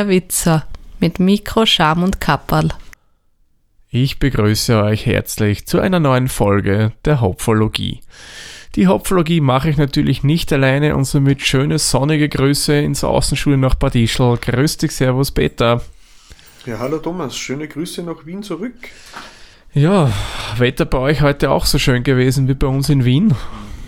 der 0.00 0.08
Witzer 0.08 0.64
mit 0.98 1.20
Mikro, 1.20 1.66
Scham 1.66 2.02
und 2.02 2.22
Kapperl. 2.22 2.70
Ich 3.90 4.18
begrüße 4.18 4.82
euch 4.82 5.04
herzlich 5.04 5.66
zu 5.66 5.78
einer 5.78 6.00
neuen 6.00 6.28
Folge 6.28 6.92
der 7.04 7.20
Hopfologie. 7.20 8.00
Die 8.76 8.88
Hopfologie 8.88 9.42
mache 9.42 9.68
ich 9.68 9.76
natürlich 9.76 10.22
nicht 10.22 10.50
alleine 10.54 10.96
und 10.96 11.04
somit 11.04 11.42
schöne 11.42 11.78
sonnige 11.78 12.30
Grüße 12.30 12.72
ins 12.80 13.04
Außenschule 13.04 13.58
nach 13.58 13.74
Bad 13.74 13.94
Ischl. 13.94 14.38
Grüß 14.38 14.78
dich, 14.78 14.92
Servus, 14.92 15.32
Peter. 15.32 15.82
Ja, 16.64 16.78
hallo 16.78 16.96
Thomas, 16.96 17.36
schöne 17.36 17.68
Grüße 17.68 18.02
nach 18.02 18.24
Wien 18.24 18.42
zurück. 18.42 18.76
Ja, 19.74 20.10
Wetter 20.56 20.86
bei 20.86 20.98
euch 20.98 21.20
heute 21.20 21.50
auch 21.50 21.66
so 21.66 21.78
schön 21.78 22.04
gewesen 22.04 22.48
wie 22.48 22.54
bei 22.54 22.68
uns 22.68 22.88
in 22.88 23.04
Wien. 23.04 23.34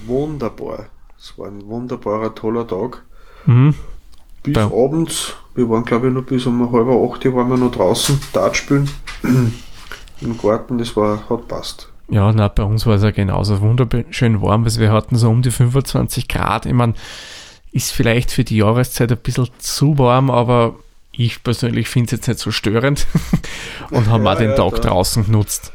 Wunderbar. 0.04 0.88
Es 1.16 1.38
war 1.38 1.46
ein 1.46 1.64
wunderbarer, 1.66 2.34
toller 2.34 2.66
Tag. 2.66 3.02
Mhm. 3.46 3.74
Bis 4.42 4.54
Bei- 4.54 4.62
abends, 4.62 5.34
wir 5.54 5.68
waren 5.68 5.84
glaube 5.84 6.08
ich 6.08 6.14
noch 6.14 6.22
bis 6.24 6.46
um 6.46 6.60
halb 6.72 6.88
acht 6.88 7.24
waren 7.32 7.48
wir 7.50 7.56
noch 7.56 7.70
draußen, 7.72 8.20
Dart 8.32 8.56
spielen. 8.56 8.88
Im 10.20 10.38
Garten, 10.38 10.78
das 10.78 10.96
war, 10.96 11.28
hat 11.28 11.48
passt. 11.48 11.88
Ja, 12.08 12.32
na, 12.32 12.48
bei 12.48 12.62
uns 12.62 12.86
war 12.86 12.94
es 12.96 13.02
ja 13.02 13.10
genauso 13.10 13.60
wunderschön 13.60 14.40
warm, 14.42 14.64
weil 14.64 14.76
wir 14.78 14.92
hatten 14.92 15.16
so 15.16 15.28
um 15.30 15.42
die 15.42 15.50
25 15.50 16.28
Grad. 16.28 16.66
Ich 16.66 16.72
meine, 16.72 16.94
ist 17.72 17.90
vielleicht 17.92 18.30
für 18.30 18.44
die 18.44 18.58
Jahreszeit 18.58 19.10
ein 19.10 19.18
bisschen 19.18 19.48
zu 19.58 19.98
warm, 19.98 20.30
aber 20.30 20.76
ich 21.12 21.42
persönlich 21.42 21.88
finde 21.88 22.06
es 22.06 22.12
jetzt 22.12 22.28
nicht 22.28 22.38
so 22.40 22.50
störend 22.50 23.06
und 23.90 24.08
haben 24.08 24.24
Ja, 24.26 24.32
auch 24.32 24.38
den 24.38 24.50
ja, 24.50 24.56
Tag 24.56 24.74
da- 24.82 24.88
draußen 24.88 25.24
genutzt. 25.26 25.72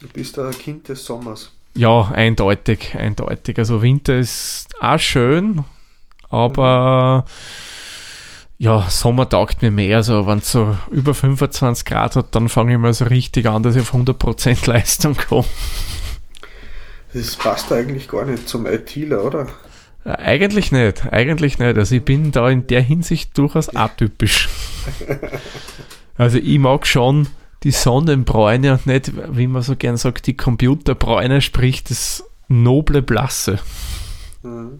Du 0.00 0.08
bist 0.08 0.38
ein 0.38 0.50
Kind 0.52 0.88
des 0.88 1.04
Sommers. 1.04 1.52
Ja, 1.74 2.10
eindeutig, 2.12 2.94
eindeutig. 2.96 3.58
Also 3.58 3.82
Winter 3.82 4.16
ist 4.16 4.68
auch 4.80 4.98
schön, 4.98 5.64
aber 6.28 7.24
ja, 8.58 8.86
Sommer 8.88 9.28
taugt 9.28 9.62
mir 9.62 9.70
mehr. 9.70 9.98
Also 9.98 10.26
wenn 10.26 10.38
es 10.38 10.50
so 10.50 10.76
über 10.90 11.14
25 11.14 11.84
Grad 11.84 12.16
hat, 12.16 12.34
dann 12.34 12.48
fange 12.48 12.72
ich 12.72 12.78
mal 12.78 12.94
so 12.94 13.04
richtig 13.04 13.46
an, 13.46 13.62
dass 13.62 13.76
ich 13.76 13.82
auf 13.82 13.94
100% 13.94 14.66
Leistung 14.70 15.16
komme. 15.16 15.44
Das 17.12 17.36
passt 17.36 17.72
eigentlich 17.72 18.08
gar 18.08 18.24
nicht 18.24 18.48
zum 18.48 18.66
ITler, 18.66 19.24
oder? 19.24 19.46
Äh, 20.04 20.10
Eigentlich 20.10 20.72
nicht, 20.72 21.12
eigentlich 21.12 21.58
nicht. 21.58 21.76
Also 21.76 21.94
ich 21.96 22.04
bin 22.04 22.32
da 22.32 22.48
in 22.48 22.66
der 22.66 22.82
Hinsicht 22.82 23.36
durchaus 23.38 23.74
atypisch. 23.74 24.48
Also 26.18 26.38
ich 26.38 26.58
mag 26.58 26.86
schon 26.86 27.28
die 27.62 27.72
Sonnenbräune 27.72 28.72
und 28.72 28.86
nicht, 28.86 29.12
wie 29.36 29.46
man 29.46 29.60
so 29.60 29.76
gern 29.76 29.98
sagt, 29.98 30.26
die 30.26 30.34
Computerbräune, 30.34 31.42
sprich 31.42 31.84
das 31.84 32.24
noble 32.48 33.02
Blasse. 33.02 33.58
Mhm. 34.42 34.78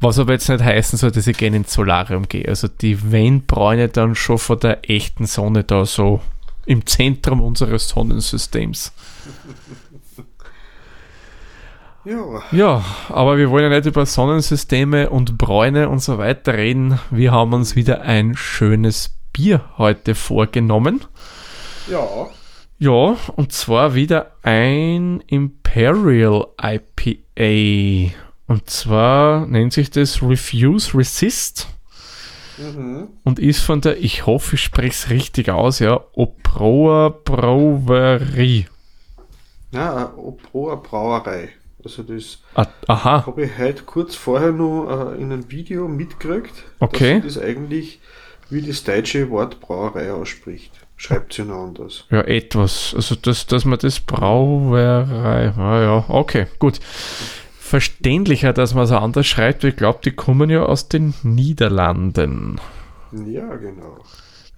Was 0.00 0.18
aber 0.18 0.32
jetzt 0.32 0.48
nicht 0.48 0.62
heißen 0.62 0.98
soll, 0.98 1.10
dass 1.10 1.26
ich 1.26 1.36
gerne 1.36 1.56
ins 1.56 1.72
Solarium 1.72 2.28
gehe. 2.28 2.46
Also 2.46 2.68
die 2.68 3.10
Wellenbräune 3.10 3.88
dann 3.88 4.14
schon 4.14 4.38
von 4.38 4.60
der 4.60 4.88
echten 4.88 5.26
Sonne 5.26 5.64
da 5.64 5.84
so 5.84 6.20
im 6.66 6.86
Zentrum 6.86 7.40
unseres 7.40 7.88
Sonnensystems. 7.88 8.92
Ja, 12.04 12.42
Ja, 12.52 12.84
aber 13.08 13.36
wir 13.36 13.50
wollen 13.50 13.70
ja 13.70 13.76
nicht 13.76 13.86
über 13.86 14.06
Sonnensysteme 14.06 15.10
und 15.10 15.36
Bräune 15.36 15.88
und 15.88 15.98
so 15.98 16.16
weiter 16.16 16.54
reden. 16.54 17.00
Wir 17.10 17.32
haben 17.32 17.52
uns 17.52 17.74
wieder 17.74 18.02
ein 18.02 18.36
schönes 18.36 19.10
Bier 19.32 19.64
heute 19.78 20.14
vorgenommen. 20.14 21.04
ja. 21.90 22.06
Ja, 22.80 23.16
und 23.34 23.52
zwar 23.52 23.96
wieder 23.96 24.34
ein 24.44 25.20
Imperial 25.26 26.46
IPA. 26.62 28.14
Und 28.48 28.68
zwar 28.70 29.46
nennt 29.46 29.72
sich 29.72 29.90
das 29.90 30.22
Refuse 30.22 30.96
Resist 30.96 31.68
Mhm. 32.58 33.06
und 33.22 33.38
ist 33.38 33.60
von 33.60 33.80
der, 33.82 33.98
ich 34.02 34.26
hoffe, 34.26 34.56
ich 34.56 34.62
spreche 34.62 34.88
es 34.88 35.10
richtig 35.10 35.48
aus, 35.48 35.78
ja, 35.78 36.00
Oproa 36.14 37.10
Brauerie. 37.22 38.66
Ja, 39.70 39.94
eine 39.94 40.16
Oproa 40.16 40.74
Brauerei. 40.74 41.50
Also 41.84 42.02
das 42.02 42.38
Ah, 42.88 43.24
habe 43.26 43.44
ich 43.44 43.56
heute 43.58 43.84
kurz 43.84 44.16
vorher 44.16 44.50
noch 44.50 45.12
äh, 45.12 45.20
in 45.22 45.30
einem 45.30 45.48
Video 45.52 45.86
mitgekriegt, 45.86 46.64
Okay. 46.80 47.20
dass 47.20 47.34
das 47.34 47.42
eigentlich 47.44 48.00
wie 48.50 48.62
das 48.62 48.82
deutsche 48.82 49.30
Wort 49.30 49.60
Brauerei 49.60 50.10
ausspricht. 50.12 50.72
Schreibt 50.96 51.34
sie 51.34 51.44
noch 51.44 51.62
anders. 51.62 52.06
Ja, 52.10 52.22
etwas. 52.22 52.92
Also, 52.96 53.14
dass, 53.14 53.46
dass 53.46 53.64
man 53.64 53.78
das 53.78 54.00
Brauerei. 54.00 55.52
Ah, 55.56 55.80
ja, 55.80 56.04
okay, 56.08 56.46
gut. 56.58 56.80
Verständlicher, 57.68 58.52
dass 58.52 58.74
man 58.74 58.84
es 58.84 58.92
anders 58.92 59.26
schreibt. 59.26 59.62
weil 59.62 59.70
Ich 59.70 59.76
glaube, 59.76 60.00
die 60.04 60.12
kommen 60.12 60.50
ja 60.50 60.62
aus 60.62 60.88
den 60.88 61.14
Niederlanden. 61.22 62.60
Ja, 63.12 63.54
genau. 63.56 63.98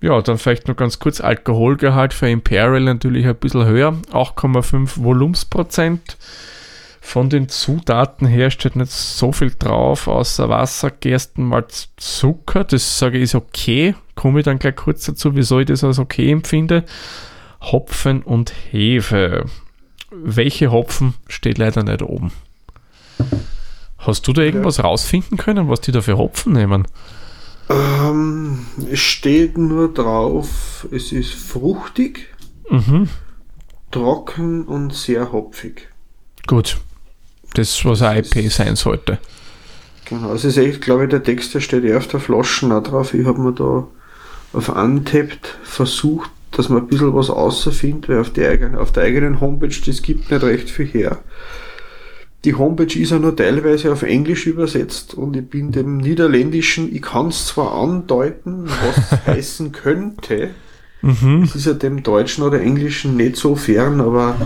Ja, 0.00 0.22
dann 0.22 0.38
vielleicht 0.38 0.68
noch 0.68 0.76
ganz 0.76 0.98
kurz 0.98 1.20
Alkoholgehalt 1.20 2.14
für 2.14 2.30
Imperial 2.30 2.80
natürlich 2.80 3.26
ein 3.26 3.36
bisschen 3.36 3.66
höher. 3.66 3.92
8,5 4.12 5.02
Volumensprozent. 5.02 6.16
Von 7.02 7.28
den 7.28 7.48
Zutaten 7.48 8.26
her 8.26 8.50
steht 8.50 8.76
nicht 8.76 8.92
so 8.92 9.32
viel 9.32 9.52
drauf, 9.58 10.06
außer 10.06 10.48
Wasser, 10.48 10.90
Gerstenmalz, 10.90 11.88
Zucker. 11.96 12.64
Das 12.64 12.98
sage 12.98 13.18
ich 13.18 13.24
ist 13.24 13.34
okay. 13.34 13.94
Komme 14.14 14.40
ich 14.40 14.44
dann 14.44 14.58
gleich 14.58 14.76
kurz 14.76 15.04
dazu, 15.06 15.34
wieso 15.34 15.60
ich 15.60 15.66
das 15.66 15.82
als 15.82 15.98
okay 15.98 16.30
empfinde. 16.30 16.84
Hopfen 17.60 18.22
und 18.22 18.52
Hefe. 18.70 19.46
Welche 20.10 20.70
Hopfen 20.70 21.14
steht 21.28 21.58
leider 21.58 21.82
nicht 21.82 22.02
oben. 22.02 22.32
Hast 23.98 24.26
du 24.26 24.32
da 24.32 24.42
irgendwas 24.42 24.82
rausfinden 24.82 25.36
können, 25.36 25.68
was 25.68 25.80
die 25.80 25.92
da 25.92 26.00
für 26.00 26.16
Hopfen 26.16 26.52
nehmen? 26.54 26.86
Ähm, 27.68 28.66
es 28.90 29.00
steht 29.00 29.56
nur 29.58 29.92
drauf, 29.92 30.86
es 30.90 31.12
ist 31.12 31.32
fruchtig, 31.34 32.26
Mhm. 32.70 33.08
trocken 33.90 34.64
und 34.64 34.94
sehr 34.94 35.32
hopfig. 35.32 35.88
Gut. 36.46 36.78
Das, 37.54 37.84
was 37.84 38.02
ein 38.02 38.18
IP 38.24 38.48
sein 38.50 38.76
sollte. 38.76 39.18
Genau, 40.04 40.32
es 40.32 40.44
ist 40.44 40.56
echt, 40.56 40.80
glaube 40.80 41.04
ich, 41.04 41.10
der 41.10 41.22
Text, 41.22 41.54
der 41.54 41.60
steht 41.60 41.84
ja 41.84 41.96
auf 41.96 42.06
der 42.08 42.20
Flaschen 42.20 42.72
auch 42.72 42.82
drauf. 42.82 43.12
Ich 43.14 43.26
habe 43.26 43.40
mir 43.40 43.52
da 43.52 43.86
auf 44.52 44.68
Untapped 44.68 45.46
versucht, 45.62 46.30
dass 46.52 46.68
man 46.68 46.82
ein 46.82 46.86
bisschen 46.88 47.14
was 47.14 47.30
außerfindet, 47.30 48.08
weil 48.08 48.20
auf, 48.20 48.30
die 48.30 48.44
eigene, 48.44 48.80
auf 48.80 48.92
der 48.92 49.04
eigenen 49.04 49.40
Homepage, 49.40 49.74
das 49.86 50.02
gibt 50.02 50.30
nicht 50.30 50.42
recht 50.42 50.70
viel 50.70 50.86
her. 50.86 51.18
Die 52.44 52.54
Homepage 52.54 52.98
ist 52.98 53.10
ja 53.10 53.18
nur 53.18 53.36
teilweise 53.36 53.92
auf 53.92 54.02
Englisch 54.02 54.46
übersetzt 54.46 55.14
und 55.14 55.36
ich 55.36 55.48
bin 55.48 55.72
dem 55.72 55.98
Niederländischen, 55.98 56.94
ich 56.94 57.02
kann 57.02 57.28
es 57.28 57.46
zwar 57.46 57.74
andeuten, 57.74 58.64
was 58.66 59.12
es 59.12 59.26
heißen 59.26 59.72
könnte, 59.72 60.50
Mhm. 61.02 61.44
es 61.44 61.54
ist 61.54 61.64
ja 61.66 61.72
dem 61.72 62.02
Deutschen 62.02 62.44
oder 62.44 62.60
Englischen 62.60 63.16
nicht 63.16 63.36
so 63.36 63.56
fern, 63.56 64.02
aber 64.02 64.36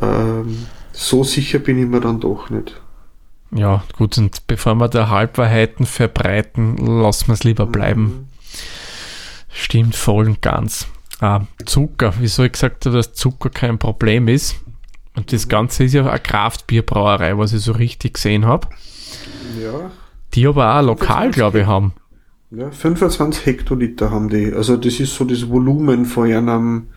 ähm, 0.00 0.58
so 0.92 1.24
sicher 1.24 1.58
bin 1.58 1.78
ich 1.78 1.88
mir 1.88 2.00
dann 2.00 2.20
doch 2.20 2.50
nicht. 2.50 2.80
Ja, 3.50 3.82
gut, 3.96 4.16
und 4.18 4.46
bevor 4.46 4.74
wir 4.76 4.88
da 4.88 5.08
Halbwahrheiten 5.08 5.86
verbreiten, 5.86 6.76
lassen 6.76 7.28
wir 7.28 7.34
es 7.34 7.44
lieber 7.44 7.66
bleiben. 7.66 8.28
Stimmt 9.52 9.96
voll 9.96 10.26
und 10.26 10.42
ganz. 10.42 10.86
Ah, 11.20 11.40
Zucker, 11.64 12.14
wieso 12.20 12.44
ich 12.44 12.52
gesagt 12.52 12.86
habe, 12.86 12.96
dass 12.96 13.14
Zucker 13.14 13.50
kein 13.50 13.78
Problem 13.78 14.28
ist. 14.28 14.56
Und 15.16 15.32
das 15.32 15.48
Ganze 15.48 15.84
ist 15.84 15.94
ja 15.94 16.06
eine 16.06 16.18
Kraftbierbrauerei, 16.20 17.36
was 17.38 17.52
ich 17.52 17.62
so 17.62 17.72
richtig 17.72 18.14
gesehen 18.14 18.44
habe. 18.44 18.68
Ja, 19.60 19.90
Die 20.34 20.46
aber 20.46 20.78
auch 20.78 20.82
lokal, 20.82 21.32
25 21.32 21.34
glaube 21.34 21.60
ich, 21.60 21.66
haben. 21.66 21.92
Ja, 22.50 22.70
25 22.70 23.46
Hektoliter 23.46 24.10
haben 24.10 24.28
die. 24.28 24.52
Also 24.52 24.76
das 24.76 25.00
ist 25.00 25.14
so 25.14 25.24
das 25.24 25.48
Volumen 25.48 26.04
von 26.04 26.30
einem 26.30 26.88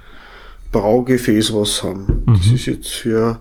Braugefäß, 0.72 1.54
was 1.54 1.78
sie 1.78 1.88
haben. 1.88 2.24
Das 2.28 2.48
ist 2.48 2.66
jetzt 2.66 2.90
für 2.90 3.40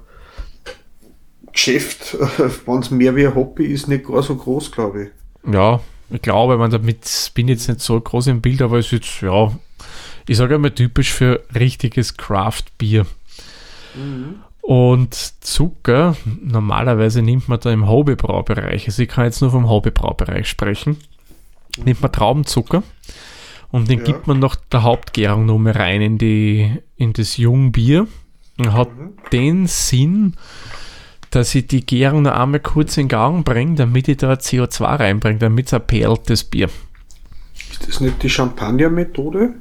Geschäft, 1.53 2.17
wenn 2.67 2.79
es 2.79 2.91
mehr 2.91 3.17
wie 3.17 3.27
ein 3.27 3.35
Hobby 3.35 3.67
ist, 3.67 3.89
nicht 3.89 4.07
gar 4.07 4.23
so 4.23 4.37
groß, 4.37 4.71
glaube 4.71 5.03
ich. 5.05 5.53
Ja, 5.53 5.81
ich 6.11 6.23
glaube, 6.23 6.57
man 6.57 6.71
damit 6.71 7.33
bin 7.35 7.49
jetzt 7.49 7.69
nicht 7.69 7.81
so 7.81 8.01
groß 8.01 8.29
im 8.29 8.41
Bild, 8.41 8.63
aber 8.63 8.79
es 8.79 8.87
ist 8.87 8.93
jetzt, 8.93 9.21
ja, 9.23 9.53
ich 10.27 10.37
sage 10.37 10.55
einmal 10.55 10.71
typisch 10.71 11.13
für 11.13 11.43
richtiges 11.55 12.17
Craft-Bier. 12.17 13.07
Und 14.69 15.15
Zucker, 15.15 16.15
normalerweise 16.43 17.23
nimmt 17.23 17.49
man 17.49 17.59
da 17.59 17.73
im 17.73 17.89
Hobbybraubereich, 17.89 18.85
also 18.85 19.03
ich 19.03 19.09
kann 19.09 19.25
jetzt 19.25 19.41
nur 19.41 19.51
vom 19.51 19.67
Hobbybraubereich 19.67 20.47
sprechen, 20.47 20.99
nimmt 21.83 22.03
man 22.03 22.13
Traubenzucker 22.13 22.83
und 23.71 23.89
den 23.89 24.01
Ja. 24.01 24.05
gibt 24.05 24.27
man 24.27 24.41
nach 24.41 24.57
der 24.57 24.83
Hauptgärung 24.83 25.47
noch 25.47 25.57
mal 25.57 25.73
rein 25.73 26.03
in, 26.03 26.19
die, 26.19 26.71
in 26.97 27.15
das 27.15 27.39
Jungbier 27.39 28.09
und 28.59 28.75
hat 28.75 28.91
den 29.33 29.67
Sinn, 29.67 30.35
dass 31.31 31.55
ich 31.55 31.67
die 31.67 31.87
Gärung 31.87 32.21
noch 32.21 32.33
einmal 32.33 32.61
kurz 32.61 32.99
in 32.99 33.09
Gang 33.09 33.47
bringe, 33.47 33.77
damit 33.77 34.07
ich 34.07 34.19
da 34.19 34.35
CO2 34.35 35.01
reinbringe, 35.01 35.39
damit 35.39 35.69
es 35.69 35.73
ein 35.73 35.87
perltes 35.87 36.45
Bier. 36.45 36.69
Ist 37.71 37.89
das 37.89 38.01
nicht 38.03 38.23
die 38.23 38.29
Champagner-Methode? 38.29 39.55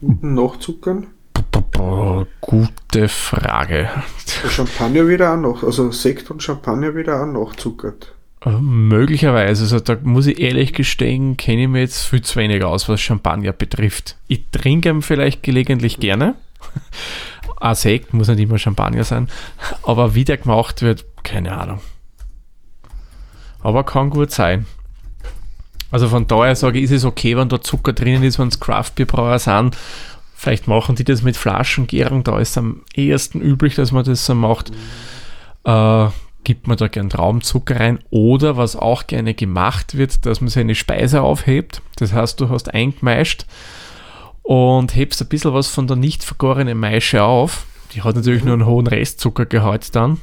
Dem 0.00 0.34
Nachzuckern? 0.34 1.06
Gute 2.40 3.08
Frage. 3.08 3.88
Der 4.42 4.50
Champagner 4.50 5.06
wieder 5.06 5.34
auch 5.34 5.36
noch, 5.36 5.62
also 5.62 5.90
Sekt 5.92 6.30
und 6.30 6.42
Champagner 6.42 6.94
wieder 6.94 7.22
auch 7.22 7.26
nachzuckert. 7.26 8.14
Äh, 8.44 8.50
möglicherweise, 8.50 9.62
also 9.62 9.80
da 9.80 9.96
muss 10.02 10.26
ich 10.26 10.40
ehrlich 10.40 10.72
gestehen, 10.72 11.36
kenne 11.36 11.62
ich 11.62 11.68
mir 11.68 11.80
jetzt 11.80 12.04
viel 12.04 12.22
zu 12.22 12.36
wenig 12.36 12.64
aus, 12.64 12.88
was 12.88 13.00
Champagner 13.00 13.52
betrifft. 13.52 14.16
Ich 14.28 14.50
trinke 14.50 14.88
ihn 14.88 15.02
vielleicht 15.02 15.42
gelegentlich 15.42 16.00
gerne. 16.00 16.36
Ein 17.60 17.74
Sekt 17.74 18.14
muss 18.14 18.28
nicht 18.28 18.40
immer 18.40 18.58
Champagner 18.58 19.04
sein, 19.04 19.28
aber 19.82 20.14
wie 20.14 20.24
der 20.24 20.36
gemacht 20.36 20.82
wird, 20.82 21.04
keine 21.24 21.56
Ahnung. 21.56 21.80
Aber 23.60 23.84
kann 23.84 24.10
gut 24.10 24.30
sein. 24.30 24.66
Also 25.90 26.08
von 26.08 26.26
daher 26.26 26.54
sage 26.54 26.78
ich, 26.78 26.84
ist 26.84 26.92
es 26.92 27.04
okay, 27.04 27.36
wenn 27.36 27.48
da 27.48 27.60
Zucker 27.60 27.92
drinnen 27.92 28.22
ist, 28.22 28.38
wenn 28.38 28.48
es 28.48 28.60
Craftbierbrauer 28.60 29.38
sind. 29.38 29.76
Vielleicht 30.40 30.68
machen 30.68 30.94
die 30.94 31.02
das 31.02 31.22
mit 31.22 31.36
Flaschengärung, 31.36 32.22
da 32.22 32.38
ist 32.38 32.56
am 32.56 32.82
ehesten 32.94 33.40
üblich, 33.40 33.74
dass 33.74 33.90
man 33.90 34.04
das 34.04 34.24
so 34.24 34.36
macht. 34.36 34.70
Äh, 35.64 36.06
gibt 36.44 36.68
man 36.68 36.76
da 36.76 36.86
gern 36.86 37.10
Traumzucker 37.10 37.80
rein. 37.80 37.98
Oder 38.10 38.56
was 38.56 38.76
auch 38.76 39.08
gerne 39.08 39.34
gemacht 39.34 39.98
wird, 39.98 40.24
dass 40.26 40.40
man 40.40 40.48
seine 40.48 40.76
Speise 40.76 41.22
aufhebt. 41.22 41.82
Das 41.96 42.12
heißt, 42.12 42.40
du 42.40 42.50
hast 42.50 42.72
eingemeischt 42.72 43.46
und 44.44 44.94
hebst 44.94 45.20
ein 45.20 45.28
bisschen 45.28 45.54
was 45.54 45.66
von 45.66 45.88
der 45.88 45.96
nicht 45.96 46.22
vergorenen 46.22 46.78
Maische 46.78 47.24
auf. 47.24 47.66
Die 47.92 48.02
hat 48.02 48.14
natürlich 48.14 48.44
nur 48.44 48.54
einen 48.54 48.66
hohen 48.66 48.86
Restzuckergehalt 48.86 49.96
dann. 49.96 50.20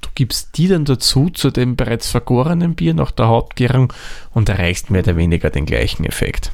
Du 0.00 0.08
gibst 0.16 0.58
die 0.58 0.66
dann 0.66 0.84
dazu 0.84 1.30
zu 1.30 1.52
dem 1.52 1.76
bereits 1.76 2.10
vergorenen 2.10 2.74
Bier 2.74 2.92
nach 2.92 3.12
der 3.12 3.28
Hauptgärung 3.28 3.92
und 4.32 4.48
erreichst 4.48 4.90
mehr 4.90 5.02
oder 5.02 5.16
weniger 5.16 5.50
den 5.50 5.64
gleichen 5.64 6.04
Effekt. 6.04 6.50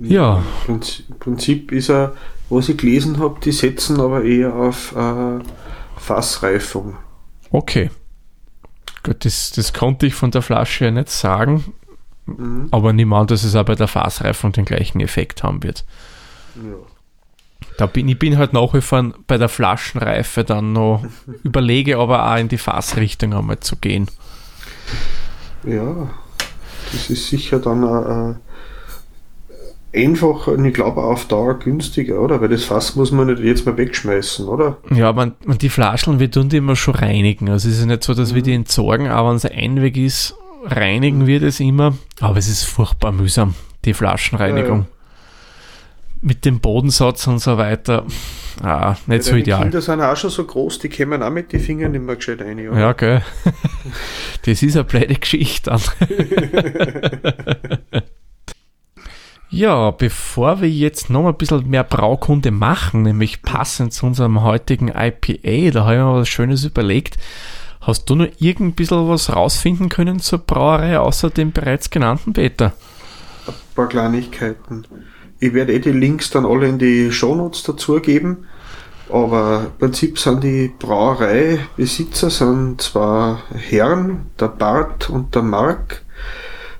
Ja. 0.00 0.42
Im 0.66 0.80
Prinzip 1.18 1.72
ist 1.72 1.90
er, 1.90 2.14
was 2.50 2.68
ich 2.68 2.78
gelesen 2.78 3.18
habe, 3.18 3.40
die 3.40 3.52
setzen 3.52 4.00
aber 4.00 4.24
eher 4.24 4.54
auf 4.54 4.94
äh, 4.96 5.38
Fassreifung. 5.96 6.96
Okay. 7.50 7.90
Gut, 9.02 9.24
das, 9.24 9.52
das 9.52 9.72
konnte 9.72 10.06
ich 10.06 10.14
von 10.14 10.30
der 10.30 10.42
Flasche 10.42 10.86
ja 10.86 10.90
nicht 10.90 11.10
sagen, 11.10 11.72
mhm. 12.26 12.68
aber 12.70 12.92
niemand, 12.92 13.30
dass 13.30 13.44
es 13.44 13.54
auch 13.54 13.64
bei 13.64 13.74
der 13.74 13.88
Fassreifung 13.88 14.52
den 14.52 14.64
gleichen 14.64 15.00
Effekt 15.00 15.42
haben 15.42 15.62
wird. 15.62 15.84
Ja. 16.56 16.76
Da 17.76 17.86
bin, 17.86 18.08
ich 18.08 18.18
bin 18.18 18.38
halt 18.38 18.52
nach 18.52 18.74
wie 18.74 18.80
vor 18.80 19.12
bei 19.26 19.38
der 19.38 19.48
Flaschenreife 19.48 20.44
dann 20.44 20.72
noch 20.72 21.04
überlege, 21.44 21.98
aber 21.98 22.30
auch 22.30 22.36
in 22.38 22.48
die 22.48 22.58
Fassrichtung 22.58 23.34
einmal 23.34 23.60
zu 23.60 23.76
gehen. 23.76 24.08
Ja, 25.64 26.10
das 26.92 27.10
ist 27.10 27.28
sicher 27.28 27.58
dann 27.58 27.82
äh, 27.82 28.34
einfach 29.94 30.46
und 30.46 30.64
ich 30.64 30.74
glaube 30.74 31.02
auf 31.02 31.26
Dauer 31.26 31.58
günstiger, 31.58 32.20
oder? 32.20 32.40
Weil 32.40 32.48
das 32.48 32.64
Fass 32.64 32.96
muss 32.96 33.10
man 33.10 33.28
nicht 33.28 33.42
jetzt 33.42 33.66
mal 33.66 33.76
wegschmeißen, 33.76 34.46
oder? 34.46 34.78
Ja, 34.90 35.12
man, 35.12 35.34
man 35.44 35.58
die 35.58 35.68
Flaschen, 35.68 36.20
wir 36.20 36.30
tun 36.30 36.48
die 36.48 36.58
immer 36.58 36.76
schon 36.76 36.94
reinigen. 36.94 37.48
Also 37.48 37.68
es 37.68 37.78
ist 37.78 37.86
nicht 37.86 38.04
so, 38.04 38.14
dass 38.14 38.32
mhm. 38.32 38.36
wir 38.36 38.42
die 38.42 38.54
entsorgen, 38.54 39.08
aber 39.08 39.30
wenn 39.30 39.36
es 39.36 39.46
ein 39.46 39.82
Weg 39.82 39.96
ist, 39.96 40.34
reinigen 40.64 41.26
wir 41.26 41.40
das 41.40 41.60
immer. 41.60 41.96
Aber 42.20 42.36
es 42.36 42.48
ist 42.48 42.64
furchtbar 42.64 43.12
mühsam, 43.12 43.54
die 43.84 43.94
Flaschenreinigung. 43.94 44.78
Ja, 44.78 44.84
ja. 44.84 44.88
Mit 46.20 46.44
dem 46.44 46.58
Bodensatz 46.58 47.28
und 47.28 47.38
so 47.38 47.58
weiter. 47.58 48.04
Ah, 48.60 48.96
nicht 49.06 49.24
ja, 49.24 49.30
so 49.30 49.36
ideal. 49.36 49.58
Die 49.58 49.64
Kinder 49.64 49.80
sind 49.80 50.00
auch 50.00 50.16
schon 50.16 50.30
so 50.30 50.44
groß, 50.44 50.80
die 50.80 50.88
kämen 50.88 51.22
auch 51.22 51.30
mit 51.30 51.52
den 51.52 51.60
Fingern 51.60 51.92
nicht 51.92 52.02
mehr 52.02 52.16
gescheit 52.16 52.40
rein. 52.40 52.68
Oder? 52.68 52.78
Ja, 52.78 52.92
gell. 52.92 53.22
das 54.44 54.62
ist 54.62 54.74
eine 54.74 54.82
blöde 54.82 55.14
Geschichte. 55.14 55.70
Ja, 59.50 59.92
bevor 59.92 60.60
wir 60.60 60.68
jetzt 60.68 61.08
noch 61.08 61.26
ein 61.26 61.34
bisschen 61.34 61.68
mehr 61.70 61.84
Braukunde 61.84 62.50
machen, 62.50 63.02
nämlich 63.02 63.40
passend 63.40 63.94
zu 63.94 64.04
unserem 64.04 64.42
heutigen 64.42 64.88
IPA, 64.88 65.70
da 65.70 65.84
habe 65.84 65.94
ich 65.94 66.00
mir 66.00 66.14
was 66.14 66.28
Schönes 66.28 66.64
überlegt. 66.64 67.16
Hast 67.80 68.10
du 68.10 68.16
noch 68.16 68.28
irgend 68.38 68.76
bisschen 68.76 69.08
was 69.08 69.34
rausfinden 69.34 69.88
können 69.88 70.20
zur 70.20 70.40
Brauerei, 70.40 70.98
außer 70.98 71.30
dem 71.30 71.52
bereits 71.52 71.88
genannten 71.88 72.34
Peter? 72.34 72.74
Ein 73.46 73.54
paar 73.74 73.88
Kleinigkeiten. 73.88 74.86
Ich 75.40 75.54
werde 75.54 75.72
eh 75.72 75.78
die 75.78 75.92
Links 75.92 76.28
dann 76.28 76.44
alle 76.44 76.68
in 76.68 76.78
die 76.78 77.10
Shownotes 77.10 77.62
dazu 77.62 77.98
geben. 78.00 78.44
Aber 79.10 79.62
im 79.64 79.78
Prinzip 79.78 80.18
sind 80.18 80.44
die 80.44 80.70
Brauereibesitzer 80.78 82.28
sind 82.28 82.82
zwei 82.82 83.36
Herren, 83.54 84.26
der 84.38 84.48
Bart 84.48 85.08
und 85.08 85.34
der 85.34 85.42
Mark 85.42 86.02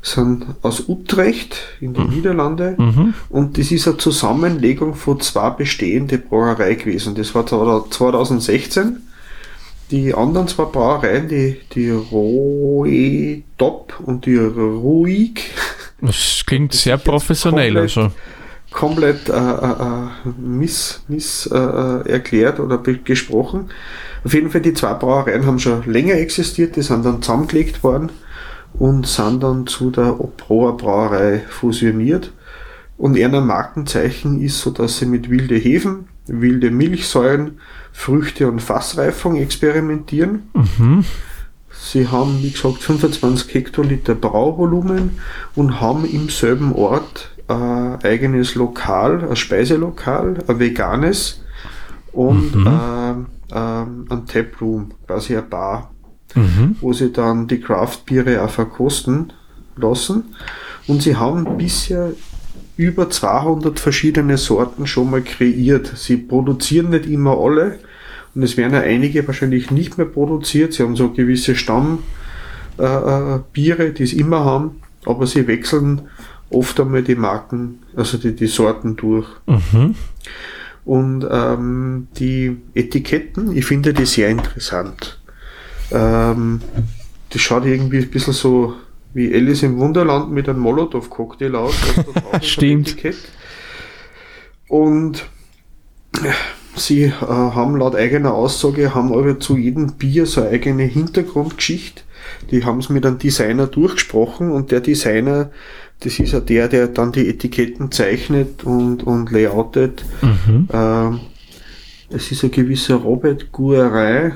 sind 0.02 0.46
aus 0.62 0.88
Utrecht 0.88 1.56
in 1.80 1.94
den 1.94 2.04
mhm. 2.04 2.14
Niederlande 2.14 2.74
mhm. 2.78 3.14
und 3.30 3.58
das 3.58 3.70
ist 3.70 3.88
eine 3.88 3.96
Zusammenlegung 3.96 4.94
von 4.94 5.20
zwei 5.20 5.50
bestehenden 5.50 6.22
Brauereien 6.22 6.78
gewesen. 6.78 7.14
Das 7.14 7.34
war 7.34 7.46
2016. 7.46 9.02
Die 9.90 10.12
anderen 10.12 10.46
zwei 10.48 10.64
Brauereien, 10.64 11.28
die, 11.28 11.60
die 11.72 11.90
Roe 11.90 13.42
Top 13.56 13.94
und 14.04 14.26
die 14.26 14.36
Ruhig. 14.36 15.50
Das 16.00 16.44
klingt 16.46 16.74
das 16.74 16.82
sehr 16.82 16.98
professionell. 16.98 17.72
Komplett, 17.72 17.96
also. 17.96 18.12
komplett 18.70 19.28
äh, 19.30 19.32
äh, 19.32 20.28
äh, 20.28 20.32
miss, 20.38 21.02
miss 21.08 21.46
äh, 21.46 21.58
äh 21.58 22.08
erklärt 22.10 22.60
oder 22.60 22.78
gesprochen. 22.78 23.70
Auf 24.24 24.34
jeden 24.34 24.50
Fall, 24.50 24.60
die 24.60 24.74
zwei 24.74 24.92
Brauereien 24.92 25.46
haben 25.46 25.58
schon 25.58 25.90
länger 25.90 26.14
existiert, 26.14 26.76
die 26.76 26.82
sind 26.82 27.06
dann 27.06 27.22
zusammengelegt 27.22 27.82
worden 27.82 28.10
und 28.74 29.06
sind 29.06 29.42
dann 29.42 29.66
zu 29.66 29.90
der 29.90 30.20
Oproa 30.20 30.72
Brauerei 30.72 31.40
fusioniert. 31.48 32.32
Und 32.96 33.16
ihr 33.16 33.28
Markenzeichen 33.28 34.40
ist 34.40 34.60
so, 34.60 34.70
dass 34.70 34.98
sie 34.98 35.06
mit 35.06 35.30
wilde 35.30 35.56
Hefen, 35.56 36.08
wilde 36.26 36.70
Milchsäuren, 36.70 37.60
Früchte 37.92 38.48
und 38.48 38.60
Fassreifung 38.60 39.36
experimentieren. 39.36 40.48
Mhm. 40.54 41.04
Sie 41.70 42.08
haben, 42.08 42.42
wie 42.42 42.50
gesagt, 42.50 42.78
25 42.78 43.54
Hektoliter 43.54 44.14
Brauvolumen 44.14 45.18
und 45.54 45.80
haben 45.80 46.04
im 46.04 46.28
selben 46.28 46.72
Ort 46.72 47.30
ein 47.46 48.02
eigenes 48.02 48.56
Lokal, 48.56 49.28
ein 49.28 49.36
Speiselokal, 49.36 50.38
ein 50.46 50.58
veganes 50.58 51.42
und 52.12 52.54
mhm. 52.54 52.66
äh, 52.66 53.54
äh, 53.54 53.84
ein 54.10 54.26
Taproom, 54.26 54.90
quasi 55.06 55.34
eine 55.34 55.42
Bar 55.42 55.90
mhm. 56.34 56.76
wo 56.80 56.92
sie 56.92 57.12
dann 57.12 57.48
die 57.48 57.60
Craft-Biere 57.60 58.42
auch 58.42 58.50
verkosten 58.50 59.32
lassen. 59.76 60.34
Und 60.86 61.02
sie 61.02 61.16
haben 61.16 61.56
bisher 61.56 62.12
über 62.76 63.10
200 63.10 63.78
verschiedene 63.80 64.38
Sorten 64.38 64.86
schon 64.86 65.10
mal 65.10 65.22
kreiert. 65.22 65.92
Sie 65.96 66.16
produzieren 66.16 66.90
nicht 66.90 67.06
immer 67.06 67.36
alle 67.38 67.78
und 68.34 68.42
es 68.42 68.56
werden 68.56 68.74
ja 68.74 68.80
einige 68.80 69.26
wahrscheinlich 69.26 69.70
nicht 69.70 69.98
mehr 69.98 70.06
produziert. 70.06 70.72
Sie 70.72 70.82
haben 70.82 70.96
so 70.96 71.10
gewisse 71.10 71.56
Stammbiere, 71.56 72.02
äh, 72.78 73.86
äh 73.88 73.92
die 73.92 74.02
es 74.04 74.12
immer 74.12 74.44
haben, 74.44 74.80
aber 75.04 75.26
sie 75.26 75.46
wechseln 75.48 76.02
oft 76.50 76.78
einmal 76.80 77.02
die 77.02 77.16
Marken, 77.16 77.80
also 77.96 78.16
die, 78.16 78.34
die 78.34 78.46
Sorten 78.46 78.96
durch. 78.96 79.26
Mhm. 79.46 79.96
Und 80.84 81.26
ähm, 81.30 82.08
die 82.16 82.56
Etiketten, 82.74 83.54
ich 83.56 83.66
finde 83.66 83.92
die 83.92 84.06
sehr 84.06 84.28
interessant. 84.28 85.17
Ähm, 85.90 86.60
das 87.30 87.40
schaut 87.42 87.66
irgendwie 87.66 87.98
ein 87.98 88.10
bisschen 88.10 88.32
so 88.32 88.74
wie 89.14 89.34
Alice 89.34 89.62
im 89.62 89.78
Wunderland 89.78 90.30
mit 90.30 90.48
einem 90.48 90.60
Molotow-Cocktail 90.60 91.54
aus. 91.54 91.74
Stimmt. 92.42 92.96
Und 94.68 95.24
sie 96.76 97.04
äh, 97.04 97.12
haben 97.22 97.76
laut 97.76 97.96
eigener 97.96 98.34
Aussage, 98.34 98.94
haben 98.94 99.12
aber 99.12 99.40
zu 99.40 99.56
jedem 99.56 99.94
Bier 99.94 100.26
so 100.26 100.42
eine 100.42 100.50
eigene 100.50 100.84
Hintergrundgeschichte. 100.84 102.02
Die 102.50 102.64
haben 102.64 102.78
es 102.78 102.88
mit 102.88 103.06
einem 103.06 103.18
Designer 103.18 103.66
durchgesprochen 103.66 104.50
und 104.50 104.70
der 104.70 104.80
Designer, 104.80 105.50
das 106.00 106.18
ist 106.18 106.32
ja 106.32 106.40
der, 106.40 106.68
der 106.68 106.88
dann 106.88 107.12
die 107.12 107.28
Etiketten 107.28 107.90
zeichnet 107.90 108.64
und, 108.64 109.02
und 109.02 109.30
layoutet. 109.30 110.04
Mhm. 110.22 110.68
Äh, 110.70 112.14
es 112.14 112.30
ist 112.30 112.44
ein 112.44 112.50
gewisser 112.50 112.96
Robert 112.96 113.52
Guerrey, 113.52 114.32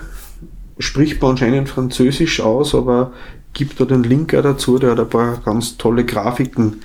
spricht 0.79 1.21
man 1.21 1.33
anscheinend 1.33 1.69
Französisch 1.69 2.41
aus, 2.41 2.75
aber 2.75 3.13
gibt 3.53 3.81
da 3.81 3.85
den 3.85 4.03
Link 4.03 4.35
auch 4.35 4.43
dazu, 4.43 4.79
der 4.79 4.93
hat 4.93 5.01
ein 5.01 5.09
paar 5.09 5.39
ganz 5.39 5.77
tolle 5.77 6.05
Grafiken. 6.05 6.83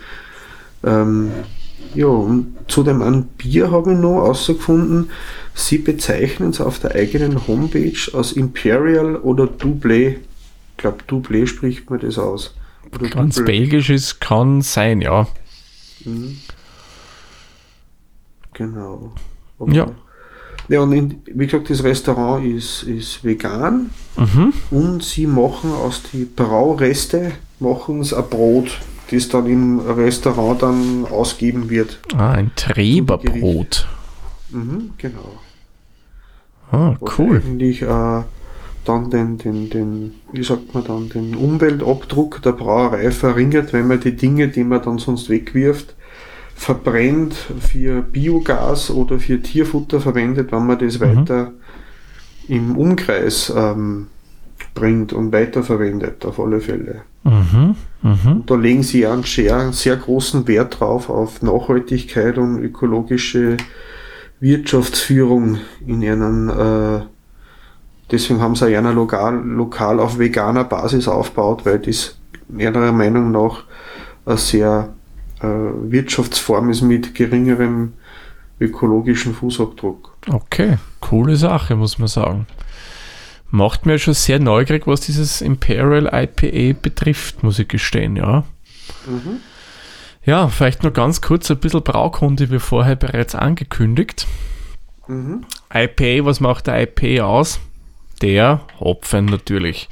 Ähm, 0.83 1.31
ja, 1.93 2.07
und 2.07 2.55
zu 2.67 2.83
dem 2.83 3.01
an 3.01 3.27
Bier 3.37 3.71
habe 3.71 3.93
ich 3.93 3.99
noch 3.99 4.21
herausgefunden, 4.21 5.09
sie 5.53 5.77
bezeichnen 5.77 6.49
es 6.49 6.61
auf 6.61 6.79
der 6.79 6.95
eigenen 6.95 7.47
Homepage 7.47 7.97
als 8.13 8.33
Imperial 8.33 9.15
oder 9.15 9.45
Doublé. 9.45 10.17
Ich 10.71 10.77
glaube, 10.77 10.97
Doublé 11.07 11.47
spricht 11.47 11.89
man 11.89 11.99
das 11.99 12.17
aus. 12.17 12.55
Oder 12.93 13.09
ganz 13.09 13.37
Doublé. 13.37 13.45
belgisches 13.45 14.19
kann 14.19 14.61
sein, 14.61 15.01
ja. 15.01 15.27
Mhm. 16.05 16.37
Genau. 18.53 19.13
Aber 19.59 19.71
ja. 19.71 19.87
Ja, 20.69 20.81
und 20.81 20.91
in, 20.91 21.21
wie 21.25 21.45
gesagt, 21.45 21.69
das 21.69 21.83
Restaurant 21.83 22.45
ist, 22.45 22.83
ist 22.83 23.23
vegan 23.23 23.89
mhm. 24.17 24.53
und 24.69 25.03
sie 25.03 25.25
machen 25.25 25.71
aus 25.71 26.03
den 26.11 26.33
Braureste 26.33 27.31
machen 27.59 28.03
sie 28.03 28.17
ein 28.17 28.29
Brot, 28.29 28.79
das 29.09 29.29
dann 29.29 29.47
im 29.47 29.79
Restaurant 29.79 30.61
dann 30.61 31.05
ausgeben 31.05 31.69
wird. 31.69 31.99
Ah, 32.15 32.31
ein 32.31 32.51
Treberbrot. 32.55 33.87
Mhm, 34.49 34.91
genau. 34.97 35.39
Ah, 36.71 36.95
cool. 37.17 37.41
eigentlich 37.45 37.81
äh, 37.81 38.23
dann 38.83 39.09
den, 39.09 39.37
den, 39.37 39.69
den, 39.69 40.13
wie 40.31 40.43
sagt 40.43 40.73
man 40.73 40.83
dann, 40.83 41.09
den 41.09 41.35
Umweltabdruck 41.35 42.41
der 42.41 42.51
Brauerei 42.51 43.11
verringert, 43.11 43.73
wenn 43.73 43.87
man 43.87 43.99
die 43.99 44.15
Dinge, 44.15 44.49
die 44.49 44.63
man 44.63 44.81
dann 44.81 44.97
sonst 44.97 45.29
wegwirft, 45.29 45.95
verbrennt, 46.57 47.35
für 47.59 48.01
Biogas 48.01 48.89
oder 48.89 49.19
für 49.19 49.41
Tierfutter 49.41 50.01
verwendet, 50.01 50.51
wenn 50.51 50.65
man 50.65 50.79
das 50.79 50.99
mhm. 50.99 51.03
weiter 51.03 51.51
im 52.47 52.75
Umkreis 52.75 53.53
ähm, 53.55 54.07
bringt 54.73 55.13
und 55.13 55.31
weiterverwendet, 55.31 56.25
auf 56.25 56.39
alle 56.39 56.59
Fälle. 56.59 57.03
Mhm. 57.23 57.75
Mhm. 58.01 58.43
Da 58.45 58.55
legen 58.55 58.83
sie 58.83 59.05
einen 59.05 59.23
sehr, 59.23 59.71
sehr 59.71 59.97
großen 59.97 60.47
Wert 60.47 60.79
drauf 60.79 61.09
auf 61.09 61.41
Nachhaltigkeit 61.43 62.37
und 62.39 62.59
ökologische 62.59 63.57
Wirtschaftsführung 64.39 65.59
in 65.85 66.01
ihren, 66.01 66.49
äh, 66.49 67.01
deswegen 68.11 68.41
haben 68.41 68.55
sie 68.55 68.75
einer 68.75 68.93
lokal, 68.93 69.43
lokal 69.43 69.99
auf 69.99 70.17
veganer 70.17 70.63
Basis 70.63 71.07
aufgebaut, 71.07 71.65
weil 71.65 71.79
das 71.79 72.17
ihrer 72.57 72.91
Meinung 72.91 73.31
nach 73.31 73.63
eine 74.25 74.37
sehr 74.37 74.96
Wirtschaftsform 75.41 76.69
ist 76.69 76.81
mit 76.81 77.13
geringerem 77.15 77.93
ökologischen 78.59 79.33
Fußabdruck. 79.33 80.17
Okay, 80.29 80.77
coole 80.99 81.35
Sache, 81.35 81.75
muss 81.75 81.99
man 81.99 82.07
sagen. 82.07 82.47
Macht 83.49 83.85
mir 83.85 83.99
schon 83.99 84.13
sehr 84.13 84.39
neugierig, 84.39 84.87
was 84.87 85.01
dieses 85.01 85.41
Imperial 85.41 86.09
IPA 86.11 86.79
betrifft, 86.81 87.43
muss 87.43 87.59
ich 87.59 87.67
gestehen, 87.67 88.15
ja. 88.15 88.43
Mhm. 89.05 89.37
Ja, 90.25 90.49
vielleicht 90.49 90.83
nur 90.83 90.91
ganz 90.91 91.21
kurz 91.21 91.49
ein 91.49 91.57
bisschen 91.57 91.83
Braukunde, 91.83 92.51
wie 92.51 92.59
vorher 92.59 92.97
bereits 92.97 93.35
angekündigt. 93.35 94.27
Mhm. 95.07 95.45
IPA, 95.73 96.25
was 96.25 96.41
macht 96.41 96.67
der 96.67 96.81
IPA 96.81 97.23
aus? 97.23 97.59
Der 98.21 98.61
Hopfen 98.79 99.25
natürlich. 99.25 99.87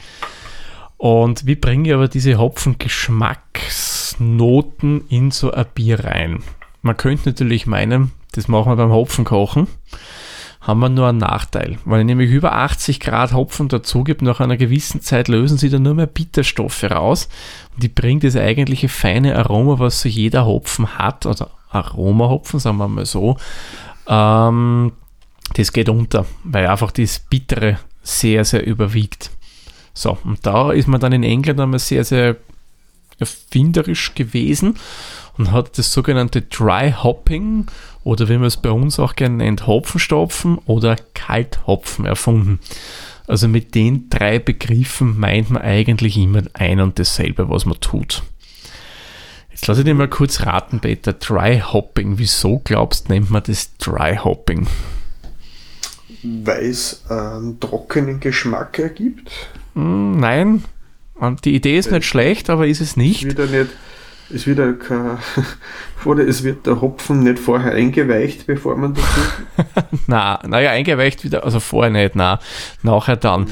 Und 0.98 1.46
wie 1.46 1.56
bringe 1.56 1.90
ich 1.90 1.96
aber 1.96 2.08
diese 2.08 2.38
Hopfengeschmacksnoten 2.38 5.08
in 5.10 5.32
so 5.32 5.52
ein 5.52 5.66
Bier 5.74 6.04
rein? 6.04 6.42
Man 6.82 6.98
könnte 6.98 7.30
natürlich 7.30 7.68
meinen, 7.68 8.12
das 8.34 8.48
machen 8.48 8.72
wir 8.72 8.76
beim 8.76 8.92
Hopfenkochen 8.92 9.68
haben 10.66 10.80
wir 10.80 10.90
nur 10.90 11.08
einen 11.08 11.20
Nachteil. 11.20 11.78
Weil 11.86 12.02
ich 12.02 12.06
nämlich 12.06 12.32
über 12.32 12.54
80 12.54 13.00
Grad 13.00 13.34
Hopfen 13.34 13.68
dazu 13.68 14.04
gibt, 14.04 14.22
nach 14.22 14.40
einer 14.40 14.58
gewissen 14.58 15.02
Zeit 15.02 15.28
lösen 15.28 15.58
sie 15.58 15.70
dann 15.70 15.84
nur 15.84 15.94
mehr 15.94 16.08
Bitterstoffe 16.08 16.84
raus 16.84 17.30
und 17.74 17.84
die 17.84 17.88
bringt 17.88 18.24
das 18.24 18.36
eigentliche 18.36 18.90
feine 18.90 19.38
Aroma, 19.38 19.80
was 19.80 20.02
so 20.02 20.10
jeder 20.10 20.46
Hopfen 20.46 20.98
hat, 20.98 21.26
oder 21.26 21.52
Aromahopfen, 21.70 22.60
sagen 22.60 22.78
wir 22.78 22.88
mal 22.88 23.06
so, 23.06 23.38
ähm, 24.08 24.94
das 25.54 25.72
geht 25.72 25.90
unter, 25.90 26.26
weil 26.44 26.66
einfach 26.66 26.92
das 26.92 27.20
Bittere 27.20 27.78
sehr, 28.02 28.44
sehr 28.44 28.66
überwiegt. 28.66 29.32
So, 29.96 30.18
und 30.24 30.46
da 30.46 30.72
ist 30.72 30.88
man 30.88 31.00
dann 31.00 31.14
in 31.14 31.24
England 31.24 31.60
einmal 31.60 31.80
sehr, 31.80 32.04
sehr 32.04 32.36
erfinderisch 33.18 34.14
gewesen 34.14 34.76
und 35.38 35.52
hat 35.52 35.78
das 35.78 35.92
sogenannte 35.92 36.42
Dry 36.44 36.92
Hopping 36.92 37.68
oder 38.04 38.30
wie 38.30 38.38
man 38.38 38.48
es 38.48 38.58
bei 38.58 38.70
uns 38.70 39.00
auch 39.00 39.16
gerne 39.16 39.38
nennt, 39.38 39.66
Hopfenstopfen 39.66 40.60
oder 40.66 40.98
Kalthopfen 41.14 42.06
erfunden. 42.06 42.60
Also 43.26 43.48
mit 43.48 43.74
den 43.74 44.10
drei 44.10 44.38
Begriffen 44.38 45.20
meint 45.20 45.50
man 45.50 45.62
eigentlich 45.62 46.18
immer 46.18 46.44
ein 46.54 46.80
und 46.82 47.00
dasselbe, 47.00 47.50
was 47.50 47.66
man 47.66 47.80
tut. 47.80 48.22
Jetzt 49.50 49.68
lasse 49.68 49.82
ich 49.82 49.86
dir 49.86 49.96
mal 49.96 50.10
kurz 50.10 50.46
raten, 50.46 50.82
Peter. 50.82 51.14
Dry 51.14 51.62
Hopping. 51.62 52.18
Wieso 52.18 52.60
glaubst 52.60 53.10
nennt 53.10 53.32
man 53.32 53.42
das 53.42 53.78
Dry 53.78 54.18
Hopping? 54.18 54.68
Weil 56.22 56.66
es 56.66 57.10
einen 57.10 57.60
trockenen 57.60 58.20
Geschmack 58.20 58.78
ergibt? 58.78 59.32
Hm, 59.76 60.20
nein. 60.20 60.64
Die 61.44 61.56
Idee 61.56 61.78
ist 61.78 61.92
nicht 61.92 62.06
schlecht, 62.06 62.50
aber 62.50 62.68
ist 62.68 62.82
es 62.82 62.98
nicht. 62.98 63.26
Wieder 63.26 63.46
nicht 63.46 63.70
es 64.34 64.48
wird, 64.48 64.80
kein, 64.80 65.18
es 66.28 66.44
wird 66.44 66.66
der 66.66 66.82
Hopfen 66.82 67.24
nicht 67.24 67.40
vorher 67.40 67.74
eingeweicht, 67.74 68.48
bevor 68.48 68.76
man 68.76 68.94
das 68.94 69.04
tut? 69.56 70.00
na, 70.08 70.40
naja, 70.48 70.72
eingeweicht 70.72 71.24
wieder, 71.24 71.44
also 71.44 71.60
vorher 71.60 71.92
nicht, 71.92 72.16
na, 72.16 72.40
nachher 72.82 73.18
dann. 73.18 73.42
Mhm. 73.42 73.48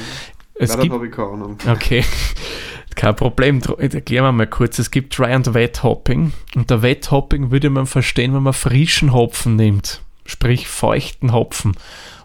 Es 0.56 0.76
ja, 0.76 0.90
habe 0.90 1.08
ich 1.08 1.12
keine 1.12 1.30
Ahnung. 1.30 1.58
Okay, 1.68 2.04
kein 2.96 3.16
Problem. 3.16 3.62
Erklären 3.80 4.26
wir 4.26 4.32
mal 4.32 4.48
kurz. 4.48 4.78
Es 4.78 4.92
gibt 4.92 5.18
Dry- 5.18 5.36
und 5.36 5.54
Wet-Hopping. 5.54 6.32
Und 6.56 6.70
der 6.70 6.84
Wet-Hopping 6.84 7.50
würde 7.50 7.72
man 7.72 7.88
verstehen, 7.88 8.36
wenn 8.36 8.44
man 8.44 8.54
frischen 8.54 9.14
Hopfen 9.14 9.56
nimmt, 9.56 10.02
sprich 10.26 10.68
feuchten 10.68 11.34
Hopfen. 11.34 11.76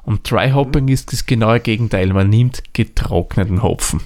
Und 0.09 0.31
Dry-Hopping 0.31 0.85
mhm. 0.85 0.89
ist 0.89 1.13
das 1.13 1.27
genaue 1.27 1.61
Gegenteil. 1.61 2.07
Man 2.15 2.31
nimmt 2.31 2.63
getrockneten 2.73 3.63
Hopfen. 3.63 4.01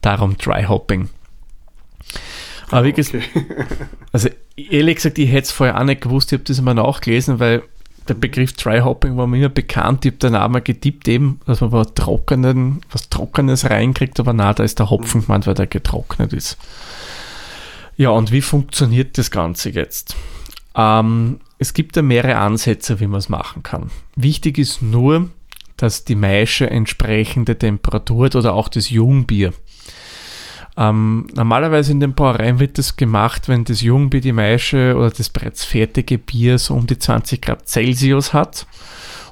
Darum 0.00 0.36
Dry-Hopping. 0.36 1.08
Aber 2.72 2.84
wie 2.84 2.92
gesagt, 2.92 3.22
also 4.12 4.28
ehrlich 4.56 4.96
gesagt, 4.96 5.16
ich 5.18 5.28
hätte 5.30 5.44
es 5.44 5.52
vorher 5.52 5.78
auch 5.80 5.84
nicht 5.84 6.00
gewusst, 6.00 6.32
ich 6.32 6.38
habe 6.38 6.44
das 6.44 6.58
immer 6.58 6.74
nachgelesen, 6.74 7.38
weil 7.38 7.62
der 8.08 8.14
Begriff 8.14 8.54
Dry 8.54 8.80
Hopping 8.80 9.16
war 9.16 9.28
mir 9.28 9.36
immer 9.36 9.50
bekannt. 9.50 10.04
Ich 10.04 10.10
habe 10.10 10.18
den 10.18 10.32
Namen 10.32 10.64
getippt, 10.64 11.06
eben, 11.06 11.38
dass 11.46 11.60
man 11.60 11.70
was, 11.70 11.94
Trockenen, 11.94 12.80
was 12.90 13.08
Trockenes 13.08 13.70
reinkriegt, 13.70 14.18
aber 14.18 14.32
na, 14.32 14.52
da 14.52 14.64
ist 14.64 14.80
der 14.80 14.90
Hopfen 14.90 15.22
gemeint, 15.22 15.46
weil 15.46 15.54
der 15.54 15.68
getrocknet 15.68 16.32
ist. 16.32 16.58
Ja, 17.96 18.10
und 18.10 18.32
wie 18.32 18.42
funktioniert 18.42 19.16
das 19.16 19.30
Ganze 19.30 19.70
jetzt? 19.70 20.16
Ähm, 20.74 21.38
es 21.58 21.74
gibt 21.74 21.96
ja 21.96 22.02
mehrere 22.02 22.36
Ansätze, 22.36 23.00
wie 23.00 23.06
man 23.06 23.18
es 23.18 23.28
machen 23.28 23.62
kann. 23.62 23.90
Wichtig 24.16 24.58
ist 24.58 24.82
nur, 24.82 25.30
dass 25.76 26.04
die 26.04 26.14
Maische 26.14 26.68
entsprechende 26.70 27.58
Temperatur 27.58 28.26
hat 28.26 28.36
oder 28.36 28.54
auch 28.54 28.68
das 28.68 28.90
Jungbier. 28.90 29.52
Ähm, 30.76 31.28
normalerweise 31.34 31.92
in 31.92 32.00
den 32.00 32.14
Brauereien 32.14 32.58
wird 32.58 32.78
das 32.78 32.96
gemacht, 32.96 33.48
wenn 33.48 33.64
das 33.64 33.80
Jungbier, 33.80 34.20
die 34.20 34.32
Maische 34.32 34.96
oder 34.96 35.10
das 35.10 35.30
bereits 35.30 35.64
fertige 35.64 36.18
Bier 36.18 36.58
so 36.58 36.74
um 36.74 36.86
die 36.86 36.98
20 36.98 37.40
Grad 37.40 37.68
Celsius 37.68 38.32
hat. 38.32 38.66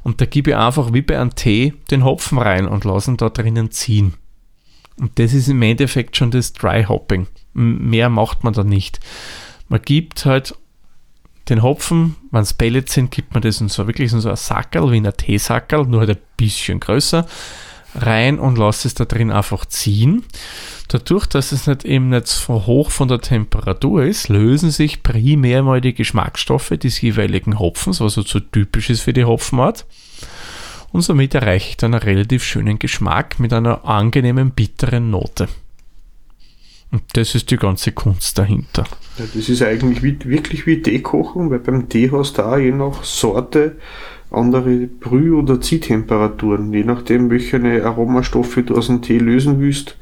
Und 0.05 0.21
da 0.21 0.25
gebe 0.25 0.51
ich 0.51 0.57
einfach 0.57 0.93
wie 0.93 1.03
bei 1.03 1.19
einem 1.19 1.35
Tee 1.35 1.75
den 1.91 2.05
Hopfen 2.05 2.39
rein 2.39 2.67
und 2.67 2.85
lasse 2.85 3.11
ihn 3.11 3.17
da 3.17 3.29
drinnen 3.29 3.71
ziehen. 3.71 4.15
Und 4.97 5.19
das 5.19 5.33
ist 5.33 5.49
im 5.49 5.63
Endeffekt 5.63 6.17
schon 6.17 6.31
das 6.31 6.53
Dry 6.53 6.85
Hopping. 6.85 7.27
Mehr 7.55 8.09
macht 8.09 8.45
man 8.45 8.53
da 8.53 8.63
nicht. 8.63 9.01
Man 9.69 9.83
gibt 9.83 10.25
halt 10.25 10.55
den 11.53 11.63
Hopfen, 11.63 12.17
wenn 12.31 12.43
es 12.43 12.55
Pellets 12.55 12.95
sind, 12.95 13.11
gibt 13.11 13.35
man 13.35 13.43
das 13.43 13.61
in 13.61 13.69
so 13.69 13.87
wirklich 13.87 14.13
in 14.13 14.21
so 14.21 14.31
ein 14.31 14.37
Sackerl, 14.37 14.91
wie 14.91 14.99
in 14.99 15.07
ein 15.07 15.17
Teesackerl, 15.17 15.87
nur 15.87 16.01
halt 16.01 16.11
ein 16.11 16.23
bisschen 16.37 16.81
größer, 16.81 17.27
rein 17.95 18.39
und 18.39 18.57
lasse 18.57 18.89
es 18.89 18.95
da 18.95 19.05
drin 19.05 19.31
einfach 19.31 19.67
ziehen. 19.67 20.25
Dadurch, 20.89 21.27
dass 21.27 21.53
es 21.53 21.67
nicht 21.67 21.85
eben 21.85 22.09
nicht 22.09 22.27
so 22.27 22.67
hoch 22.67 22.91
von 22.91 23.09
der 23.09 23.21
Temperatur 23.21 24.05
ist, 24.05 24.29
lösen 24.29 24.71
sich 24.71 25.03
primär 25.03 25.63
mal 25.63 25.81
die 25.81 25.95
Geschmacksstoffe 25.95 26.71
des 26.71 27.01
jeweiligen 27.01 27.59
Hopfens, 27.59 28.01
was 28.01 28.15
so 28.15 28.23
typisch 28.23 28.91
ist 28.91 29.03
für 29.03 29.13
die 29.13 29.25
Hopfenart. 29.25 29.87
Und 30.91 31.03
somit 31.03 31.35
erreiche 31.35 31.71
ich 31.71 31.77
dann 31.77 31.95
einen 31.95 32.03
relativ 32.03 32.45
schönen 32.45 32.79
Geschmack 32.79 33.39
mit 33.39 33.53
einer 33.53 33.87
angenehmen 33.87 34.51
bitteren 34.51 35.11
Note. 35.11 35.49
Und 36.93 37.03
das 37.15 37.35
ist 37.35 37.51
die 37.51 37.57
ganze 37.57 37.93
Kunst 37.93 38.39
dahinter. 38.39 38.85
Ja, 39.19 39.25
das 39.35 39.49
ist 39.49 39.63
eigentlich 39.63 40.03
wie, 40.03 40.17
wirklich 40.25 40.67
wie 40.67 40.83
Tee 40.83 41.01
kochen, 41.01 41.51
weil 41.51 41.59
beim 41.59 41.89
Tee 41.89 42.11
hast 42.13 42.39
du 42.39 42.43
auch 42.43 42.59
je 42.59 42.71
nach 42.71 43.03
Sorte 43.03 43.77
andere 44.31 44.89
Brüh- 45.01 45.37
oder 45.37 45.61
Ziehtemperaturen. 45.61 46.73
Je 46.73 46.85
nachdem, 46.85 47.31
welche 47.31 47.85
Aromastoffe 47.85 48.63
du 48.63 48.77
aus 48.77 48.87
dem 48.87 49.03
Tee 49.03 49.19
lösen 49.19 49.59
willst, 49.61 49.97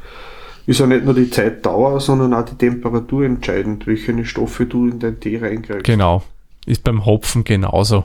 ist 0.66 0.80
ja 0.80 0.87
nicht 0.87 1.04
nur 1.04 1.14
die 1.14 1.30
Zeitdauer, 1.30 2.00
sondern 2.00 2.35
auch 2.35 2.44
die 2.44 2.56
Temperatur 2.56 3.25
entscheidend, 3.25 3.87
welche 3.87 4.25
Stoffe 4.25 4.66
du 4.66 4.88
in 4.88 4.99
deinen 4.99 5.20
Tee 5.20 5.38
reingreifst. 5.38 5.85
Genau. 5.85 6.23
Ist 6.66 6.85
beim 6.85 7.06
Hopfen 7.06 7.44
genauso. 7.44 8.04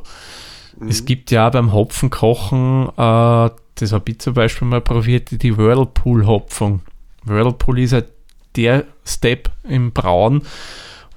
Mhm. 0.80 0.88
Es 0.88 1.06
gibt 1.06 1.32
ja 1.32 1.50
beim 1.50 1.74
Hopfenkochen, 1.74 2.90
äh, 2.98 3.50
das 3.76 3.92
habe 3.92 4.12
ich 4.12 4.20
zum 4.20 4.34
Beispiel 4.34 4.68
mal 4.68 4.82
probiert, 4.82 5.42
die 5.44 5.58
Whirlpool-Hopfung. 5.58 6.82
Whirlpool 7.26 7.80
ist 7.80 7.92
ja 7.92 8.02
der 8.56 8.86
Step 9.06 9.52
im 9.68 9.92
Brauen, 9.92 10.42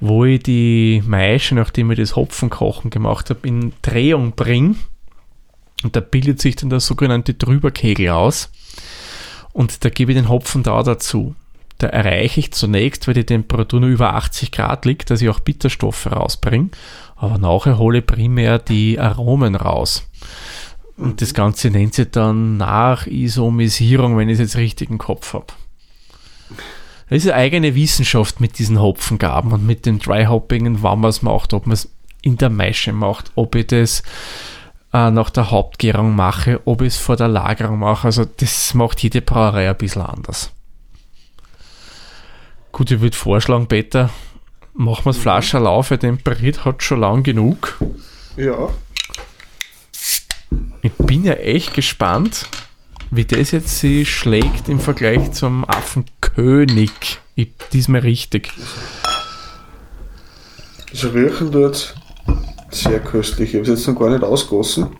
wo 0.01 0.25
ich 0.25 0.43
die 0.43 1.03
Maische, 1.07 1.55
nachdem 1.55 1.91
ich 1.91 1.99
das 1.99 2.17
Hopfenkochen 2.17 2.91
gemacht 2.91 3.31
habe, 3.31 3.47
in 3.47 3.73
Drehung 3.83 4.33
bringe. 4.33 4.77
Und 5.83 5.97
da 5.97 6.01
bildet 6.01 6.41
sich 6.41 6.57
dann 6.57 6.71
der 6.71 6.81
sogenannte 6.81 7.35
Drüberkegel 7.35 8.11
aus. 8.11 8.51
Und 9.53 9.85
da 9.85 9.91
gebe 9.91 10.13
ich 10.13 10.19
den 10.19 10.29
Hopfen 10.29 10.63
da 10.63 10.83
dazu. 10.83 11.35
Da 11.79 11.87
erreiche 11.87 12.41
ich 12.41 12.53
zunächst, 12.53 13.07
weil 13.07 13.15
die 13.15 13.25
Temperatur 13.25 13.81
nur 13.81 13.89
über 13.89 14.15
80 14.15 14.51
Grad 14.51 14.85
liegt, 14.85 15.11
dass 15.11 15.23
ich 15.23 15.29
auch 15.29 15.41
Bitterstoffe 15.41 16.07
rausbringe. 16.07 16.71
Aber 17.15 17.39
nachher 17.39 17.79
hole 17.79 17.99
ich 17.99 18.07
primär 18.07 18.59
die 18.59 18.99
Aromen 18.99 19.55
raus. 19.55 20.09
Und 20.97 21.23
das 21.23 21.35
Ganze 21.35 21.71
nennt 21.71 21.95
sich 21.95 22.11
dann 22.11 22.57
Nachisomisierung, 22.57 24.17
wenn 24.17 24.29
ich 24.29 24.35
es 24.35 24.41
jetzt 24.41 24.57
richtig 24.57 24.91
im 24.91 24.99
Kopf 24.99 25.35
habe. 25.35 25.47
Das 27.09 27.25
ist 27.25 27.31
eine 27.31 27.35
eigene 27.35 27.75
Wissenschaft 27.75 28.41
mit 28.41 28.59
diesen 28.59 28.81
Hopfengaben 28.81 29.53
und 29.53 29.67
mit 29.67 29.87
den 29.87 29.99
Dry 29.99 30.27
Hoppingen, 30.27 30.83
wann 30.83 31.01
man 31.01 31.11
es 31.11 31.23
macht, 31.23 31.55
ob 31.55 31.67
man 31.67 31.75
es 31.75 31.91
in 32.23 32.37
der 32.37 32.51
Maische 32.51 32.93
macht, 32.93 33.33
ob 33.35 33.55
ich 33.55 33.69
das 33.69 34.03
äh, 34.93 35.11
nach 35.11 35.31
der 35.31 35.51
Hauptgärung 35.51 36.15
mache, 36.15 36.61
ob 36.67 36.83
ich 36.83 36.89
es 36.89 36.99
vor 36.99 37.17
der 37.17 37.29
Lagerung 37.29 37.79
mache. 37.79 38.09
Also 38.09 38.25
das 38.25 38.75
macht 38.75 39.03
jede 39.03 39.23
Brauerei 39.23 39.69
ein 39.69 39.77
bisschen 39.77 40.03
anders. 40.03 40.53
Gut, 42.73 42.91
ich 42.91 43.01
würde 43.01 43.17
vorschlagen, 43.17 43.67
Peter, 43.67 44.11
machen 44.75 45.07
wir 45.07 45.13
das 45.13 45.19
Flasche 45.19 45.61
auf, 45.67 45.91
weil 45.91 45.99
den 45.99 46.19
Brit 46.19 46.65
hat 46.65 46.83
schon 46.83 47.01
lang 47.01 47.23
genug. 47.23 47.79
Ja. 48.37 48.69
Ich 50.83 50.93
bin 50.93 51.25
ja 51.25 51.33
echt 51.35 51.75
gespannt, 51.75 52.49
wie 53.11 53.25
das 53.25 53.51
jetzt 53.51 53.79
sich 53.79 54.15
schlägt 54.15 54.69
im 54.69 54.81
Vergleich 54.81 55.33
zum 55.33 55.65
Affenkönig. 56.39 57.19
Ich, 57.35 57.49
diesmal 57.73 58.01
richtig. 58.01 58.53
Das 60.91 61.05
Riechen 61.13 61.51
dort 61.51 61.97
sehr 62.71 63.01
köstlich. 63.01 63.51
Ich 63.51 63.55
habe 63.57 63.63
es 63.71 63.81
jetzt 63.81 63.89
noch 63.89 63.99
gar 63.99 64.11
nicht 64.11 64.23
ausgossen. 64.23 64.97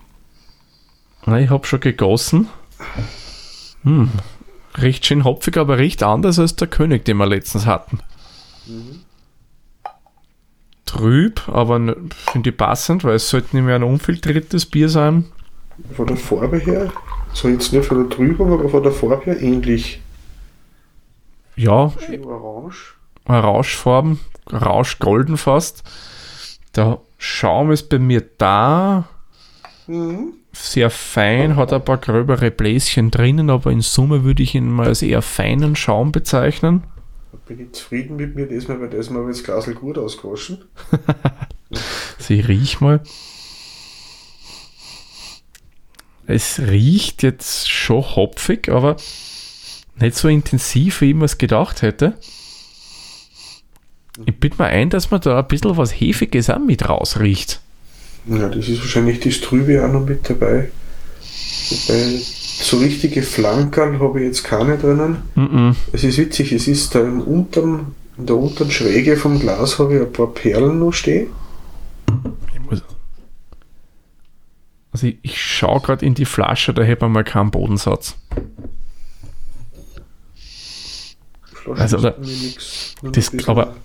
Na, 1.25 1.39
ich 1.39 1.49
habe 1.49 1.65
schon 1.65 1.79
gegossen. 1.79 2.49
Hm. 3.83 4.09
Riecht 4.77 5.05
schön 5.05 5.23
hopfig, 5.23 5.57
aber 5.57 5.77
riecht 5.77 6.03
anders 6.03 6.39
als 6.39 6.55
der 6.55 6.67
König, 6.67 7.05
den 7.05 7.17
wir 7.17 7.25
letztens 7.25 7.65
hatten. 7.65 7.99
Trüb, 10.85 11.47
aber 11.47 11.95
finde 12.31 12.49
ich 12.49 12.57
passend, 12.57 13.03
weil 13.03 13.15
es 13.15 13.29
sollte 13.29 13.55
nicht 13.55 13.65
mehr 13.65 13.75
ein 13.75 13.83
unfiltriertes 13.83 14.65
Bier 14.65 14.89
sein. 14.89 15.25
Von 15.95 16.07
der 16.07 16.17
Farbe 16.17 16.57
her, 16.57 16.91
so 17.33 17.47
jetzt 17.47 17.71
nicht 17.71 17.85
von 17.85 17.99
der 17.99 18.15
Trübung, 18.15 18.51
aber 18.51 18.69
von 18.69 18.83
der 18.83 18.91
Farbe 18.91 19.25
her 19.25 19.41
ähnlich. 19.41 20.01
Ja, 21.59 21.91
orange. 22.23 22.95
Rauschfarben, 23.27 24.21
Rauschgolden 24.49 25.35
fast. 25.35 25.83
Der 26.73 27.01
Schaum 27.17 27.71
ist 27.71 27.89
bei 27.89 27.99
mir 27.99 28.23
da. 28.37 29.09
Mhm. 29.85 30.35
Sehr 30.53 30.89
fein, 30.89 31.57
hat 31.57 31.73
ein 31.73 31.83
paar 31.83 31.97
gröbere 31.97 32.49
Bläschen 32.49 33.11
drinnen, 33.11 33.49
aber 33.49 33.73
in 33.73 33.81
Summe 33.81 34.23
würde 34.23 34.41
ich 34.41 34.55
ihn 34.55 34.71
mal 34.71 34.87
als 34.87 35.01
eher 35.01 35.21
feinen 35.21 35.75
Schaum 35.75 36.13
bezeichnen. 36.13 36.85
Da 37.33 37.37
bin 37.45 37.59
ich 37.59 37.73
zufrieden 37.73 38.15
mit 38.15 38.37
mir 38.37 38.47
diesmal, 38.47 38.79
weil 38.79 38.89
diesmal 38.89 39.23
habe 39.23 39.31
ich 39.31 39.43
das 39.43 39.45
Glas 39.45 39.75
gut 39.75 39.97
ausgewaschen. 39.97 40.63
Sie 42.19 42.39
riech 42.39 42.79
mal. 42.79 43.01
Es 46.25 46.59
riecht 46.59 47.21
jetzt 47.21 47.69
schon 47.69 48.15
hopfig, 48.15 48.69
aber 48.69 48.95
nicht 50.01 50.15
so 50.15 50.27
intensiv, 50.27 51.01
wie 51.01 51.09
ich 51.09 51.15
mir 51.15 51.25
es 51.25 51.37
gedacht 51.37 51.81
hätte. 51.81 52.13
Ich 54.25 54.37
bitte 54.37 54.57
mal 54.57 54.69
ein, 54.69 54.89
dass 54.89 55.11
man 55.11 55.21
da 55.21 55.39
ein 55.39 55.47
bisschen 55.47 55.77
was 55.77 55.91
Hefiges 55.91 56.49
auch 56.49 56.59
mit 56.59 56.87
rausriecht. 56.87 57.61
Ja, 58.27 58.49
das 58.49 58.67
ist 58.67 58.79
wahrscheinlich 58.79 59.19
das 59.21 59.39
Trübe 59.41 59.83
auch 59.83 59.91
noch 59.91 60.05
mit 60.05 60.29
dabei. 60.29 60.69
Wobei, 61.69 62.19
so 62.61 62.77
richtige 62.77 63.21
Flankerl 63.23 63.99
habe 63.99 64.19
ich 64.19 64.25
jetzt 64.27 64.43
keine 64.43 64.77
drinnen. 64.77 65.17
Mhm. 65.35 65.75
Es 65.93 66.03
ist 66.03 66.17
witzig, 66.17 66.51
es 66.51 66.67
ist 66.67 66.93
da 66.95 66.99
im 66.99 67.21
unteren, 67.21 67.95
in 68.17 68.25
der 68.25 68.35
unteren 68.35 68.71
Schräge 68.71 69.15
vom 69.15 69.39
Glas 69.39 69.79
habe 69.79 69.95
ich 69.95 70.01
ein 70.01 70.11
paar 70.11 70.27
Perlen 70.27 70.79
noch 70.79 70.91
stehen. 70.91 71.27
Ich 72.53 72.59
muss 72.59 72.83
also 74.91 75.07
ich, 75.07 75.17
ich 75.21 75.41
schaue 75.41 75.81
gerade 75.81 76.05
in 76.05 76.15
die 76.15 76.25
Flasche, 76.25 76.73
da 76.73 76.81
hätte 76.81 77.05
man 77.05 77.11
mal 77.13 77.23
keinen 77.23 77.51
Bodensatz. 77.51 78.17
Flaschen 81.63 81.81
Also, 81.81 81.97
mir 81.99 82.13
nix, 82.19 82.95
das- 83.03 83.47
aber- 83.47 83.75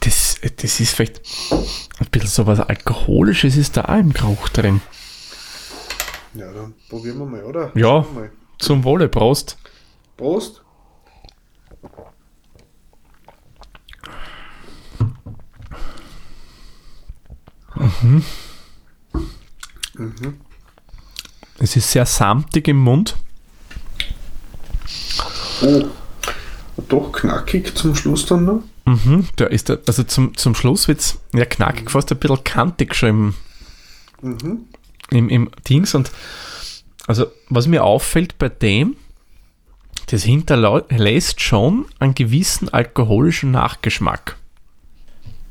Das, 0.00 0.36
das 0.56 0.80
ist 0.80 0.94
vielleicht 0.94 1.20
ein 1.98 2.06
bisschen 2.10 2.28
so 2.28 2.46
was 2.46 2.60
Alkoholisches 2.60 3.56
ist 3.56 3.76
da 3.76 3.86
auch 3.86 3.98
im 3.98 4.12
Geruch 4.12 4.48
drin. 4.50 4.80
Ja, 6.34 6.52
dann 6.52 6.74
probieren 6.88 7.18
wir 7.18 7.26
mal, 7.26 7.42
oder? 7.44 7.72
Ja. 7.74 8.04
Mal. 8.14 8.30
Zum 8.58 8.84
Wohle, 8.84 9.08
Prost. 9.08 9.56
Prost! 10.16 10.62
Es 21.58 21.76
ist 21.76 21.90
sehr 21.90 22.06
samtig 22.06 22.68
im 22.68 22.78
Mund. 22.78 23.16
Oh, 25.62 25.84
doch 26.88 27.12
knackig 27.12 27.74
zum 27.76 27.94
Schluss 27.94 28.26
dann 28.26 28.44
noch. 28.44 28.62
Mhm, 28.84 29.26
da 29.36 29.46
ist 29.46 29.68
der, 29.68 29.80
also 29.86 30.02
zum, 30.04 30.36
zum 30.36 30.54
Schluss 30.54 30.88
wird 30.88 31.00
es 31.00 31.18
ja 31.34 31.44
knackig, 31.44 31.90
fast 31.90 32.10
ein 32.12 32.18
bisschen 32.18 32.44
kantig 32.44 32.94
schon 32.94 33.08
im, 33.08 33.34
Mhm. 34.22 34.64
im, 35.10 35.28
im 35.28 35.50
Dings. 35.68 35.94
Und 35.94 36.10
also, 37.06 37.26
was 37.48 37.66
mir 37.66 37.84
auffällt 37.84 38.38
bei 38.38 38.48
dem, 38.48 38.96
das 40.06 40.22
hinterlässt 40.22 41.40
schon 41.40 41.86
einen 41.98 42.14
gewissen 42.14 42.68
alkoholischen 42.68 43.50
Nachgeschmack. 43.50 44.36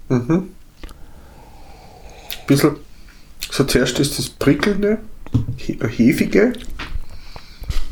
Mhm. 0.10 0.50
Bisschen, 2.48 2.76
so 3.52 3.64
zuerst 3.64 4.00
ist 4.00 4.18
das 4.18 4.30
prickelnde, 4.30 5.00
äh, 5.68 5.88
hefige, 5.88 6.54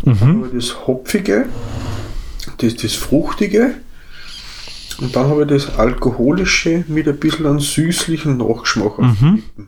ich 0.06 0.20
das 0.54 0.88
hopfige, 0.88 1.46
das, 2.58 2.76
das 2.76 2.94
fruchtige 2.94 3.76
und 5.00 5.16
dann 5.16 5.28
habe 5.28 5.44
ich 5.44 5.50
das 5.50 5.78
alkoholische 5.78 6.84
mit 6.88 7.08
ein 7.08 7.18
bisschen 7.18 7.46
einem 7.46 7.60
süßlichen 7.60 8.38
Nachgeschmack. 8.38 9.00
auf 9.00 9.22
Lippen. 9.22 9.68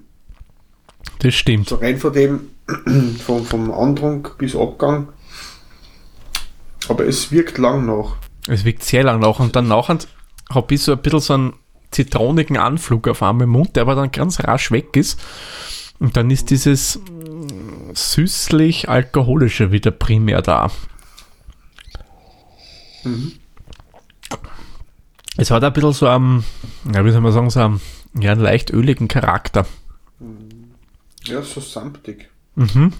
Das 1.19 1.34
stimmt. 1.34 1.69
So 1.69 1.76
rein 1.76 1.98
von 1.98 2.13
dem, 2.13 2.41
vom, 3.26 3.45
vom 3.45 3.71
Andrang 3.71 4.28
bis 4.38 4.56
Abgang. 4.56 5.10
Aber 6.88 7.06
es 7.06 7.32
wirkt 7.32 7.58
lang 7.58 7.86
nach. 7.86 8.17
Es 8.48 8.63
wirkt 8.63 8.84
sehr 8.84 9.04
lang 9.04 9.19
nach 9.19 9.39
und 9.39 9.56
dann 9.56 9.67
nachher 9.67 9.98
habe 10.54 10.74
ich 10.74 10.82
so 10.82 10.91
ein 10.91 11.00
bisschen 11.00 11.19
so 11.19 11.34
einen 11.34 11.54
zitronigen 11.89 12.58
Anflug 12.58 13.08
auf 13.08 13.24
einmal 13.24 13.45
im 13.45 13.52
Mund, 13.52 13.76
der 13.76 13.84
aber 13.84 13.95
dann 13.95 14.12
ganz 14.12 14.39
rasch 14.43 14.71
weg 14.71 14.95
ist. 14.95 15.19
Und 15.98 16.15
dann 16.17 16.30
ist 16.30 16.52
dieses 16.52 17.00
süßlich-alkoholische 17.93 19.71
wieder 19.71 19.91
primär 19.91 20.41
da. 20.41 20.69
Es 25.38 25.52
hat 25.52 25.63
ein 25.63 25.74
bisschen 25.74 25.94
so 25.94 26.08
einen, 26.08 26.44
ja, 26.94 27.04
wie 27.06 27.12
soll 27.12 27.22
man 27.22 27.34
sagen, 27.34 27.50
so 27.50 27.60
einen, 27.60 27.82
ja, 28.20 28.32
einen 28.32 28.41
leicht 28.41 28.72
öligen 28.72 29.08
Charakter. 29.08 29.65
Ja, 31.26 31.41
so 31.41 31.60
samtig. 31.60 32.30
Mhm. 32.56 32.94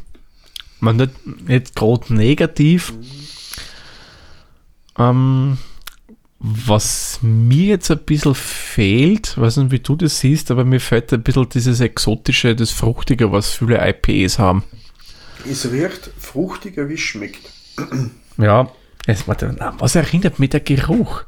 Man 0.80 0.98
nicht, 0.98 1.48
nicht 1.48 1.76
gerade 1.76 2.14
negativ. 2.14 2.94
Ähm, 4.98 5.58
was 6.40 7.20
mir 7.22 7.66
jetzt 7.66 7.90
ein 7.90 8.00
bisschen 8.00 8.36
fehlt, 8.36 9.38
weiß 9.38 9.58
nicht, 9.58 9.72
wie 9.72 9.80
du 9.80 9.96
das 9.96 10.20
siehst, 10.20 10.52
aber 10.52 10.66
mir 10.66 10.80
fehlt 10.80 11.14
ein 11.14 11.24
bisschen 11.24 11.50
dieses 11.50 11.80
Exotische, 11.80 12.56
das 12.56 12.72
Fruchtige, 12.72 13.32
was 13.32 13.54
viele 13.54 13.80
IPAs 13.88 14.38
haben. 14.38 14.64
Es 15.50 15.72
riecht 15.72 16.12
fruchtiger, 16.20 16.90
wie 16.90 16.96
es 16.96 17.00
schmeckt. 17.00 17.52
Ja, 18.38 18.70
es, 19.08 19.28
warte, 19.28 19.56
was 19.80 19.96
erinnert 19.96 20.40
mich 20.40 20.50
der 20.50 20.62
Geruch? 20.62 21.24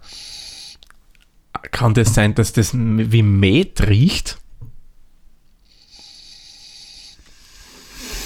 Kann 1.72 1.94
das 1.94 2.14
sein, 2.14 2.34
dass 2.36 2.54
das 2.54 2.74
wie 2.74 3.24
Met 3.24 3.88
riecht? 3.88 4.38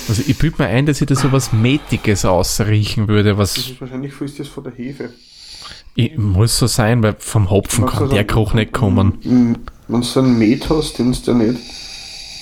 Also 0.08 0.24
ich 0.28 0.38
büte 0.38 0.62
mir 0.62 0.68
ein, 0.68 0.86
dass 0.86 1.00
ich 1.02 1.08
da 1.08 1.16
so 1.16 1.32
was 1.32 1.54
Metiges 1.54 2.26
ausriechen 2.26 3.08
würde, 3.08 3.30
Das 3.30 3.38
was 3.38 3.58
ist 3.58 3.80
wahrscheinlich 3.80 4.20
ist 4.20 4.40
das 4.40 4.48
von 4.48 4.64
der 4.64 4.74
Hefe. 4.74 5.14
ich, 5.96 6.18
muss 6.18 6.58
so 6.58 6.68
sein, 6.68 7.02
weil 7.04 7.16
vom 7.20 7.50
Hopfen 7.50 7.86
kann 7.86 8.10
der 8.10 8.26
Geruch 8.26 8.54
nicht 8.54 8.74
kommen. 8.74 9.20
Mm, 9.24 9.56
Wenn 9.88 10.02
du 10.02 10.08
so 10.08 10.20
einen 10.22 10.38
Met 10.38 10.70
hast, 10.70 10.98
den 10.98 11.12
du 11.14 11.34
nicht, 11.34 11.60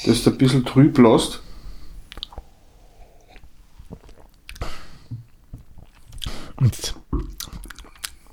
das 0.05 0.23
du 0.23 0.31
ein 0.31 0.37
bisschen 0.37 0.65
trüb 0.65 0.97
lässt, 0.97 1.41
Und 6.55 6.95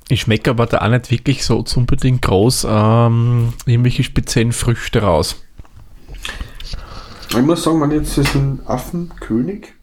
ich 0.09 0.21
schmecke 0.23 0.51
aber 0.51 0.67
da 0.67 0.79
auch 0.79 0.89
nicht 0.89 1.11
wirklich 1.11 1.45
so 1.45 1.65
unbedingt 1.75 2.23
groß 2.23 2.67
ähm, 2.69 3.53
irgendwelche 3.67 4.05
speziellen 4.05 4.53
Früchte 4.53 5.03
raus. 5.03 5.43
ich 7.31 7.37
muss 7.43 7.65
sagen, 7.65 7.81
wenn 7.81 7.91
ich 7.91 7.99
jetzt 7.99 8.17
diesen 8.17 8.65
Affenkönig, 8.67 9.75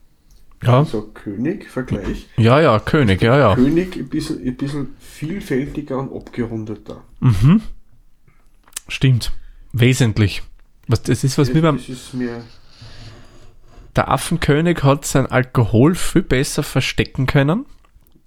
Ja, 0.64 0.80
also 0.80 1.02
König, 1.14 1.70
Vergleich, 1.70 2.28
ja, 2.38 2.62
ja, 2.62 2.80
König, 2.80 3.22
ja, 3.22 3.38
ja. 3.38 3.56
König 3.56 3.98
ein 3.98 4.08
bisschen, 4.10 4.42
ein 4.46 4.56
bisschen 4.56 4.96
vielfältiger 5.00 5.98
und 5.98 6.14
abgerundeter. 6.16 7.04
Mhm. 7.20 7.62
Stimmt. 8.88 9.32
Wesentlich. 9.74 10.44
Was, 10.88 11.02
das 11.04 11.24
ist, 11.24 11.38
was 11.38 11.52
mir 11.54 11.62
beim 11.62 11.78
das 11.78 11.90
ist 11.90 12.14
mir, 12.14 12.44
der 13.96 14.10
Affenkönig 14.10 14.84
hat 14.84 15.06
sein 15.06 15.26
Alkohol 15.28 15.96
viel 15.96 16.22
besser 16.24 16.64
verstecken 16.64 17.26
können. 17.26 17.66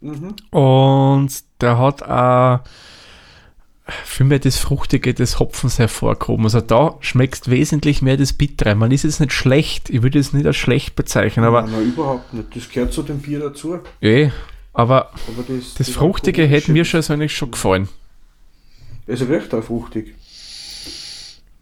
Mhm, 0.00 0.34
Und 0.50 1.30
der 1.60 1.78
hat 1.78 2.02
auch 2.02 2.60
viel 4.04 4.26
mehr 4.26 4.38
das 4.38 4.58
Fruchtige 4.58 5.14
des 5.14 5.38
Hopfens 5.38 5.78
hervorgehoben. 5.78 6.44
Also 6.44 6.60
da 6.60 6.96
schmeckst 7.00 7.50
wesentlich 7.50 8.02
mehr 8.02 8.16
das 8.16 8.32
Bittere. 8.32 8.74
Man 8.74 8.90
ist 8.90 9.04
jetzt 9.04 9.20
nicht 9.20 9.32
schlecht, 9.32 9.90
ich 9.90 10.02
würde 10.02 10.18
es 10.18 10.32
nicht 10.32 10.46
als 10.46 10.56
schlecht 10.56 10.96
bezeichnen, 10.96 11.44
aber. 11.44 11.62
Nein, 11.62 11.72
nein, 11.72 11.88
überhaupt 11.92 12.34
nicht. 12.34 12.54
Das 12.54 12.68
gehört 12.68 12.92
zu 12.92 13.02
dem 13.02 13.20
Bier 13.20 13.38
dazu. 13.40 13.78
Eh, 14.00 14.30
aber, 14.72 15.10
Aber 15.28 15.44
das, 15.48 15.74
das 15.74 15.88
Fruchtige 15.88 16.46
hätte 16.46 16.72
mir 16.72 16.84
schon 16.84 17.02
so 17.02 17.12
eigentlich 17.12 17.36
schon 17.36 17.50
gefallen. 17.50 17.88
Also 19.08 19.24
riecht 19.26 19.54
auch 19.54 19.62
fruchtig. 19.62 20.14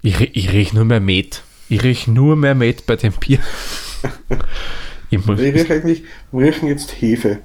Ich, 0.03 0.21
ich 0.21 0.53
riech 0.53 0.73
nur 0.73 0.85
mehr 0.85 1.01
Met. 1.01 1.43
Ich 1.69 1.83
riech 1.83 2.07
nur 2.07 2.37
mehr 2.37 2.55
Met 2.55 2.87
bei 2.87 2.97
dem 2.97 3.13
Bier. 3.13 3.39
ich 5.11 5.25
muss, 5.25 5.39
Ich 5.41 5.55
rieche 5.55 5.75
eigentlich, 5.75 6.03
wir 6.33 6.47
riechen 6.47 6.69
jetzt 6.69 7.01
Hefe. 7.01 7.41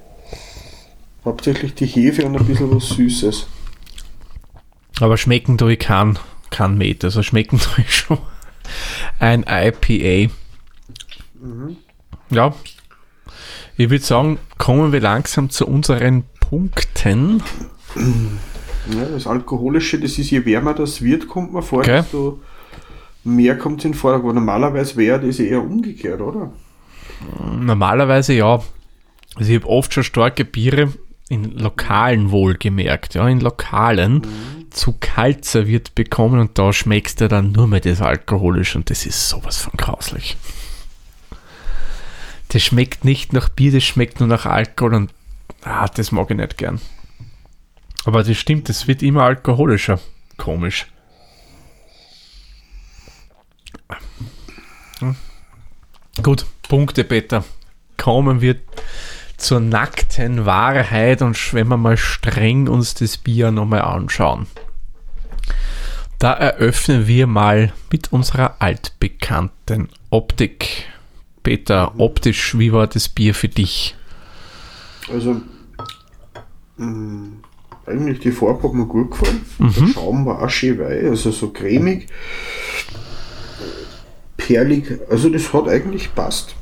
Hauptsächlich 1.24 1.74
die 1.74 1.86
Hefe 1.86 2.24
und 2.24 2.36
ein 2.36 2.46
bisschen 2.46 2.74
was 2.74 2.88
Süßes. 2.90 3.46
aber 5.00 5.16
schmecken 5.16 5.58
tue 5.58 5.74
ich 5.74 5.78
kein, 5.78 6.18
kein 6.50 6.78
Met. 6.78 7.04
Also 7.04 7.22
schmecken 7.22 7.58
tue 7.60 7.84
ich 7.84 7.94
schon 7.94 8.18
ein 9.18 9.44
IPA. 9.48 10.32
Ja. 12.30 12.54
Ich 13.76 13.90
würde 13.90 14.04
sagen, 14.04 14.38
kommen 14.58 14.92
wir 14.92 15.00
langsam 15.00 15.50
zu 15.50 15.66
unseren 15.66 16.24
Punkten. 16.40 17.42
Ja, 17.96 19.04
das 19.12 19.26
Alkoholische, 19.26 19.98
das 19.98 20.18
ist, 20.18 20.30
je 20.30 20.44
wärmer 20.44 20.74
das 20.74 21.02
wird, 21.02 21.28
kommt 21.28 21.52
man 21.52 21.62
vor, 21.62 21.80
Okay. 21.80 22.00
desto 22.02 22.40
mehr 23.24 23.56
kommt 23.58 23.80
es 23.80 23.84
in 23.86 23.94
Vordergrund. 23.94 24.32
Aber 24.32 24.40
normalerweise 24.40 24.96
wäre 24.96 25.20
das 25.26 25.38
eher 25.38 25.62
umgekehrt, 25.62 26.20
oder? 26.20 26.52
Normalerweise 27.58 28.32
ja. 28.34 28.62
Also 29.36 29.50
ich 29.52 29.56
habe 29.56 29.68
oft 29.68 29.92
schon 29.94 30.04
starke 30.04 30.44
Biere 30.44 30.92
in 31.30 31.56
Lokalen 31.56 32.32
wohlgemerkt, 32.32 33.14
ja, 33.14 33.26
in 33.28 33.40
Lokalen 33.40 34.26
zu 34.70 34.96
kalt 34.98 35.44
serviert 35.44 35.94
bekommen 35.94 36.40
und 36.40 36.58
da 36.58 36.72
schmeckst 36.72 37.20
du 37.20 37.28
dann 37.28 37.52
nur 37.52 37.68
mehr 37.68 37.80
das 37.80 38.02
Alkoholisch 38.02 38.74
und 38.74 38.90
das 38.90 39.06
ist 39.06 39.28
sowas 39.28 39.58
von 39.58 39.72
grauslich. 39.76 40.36
Das 42.48 42.62
schmeckt 42.62 43.04
nicht 43.04 43.32
nach 43.32 43.48
Bier, 43.48 43.70
das 43.70 43.84
schmeckt 43.84 44.18
nur 44.18 44.28
nach 44.28 44.44
Alkohol 44.44 44.94
und 44.94 45.14
ah, 45.62 45.86
das 45.86 46.10
mag 46.10 46.30
ich 46.30 46.36
nicht 46.36 46.58
gern. 46.58 46.80
Aber 48.04 48.24
das 48.24 48.36
stimmt, 48.36 48.68
es 48.68 48.88
wird 48.88 49.02
immer 49.02 49.22
alkoholischer. 49.22 50.00
Komisch. 50.36 50.86
Hm. 54.98 55.14
Gut, 56.24 56.44
Punkte, 56.62 57.04
Peter. 57.04 57.44
Kommen 57.96 58.40
wir 58.40 58.56
zur 59.40 59.60
nackten 59.60 60.44
Wahrheit 60.44 61.22
und 61.22 61.54
wenn 61.54 61.68
wir 61.68 61.76
mal 61.76 61.96
streng 61.96 62.68
uns 62.68 62.94
das 62.94 63.16
Bier 63.16 63.50
nochmal 63.50 63.82
anschauen. 63.82 64.46
Da 66.18 66.34
eröffnen 66.34 67.06
wir 67.06 67.26
mal 67.26 67.72
mit 67.90 68.12
unserer 68.12 68.56
altbekannten 68.58 69.88
Optik. 70.10 70.84
Peter, 71.42 71.98
optisch, 71.98 72.58
wie 72.58 72.72
war 72.72 72.86
das 72.86 73.08
Bier 73.08 73.34
für 73.34 73.48
dich? 73.48 73.96
Also, 75.10 75.40
mh, 76.76 77.28
eigentlich 77.86 78.20
die 78.20 78.32
Farbe 78.32 78.64
hat 78.64 78.74
mir 78.74 78.84
gut 78.84 79.12
gefallen. 79.12 79.46
Der 79.58 79.86
Schaum 79.94 80.26
war 80.26 80.42
auch 80.42 80.50
schön 80.50 80.78
weich, 80.78 81.04
also 81.04 81.30
so 81.30 81.48
cremig, 81.48 82.06
perlig. 84.36 84.98
Also, 85.08 85.30
das 85.30 85.52
hat 85.54 85.68
eigentlich 85.68 86.14
passt. 86.14 86.54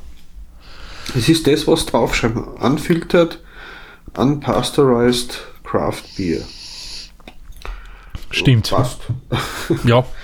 Es 1.16 1.28
ist 1.28 1.46
das, 1.46 1.66
was 1.66 1.86
draufschreiben. 1.86 2.42
Unfiltered, 2.44 3.40
unpasteurized 4.16 5.40
Craft 5.64 6.02
Beer. 6.16 6.40
Stimmt. 8.30 8.70
Passt. 8.70 9.00
Ja, 9.84 10.04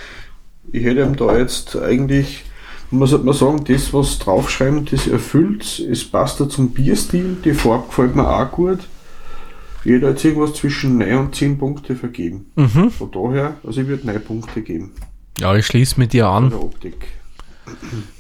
Ich 0.73 0.83
hätte 0.85 1.03
ihm 1.03 1.15
da 1.15 1.37
jetzt 1.37 1.77
eigentlich, 1.77 2.45
man 2.91 3.07
sollte 3.07 3.27
mal 3.27 3.35
sagen, 3.35 3.63
das, 3.65 3.93
was 3.93 4.19
draufschreiben, 4.19 4.87
das 4.87 5.07
erfüllt 5.07 5.79
Es 5.79 6.05
passt 6.05 6.41
da 6.41 6.49
zum 6.49 6.71
Bierstil. 6.71 7.37
Die 7.45 7.53
Farbe 7.55 7.87
gefällt 7.87 8.17
mir 8.17 8.27
auch 8.29 8.51
gut. 8.51 8.81
Ich 9.85 9.93
hätte 9.93 10.07
jetzt 10.07 10.25
irgendwas 10.25 10.55
zwischen 10.55 10.99
9 10.99 11.17
und 11.19 11.35
10 11.35 11.59
Punkte 11.59 11.95
vergeben. 11.95 12.51
Mhm. 12.57 12.91
Von 12.91 13.11
daher, 13.13 13.57
also 13.65 13.83
ich 13.83 13.87
würde 13.87 14.07
9 14.07 14.21
Punkte 14.25 14.63
geben. 14.63 14.93
ja, 15.39 15.55
ich 15.55 15.67
schließe 15.67 16.01
mit 16.01 16.13
dir 16.13 16.27
an. 16.27 16.53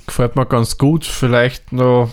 Gefällt 0.06 0.36
mir 0.36 0.46
ganz 0.46 0.78
gut. 0.78 1.04
Vielleicht 1.04 1.72
noch 1.72 2.10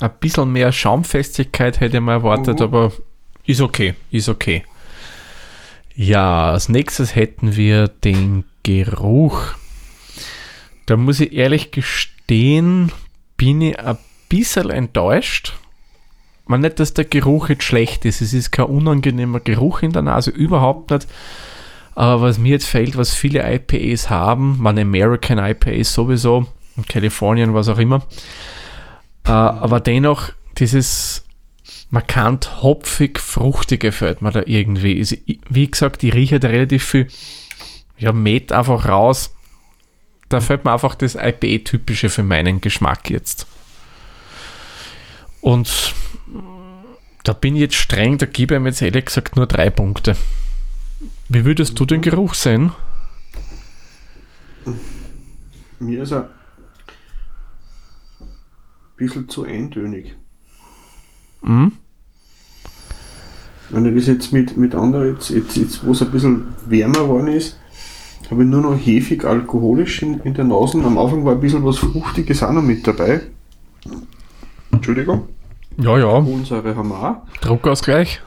ein 0.00 0.10
bisschen 0.20 0.52
mehr 0.52 0.72
Schaumfestigkeit 0.72 1.80
hätte 1.80 1.98
ich 1.98 2.02
mal 2.02 2.12
erwartet, 2.12 2.58
Mhm. 2.58 2.64
aber 2.64 2.92
ist 3.46 3.60
okay, 3.60 3.94
ist 4.10 4.28
okay. 4.28 4.64
Ja, 5.94 6.50
als 6.52 6.68
nächstes 6.68 7.14
hätten 7.14 7.56
wir 7.56 7.88
den 7.88 8.44
Geruch. 8.62 9.40
Da 10.86 10.96
muss 10.96 11.20
ich 11.20 11.32
ehrlich 11.32 11.70
gestehen, 11.70 12.92
bin 13.36 13.60
ich 13.60 13.78
ein 13.78 13.98
bisschen 14.28 14.70
enttäuscht. 14.70 15.54
Man 16.46 16.62
nicht, 16.62 16.80
dass 16.80 16.94
der 16.94 17.04
Geruch 17.04 17.48
jetzt 17.48 17.64
schlecht 17.64 18.04
ist. 18.04 18.20
Es 18.22 18.32
ist 18.32 18.50
kein 18.50 18.66
unangenehmer 18.66 19.40
Geruch 19.40 19.82
in 19.82 19.92
der 19.92 20.02
Nase, 20.02 20.30
überhaupt 20.30 20.90
nicht. 20.90 21.06
Aber 21.94 22.22
was 22.22 22.38
mir 22.38 22.50
jetzt 22.52 22.66
fehlt, 22.66 22.96
was 22.96 23.14
viele 23.14 23.40
IPAs 23.52 24.10
haben, 24.10 24.56
man 24.60 24.78
American 24.78 25.38
IPAs 25.38 25.92
sowieso, 25.92 26.46
in 26.76 26.86
Kalifornien, 26.86 27.52
was 27.54 27.68
auch 27.68 27.78
immer, 27.78 28.02
äh, 29.24 29.30
aber 29.30 29.80
dennoch 29.80 30.32
dieses 30.58 31.24
markant 31.90 32.62
hopfig 32.62 33.18
fruchtige 33.18 33.92
fällt 33.92 34.22
mir 34.22 34.30
da 34.30 34.42
irgendwie. 34.46 34.94
Ist, 34.94 35.18
wie 35.48 35.70
gesagt, 35.70 36.02
ich 36.02 36.14
rieche 36.14 36.40
da 36.40 36.48
relativ 36.48 36.84
viel 36.84 37.08
ja, 37.98 38.12
Met 38.12 38.52
einfach 38.52 38.88
raus. 38.88 39.34
Da 40.28 40.40
fällt 40.40 40.64
mir 40.64 40.72
einfach 40.72 40.94
das 40.94 41.16
IPA-typische 41.16 42.08
für 42.08 42.22
meinen 42.22 42.60
Geschmack 42.60 43.10
jetzt. 43.10 43.46
Und 45.40 45.94
da 47.24 47.32
bin 47.32 47.56
ich 47.56 47.62
jetzt 47.62 47.74
streng, 47.74 48.18
da 48.18 48.26
gebe 48.26 48.54
ich 48.54 48.60
ihm 48.60 48.66
jetzt 48.66 48.82
ehrlich 48.82 49.06
gesagt 49.06 49.36
nur 49.36 49.46
drei 49.46 49.70
Punkte. 49.70 50.16
Wie 51.28 51.44
würdest 51.44 51.78
du 51.78 51.84
den 51.84 52.00
Geruch 52.00 52.34
sehen? 52.34 52.72
Mir 55.78 56.02
ist 56.02 56.12
er 56.12 56.30
bisschen 59.00 59.28
zu 59.28 59.44
eintönig. 59.44 60.14
Hm? 61.42 61.72
Wenn 63.70 63.86
ich 63.86 63.94
das 63.94 64.06
jetzt 64.06 64.32
mit, 64.32 64.56
mit 64.56 64.74
anderen, 64.74 65.14
jetzt, 65.14 65.30
jetzt, 65.30 65.56
jetzt 65.56 65.86
wo 65.86 65.92
es 65.92 66.02
ein 66.02 66.10
bisschen 66.10 66.48
wärmer 66.66 67.00
geworden 67.00 67.28
ist, 67.28 67.58
habe 68.30 68.42
ich 68.42 68.48
nur 68.48 68.60
noch 68.60 68.76
hefig 68.76 69.24
alkoholisch 69.24 70.02
in, 70.02 70.20
in 70.20 70.34
der 70.34 70.44
Nase. 70.44 70.78
Am 70.82 70.98
Anfang 70.98 71.24
war 71.24 71.32
ein 71.34 71.40
bisschen 71.40 71.64
was 71.64 71.78
Fruchtiges 71.78 72.42
auch 72.42 72.52
noch 72.52 72.62
mit 72.62 72.86
dabei. 72.86 73.22
Entschuldigung, 74.72 75.28
Ja, 75.78 75.98
ja, 75.98 76.20
Kohlensäure 76.20 76.76
haben 76.76 76.88
wir 76.90 77.02
auch. 77.02 77.40
Druckausgleich. 77.40 78.20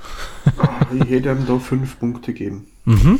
Ich 0.93 1.09
hätte 1.09 1.31
ihm 1.31 1.45
da 1.47 1.57
fünf 1.59 1.99
Punkte 1.99 2.33
gegeben. 2.33 2.65
Mhm. 2.85 3.19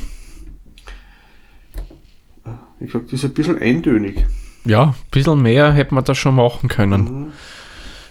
Ich 2.79 2.91
sag, 2.91 3.03
das 3.05 3.13
ist 3.13 3.25
ein 3.25 3.33
bisschen 3.33 3.59
eintönig. 3.59 4.25
Ja, 4.65 4.83
ein 4.83 4.95
bisschen 5.11 5.41
mehr 5.41 5.73
hätte 5.73 5.93
man 5.93 6.03
da 6.03 6.15
schon 6.15 6.35
machen 6.35 6.69
können. 6.69 7.03
Mhm. 7.03 7.31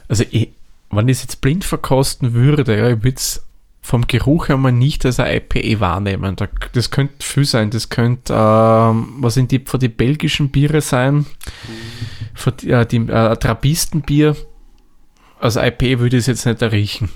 Also, 0.08 0.24
ich, 0.30 0.50
wenn 0.90 1.08
ich 1.08 1.18
es 1.18 1.22
jetzt 1.22 1.40
blind 1.40 1.64
verkosten 1.64 2.34
würde, 2.34 2.76
ja, 2.76 2.90
ich 2.90 3.02
würde 3.02 3.16
es 3.16 3.46
vom 3.82 4.06
Geruch 4.06 4.48
her 4.48 4.56
mal 4.56 4.70
nicht 4.70 5.04
als 5.04 5.18
ein 5.18 5.42
IPA 5.50 5.80
wahrnehmen. 5.80 6.36
Da, 6.36 6.48
das 6.72 6.90
könnte 6.90 7.26
viel 7.26 7.44
sein. 7.44 7.70
Das 7.70 7.88
könnte, 7.88 8.32
ähm, 8.32 9.14
was 9.18 9.34
sind 9.34 9.50
die, 9.50 9.58
von 9.58 9.80
die 9.80 9.88
belgischen 9.88 10.50
Biere 10.50 10.80
sein? 10.80 11.26
Von 12.34 12.52
die, 12.58 12.70
äh, 12.70 12.86
die 12.86 12.98
äh, 12.98 13.36
Trappistenbier. 13.36 14.36
Als 15.40 15.56
IPA 15.56 15.98
würde 15.98 16.16
ich 16.16 16.22
es 16.22 16.26
jetzt 16.28 16.46
nicht 16.46 16.62
riechen. 16.62 17.08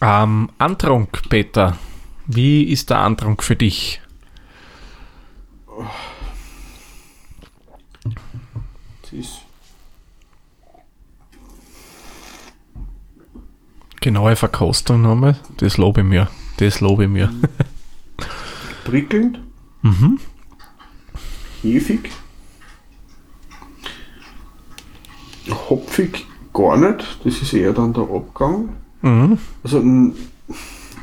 Ähm, 0.00 0.50
Antrunk, 0.56 1.28
Peter. 1.28 1.76
Wie 2.26 2.64
ist 2.64 2.88
der 2.88 2.98
Antrunk 2.98 3.42
für 3.42 3.56
dich? 3.56 4.00
Das 5.66 5.86
ist 9.14 9.40
Genaue 14.00 14.36
Verkostung 14.36 15.00
nochmal. 15.02 15.38
Das 15.56 15.78
lobe 15.78 16.02
ich 16.02 16.06
mir. 16.06 16.28
Das 16.58 16.80
lobe 16.80 17.04
ich 17.04 17.10
mir. 17.10 17.32
prickelnd, 18.84 19.40
Mhm. 19.80 20.18
hefig, 21.62 22.10
hopfig 25.70 26.26
gar 26.52 26.76
nicht. 26.76 27.18
Das 27.24 27.40
ist 27.40 27.52
eher 27.54 27.72
dann 27.72 27.92
der 27.94 28.02
Abgang. 28.04 28.70
Mhm. 29.02 29.38
Also 29.62 29.82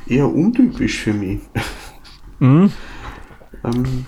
eher 0.08 0.28
untypisch 0.28 1.00
für 1.00 1.13
mich. 1.13 1.39
Mhm. 2.39 2.71
Ähm, 3.63 4.06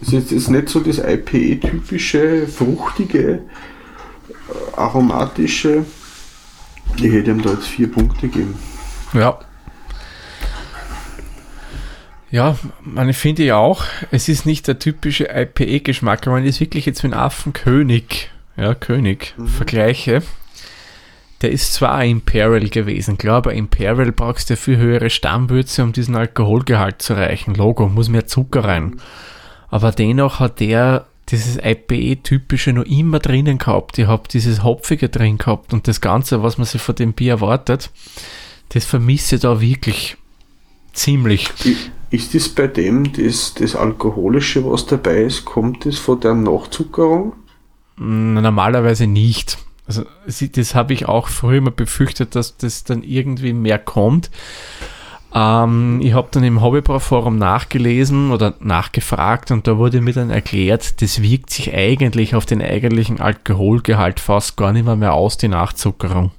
ist 0.00 0.12
jetzt 0.12 0.32
ist 0.32 0.50
nicht 0.50 0.68
so 0.68 0.80
das 0.80 0.98
IPA-typische, 0.98 2.46
fruchtige, 2.46 3.42
äh, 4.28 4.76
aromatische. 4.76 5.84
Ich 6.96 7.12
hätte 7.12 7.30
ihm 7.30 7.42
da 7.42 7.50
jetzt 7.50 7.66
vier 7.66 7.90
Punkte 7.90 8.28
gegeben. 8.28 8.54
Ja. 9.12 9.38
Ja, 12.30 12.56
man 12.82 13.12
finde 13.12 13.42
ich 13.42 13.52
auch, 13.52 13.84
es 14.12 14.28
ist 14.28 14.46
nicht 14.46 14.68
der 14.68 14.78
typische 14.78 15.28
IPA-Geschmack, 15.34 16.26
aber 16.26 16.36
man 16.36 16.46
ist 16.46 16.60
wirklich 16.60 16.86
jetzt 16.86 17.02
mit 17.02 17.12
Affenkönig, 17.12 18.30
ja, 18.56 18.74
König, 18.74 19.34
mhm. 19.36 19.48
vergleiche. 19.48 20.22
Der 21.42 21.50
ist 21.50 21.74
zwar 21.74 21.96
ein 21.96 22.10
Imperial 22.10 22.68
gewesen, 22.68 23.18
klar, 23.18 23.38
aber 23.38 23.54
Imperial 23.54 24.12
brauchst 24.12 24.48
du 24.48 24.54
ja 24.54 24.56
viel 24.56 24.76
höhere 24.76 25.10
Stammwürze, 25.10 25.82
um 25.82 25.92
diesen 25.92 26.14
Alkoholgehalt 26.14 27.02
zu 27.02 27.14
erreichen. 27.14 27.54
Logo, 27.54 27.88
muss 27.88 28.08
mehr 28.08 28.26
Zucker 28.26 28.64
rein. 28.64 28.84
Mhm. 28.84 29.00
Aber 29.70 29.92
dennoch 29.92 30.40
hat 30.40 30.60
der 30.60 31.06
dieses 31.28 31.58
IPA-typische 31.62 32.72
noch 32.72 32.84
immer 32.84 33.20
drinnen 33.20 33.58
gehabt. 33.58 33.98
Ich 33.98 34.06
habe 34.06 34.28
dieses 34.28 34.64
Hopfige 34.64 35.08
drin 35.08 35.38
gehabt 35.38 35.72
und 35.72 35.86
das 35.86 36.00
Ganze, 36.00 36.42
was 36.42 36.58
man 36.58 36.66
sich 36.66 36.82
von 36.82 36.96
dem 36.96 37.12
Bier 37.12 37.34
erwartet, 37.34 37.90
das 38.70 38.84
vermisse 38.84 39.36
ich 39.36 39.42
da 39.42 39.60
wirklich 39.60 40.16
ziemlich. 40.92 41.48
Ist 42.10 42.34
das 42.34 42.48
bei 42.48 42.66
dem 42.66 43.12
das, 43.12 43.54
das 43.54 43.76
Alkoholische, 43.76 44.64
was 44.64 44.86
dabei 44.86 45.22
ist, 45.22 45.44
kommt 45.44 45.86
das 45.86 45.98
von 45.98 46.18
der 46.18 46.34
Nachzuckerung? 46.34 47.34
Normalerweise 47.96 49.06
nicht. 49.06 49.58
Also 49.86 50.04
das 50.26 50.74
habe 50.74 50.92
ich 50.92 51.06
auch 51.06 51.28
früher 51.28 51.58
immer 51.58 51.70
befürchtet, 51.70 52.34
dass 52.34 52.56
das 52.56 52.84
dann 52.84 53.02
irgendwie 53.02 53.52
mehr 53.52 53.78
kommt. 53.78 54.30
Ähm, 55.32 56.00
ich 56.02 56.12
habe 56.12 56.28
dann 56.30 56.44
im 56.44 56.60
Hobbybrauforum 56.60 57.38
nachgelesen 57.38 58.32
oder 58.32 58.54
nachgefragt 58.60 59.50
und 59.50 59.66
da 59.66 59.78
wurde 59.78 60.00
mir 60.00 60.12
dann 60.12 60.30
erklärt, 60.30 61.00
das 61.02 61.22
wirkt 61.22 61.50
sich 61.50 61.72
eigentlich 61.72 62.34
auf 62.34 62.46
den 62.46 62.60
eigentlichen 62.60 63.20
Alkoholgehalt 63.20 64.18
fast 64.18 64.56
gar 64.56 64.72
nicht 64.72 64.84
mehr, 64.84 64.96
mehr 64.96 65.14
aus, 65.14 65.36
die 65.36 65.48
Nachzuckerung. 65.48 66.32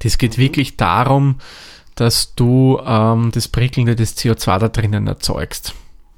Das 0.00 0.18
geht 0.18 0.38
wirklich 0.38 0.76
darum, 0.76 1.36
dass 1.94 2.34
du 2.34 2.80
ähm, 2.84 3.30
das 3.32 3.48
Prickelnde 3.48 3.96
des 3.96 4.16
CO2 4.16 4.58
da 4.58 4.68
drinnen 4.68 5.06
erzeugst. 5.06 5.74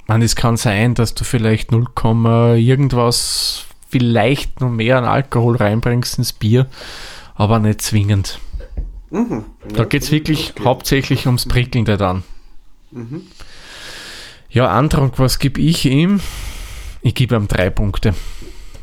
Man, 0.06 0.22
es 0.22 0.36
kann 0.36 0.56
sein, 0.56 0.94
dass 0.94 1.14
du 1.14 1.24
vielleicht 1.24 1.72
0, 1.72 1.86
irgendwas, 2.56 3.66
vielleicht 3.88 4.60
noch 4.60 4.70
mehr 4.70 4.98
an 4.98 5.04
Alkohol 5.04 5.56
reinbringst 5.56 6.18
ins 6.18 6.32
Bier, 6.32 6.66
aber 7.34 7.58
nicht 7.58 7.82
zwingend. 7.82 8.38
Mhm. 9.10 9.44
Da 9.72 9.84
geht 9.84 10.02
es 10.02 10.10
wirklich 10.10 10.54
hauptsächlich 10.62 11.26
ums 11.26 11.46
Prickelnde 11.46 11.96
dann. 11.96 12.24
Mhm. 12.90 13.26
Ja, 14.48 14.68
Antrunk, 14.68 15.18
was 15.18 15.38
gebe 15.38 15.60
ich 15.60 15.84
ihm? 15.84 16.20
Ich 17.02 17.14
gebe 17.14 17.36
ihm 17.36 17.48
drei 17.48 17.70
Punkte. 17.70 18.14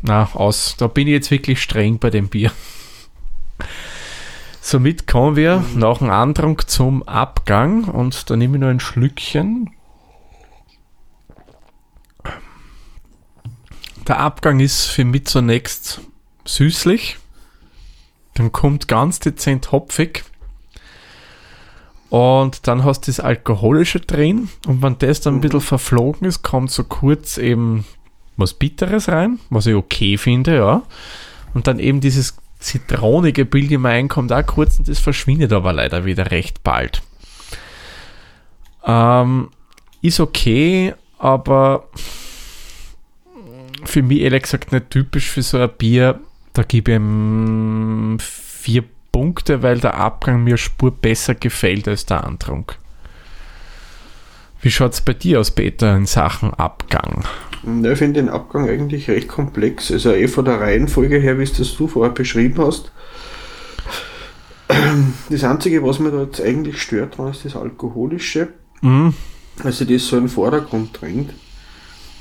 Na, 0.02 0.30
aus. 0.34 0.76
Da 0.78 0.88
bin 0.88 1.08
ich 1.08 1.14
jetzt 1.14 1.32
wirklich 1.32 1.62
streng 1.62 2.00
bei 2.00 2.10
dem 2.10 2.28
Bier. 2.28 2.52
Somit 4.62 5.08
kommen 5.08 5.36
wir 5.36 5.60
mhm. 5.60 5.80
nach 5.80 5.98
dem 5.98 6.10
Antrunk 6.10 6.70
zum 6.70 7.04
Abgang 7.04 7.86
und 7.86 8.30
da 8.30 8.36
nehme 8.36 8.58
ich 8.58 8.62
nur 8.62 8.70
ein 8.70 8.80
Schlückchen. 8.80 9.72
Der 14.08 14.20
Abgang 14.20 14.60
ist 14.60 14.86
für 14.86 15.06
mich 15.06 15.26
zunächst 15.26 16.02
süßlich. 16.46 17.18
Dann 18.36 18.52
kommt 18.52 18.88
ganz 18.88 19.20
dezent 19.20 19.72
hopfig. 19.72 20.24
Und 22.10 22.68
dann 22.68 22.84
hast 22.84 23.02
du 23.02 23.12
das 23.12 23.20
Alkoholische 23.20 24.00
drin. 24.00 24.50
Und 24.68 24.82
wenn 24.82 24.98
das 25.00 25.22
dann 25.22 25.36
ein 25.36 25.42
bisschen 25.42 25.62
verflogen 25.62 26.28
ist, 26.28 26.44
kommt 26.44 26.72
so 26.72 26.84
kurz 26.84 27.38
eben 27.38 27.86
was 28.38 28.54
Bitteres 28.54 29.10
rein, 29.10 29.40
was 29.50 29.66
ich 29.66 29.76
okay 29.76 30.18
finde, 30.18 30.56
ja. 30.56 30.84
Und 31.54 31.68
dann 31.68 31.80
eben 31.80 32.02
dieses 32.02 32.38
zitronige 32.60 33.46
Bild 33.46 33.72
in 33.72 33.82
mein 33.82 34.08
kommt 34.08 34.32
auch 34.32 34.46
kurz 34.46 34.80
und 34.80 34.88
das 34.88 35.00
verschwindet 35.00 35.52
aber 35.54 35.74
leider 35.74 36.06
wieder 36.06 36.32
recht 36.32 36.64
bald. 36.64 37.02
Ähm, 38.86 39.50
ist 40.02 40.20
okay, 40.20 40.94
aber 41.20 41.88
für 43.86 44.02
mich 44.02 44.22
ehrlich 44.22 44.44
gesagt 44.44 44.72
nicht 44.72 44.90
typisch 44.90 45.30
für 45.30 45.42
so 45.42 45.58
ein 45.58 45.70
Bier. 45.78 46.20
Da 46.54 46.64
gebe 46.64 46.92
ich 46.92 46.98
ihm 46.98 48.18
vier 48.20 48.84
Punkte, 49.12 49.62
weil 49.64 49.80
der 49.80 49.96
Abgang 49.96 50.44
mir 50.44 50.58
Spur 50.58 50.92
besser 50.92 51.36
gefällt 51.36 51.88
als 51.88 52.06
der 52.06 52.26
Antrunk. 52.26 52.78
Wie 54.62 54.72
schaut 54.72 54.94
es 54.94 55.02
bei 55.02 55.14
dir 55.14 55.40
aus, 55.40 55.52
Peter, 55.52 55.96
in 55.96 56.06
Sachen 56.06 56.54
Abgang? 56.54 57.26
Ja, 57.82 57.92
ich 57.92 57.98
finde 57.98 58.22
den 58.22 58.30
Abgang 58.30 58.70
eigentlich 58.70 59.10
recht 59.10 59.28
komplex. 59.28 59.92
Also 59.92 60.14
eh 60.14 60.28
von 60.28 60.46
der 60.46 60.62
Reihenfolge 60.62 61.18
her, 61.18 61.38
wie 61.38 61.44
es 61.44 61.54
das 61.54 61.76
du 61.76 61.88
vorher 61.88 62.14
beschrieben 62.14 62.64
hast. 62.64 62.92
Das 65.30 65.44
Einzige, 65.44 65.84
was 65.84 66.00
mir 66.00 66.12
da 66.12 66.24
jetzt 66.24 66.42
eigentlich 66.42 66.82
stört, 66.82 67.18
ist 67.20 67.46
das 67.46 67.56
Alkoholische. 67.56 68.50
Mhm. 68.82 69.14
Also 69.64 69.86
das 69.86 70.08
so 70.08 70.18
in 70.18 70.24
den 70.24 70.30
Vordergrund 70.30 71.00
drängt. 71.00 71.34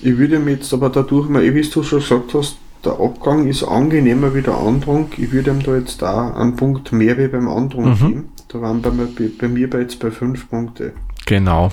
Ich 0.00 0.18
würde 0.18 0.38
mir 0.38 0.52
jetzt 0.52 0.72
aber 0.74 0.90
dadurch 0.90 1.28
mal, 1.28 1.44
eh, 1.44 1.54
wie 1.54 1.62
du 1.62 1.82
schon 1.82 2.00
gesagt 2.00 2.34
hast, 2.34 2.56
der 2.84 2.98
Abgang 2.98 3.46
ist 3.46 3.62
angenehmer 3.62 4.34
wie 4.34 4.42
der 4.42 4.56
Andrang. 4.56 5.10
Ich 5.16 5.30
würde 5.32 5.50
ihm 5.50 5.62
da 5.62 5.76
jetzt 5.76 6.02
da 6.02 6.32
einen 6.34 6.56
Punkt 6.56 6.92
mehr 6.92 7.16
wie 7.18 7.28
beim 7.28 7.48
Andrang 7.48 7.90
mhm. 7.90 8.08
geben. 8.08 8.32
Da 8.48 8.60
waren 8.60 8.82
bei, 8.82 8.90
bei 8.90 9.48
mir 9.48 9.68
jetzt 9.68 10.00
bei 10.00 10.10
5 10.10 10.48
Punkte. 10.50 10.92
Genau. 11.26 11.70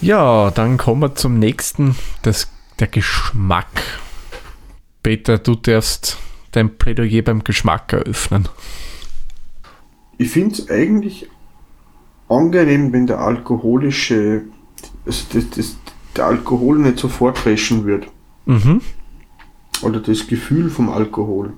Ja, 0.00 0.50
dann 0.50 0.76
kommen 0.76 1.00
wir 1.02 1.14
zum 1.14 1.38
nächsten, 1.38 1.96
das, 2.22 2.50
der 2.78 2.88
Geschmack. 2.88 4.00
Peter, 5.02 5.38
du 5.38 5.54
darfst 5.54 6.18
dein 6.52 6.76
Plädoyer 6.76 7.22
beim 7.22 7.42
Geschmack 7.42 7.92
eröffnen. 7.92 8.48
Ich 10.18 10.30
finde 10.30 10.54
es 10.54 10.70
eigentlich 10.70 11.28
angenehm, 12.28 12.92
wenn 12.92 13.06
der 13.06 13.20
alkoholische, 13.20 14.42
also 15.06 15.24
das, 15.32 15.50
das, 15.50 15.76
der 16.16 16.26
Alkohol 16.26 16.78
nicht 16.78 16.98
so 16.98 17.08
vorpreschen 17.08 17.86
wird. 17.86 18.06
Mhm. 18.46 18.80
Oder 19.82 20.00
das 20.00 20.26
Gefühl 20.26 20.70
vom 20.70 20.88
Alkohol. 20.88 21.54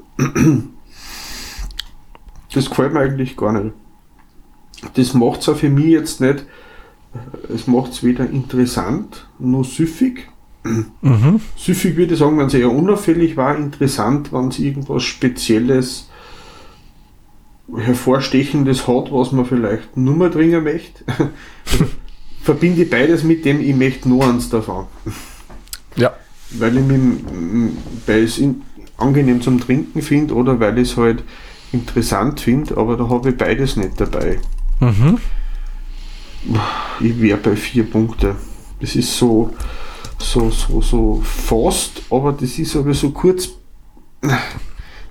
Das 2.53 2.69
gefällt 2.69 2.93
mir 2.93 3.01
eigentlich 3.01 3.37
gar 3.37 3.53
nicht. 3.53 3.75
Das 4.95 5.15
macht 5.15 5.43
es 5.43 5.49
auch 5.49 5.57
für 5.57 5.69
mich 5.69 5.87
jetzt 5.87 6.21
nicht, 6.21 6.47
es 7.53 7.67
macht 7.67 7.93
es 7.93 8.03
weder 8.03 8.29
interessant 8.29 9.27
noch 9.39 9.65
süffig. 9.65 10.29
Mhm. 11.01 11.41
Süffig 11.57 11.97
würde 11.97 12.15
ich 12.15 12.19
sagen, 12.19 12.39
wenn 12.39 12.47
es 12.47 12.55
eher 12.55 12.71
unauffällig 12.71 13.37
war, 13.37 13.57
interessant, 13.57 14.33
wenn 14.33 14.49
es 14.49 14.59
irgendwas 14.59 15.03
Spezielles, 15.03 16.11
Hervorstechendes 17.75 18.87
hat, 18.87 19.13
was 19.13 19.33
man 19.33 19.45
vielleicht 19.45 19.97
nur 19.97 20.15
mehr 20.15 20.31
trinken 20.31 20.65
möchte. 20.65 21.05
Verbinde 22.43 22.85
beides 22.87 23.25
mit 23.25 23.45
dem, 23.45 23.61
ich 23.61 23.75
möchte 23.75 24.09
nur 24.09 24.25
eins 24.25 24.49
davon. 24.49 24.87
Ja 25.97 26.15
weil 26.51 26.77
ich 26.77 26.85
mich, 26.85 27.01
weil 28.07 28.25
es 28.25 28.41
angenehm 28.97 29.41
zum 29.43 29.61
Trinken 29.61 30.03
finde 30.03 30.35
oder 30.35 30.59
weil 30.61 30.79
ich 30.79 30.93
es 30.93 30.97
halt 30.97 31.23
interessant 31.73 32.41
finde, 32.41 32.77
aber 32.77 32.97
da 32.97 33.09
habe 33.09 33.31
ich 33.31 33.37
beides 33.37 33.77
nicht 33.77 34.01
dabei. 34.01 34.39
Mhm. 34.81 35.19
Ich 37.01 37.21
wäre 37.21 37.39
bei 37.39 37.57
vier 37.57 37.85
Punkte. 37.85 38.37
Das 38.81 38.95
ist 38.95 39.17
so, 39.17 39.55
so, 40.19 40.51
so, 40.51 40.81
so 40.81 41.21
fast, 41.25 42.03
aber 42.11 42.33
das 42.33 42.59
ist 42.59 42.77
aber 42.77 42.95
so 42.95 43.11
kurz. 43.11 43.51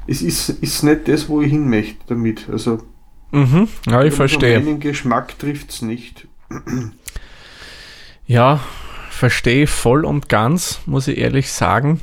Es 0.07 0.21
ist, 0.21 0.49
ist 0.49 0.83
nicht 0.83 1.07
das, 1.07 1.27
wo 1.27 1.41
ich 1.41 1.49
hin 1.49 1.67
möchte 1.69 1.97
damit. 2.07 2.47
Also, 2.49 2.79
mhm. 3.31 3.67
ja, 3.87 4.03
ich 4.03 4.13
verstehe. 4.13 4.59
Meinen 4.59 4.79
Geschmack 4.79 5.37
trifft 5.39 5.71
es 5.71 5.81
nicht. 5.81 6.27
Ja, 8.27 8.59
verstehe 9.15 9.67
voll 9.67 10.05
und 10.05 10.29
ganz, 10.29 10.81
muss 10.85 11.07
ich 11.07 11.17
ehrlich 11.17 11.51
sagen. 11.51 12.01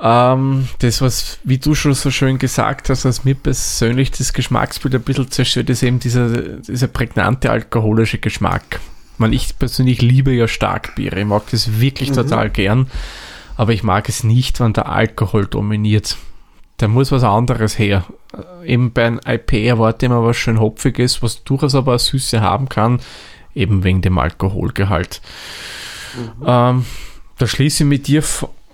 Ähm, 0.00 0.68
das, 0.80 1.00
was, 1.00 1.38
wie 1.44 1.58
du 1.58 1.74
schon 1.74 1.94
so 1.94 2.10
schön 2.10 2.38
gesagt 2.38 2.90
hast, 2.90 3.04
was 3.04 3.24
mir 3.24 3.34
persönlich 3.34 4.10
das 4.10 4.32
Geschmacksbild 4.32 4.96
ein 4.96 5.02
bisschen 5.02 5.30
zerstört, 5.30 5.70
ist 5.70 5.82
eben 5.82 6.00
dieser, 6.00 6.28
dieser 6.58 6.88
prägnante 6.88 7.50
alkoholische 7.50 8.18
Geschmack. 8.18 8.80
Man, 9.18 9.32
ich 9.32 9.56
persönlich 9.58 10.02
liebe 10.02 10.32
ja 10.32 10.48
Starkbiere. 10.48 11.20
Ich 11.20 11.26
mag 11.26 11.44
das 11.50 11.80
wirklich 11.80 12.10
mhm. 12.10 12.14
total 12.14 12.50
gern. 12.50 12.90
Aber 13.56 13.72
ich 13.72 13.84
mag 13.84 14.08
es 14.08 14.24
nicht, 14.24 14.58
wenn 14.58 14.72
der 14.72 14.88
Alkohol 14.88 15.46
dominiert. 15.46 16.16
Da 16.78 16.88
muss 16.88 17.12
was 17.12 17.22
anderes 17.22 17.78
her. 17.78 18.04
Äh, 18.62 18.72
eben 18.72 18.92
bei 18.92 19.06
einem 19.06 19.20
IP 19.24 19.52
erwarte 19.52 20.06
ich 20.06 20.10
immer 20.10 20.24
was 20.24 20.36
schön 20.36 20.58
Hopfiges, 20.58 21.22
was 21.22 21.44
durchaus 21.44 21.76
aber 21.76 21.92
eine 21.92 21.98
Süße 22.00 22.40
haben 22.40 22.68
kann 22.68 22.98
eben 23.54 23.84
wegen 23.84 24.02
dem 24.02 24.18
Alkoholgehalt. 24.18 25.20
Mhm. 26.16 26.44
Ähm, 26.46 26.86
da 27.38 27.46
schließe 27.46 27.84
ich 27.84 27.88
mit 27.88 28.06
dir 28.06 28.22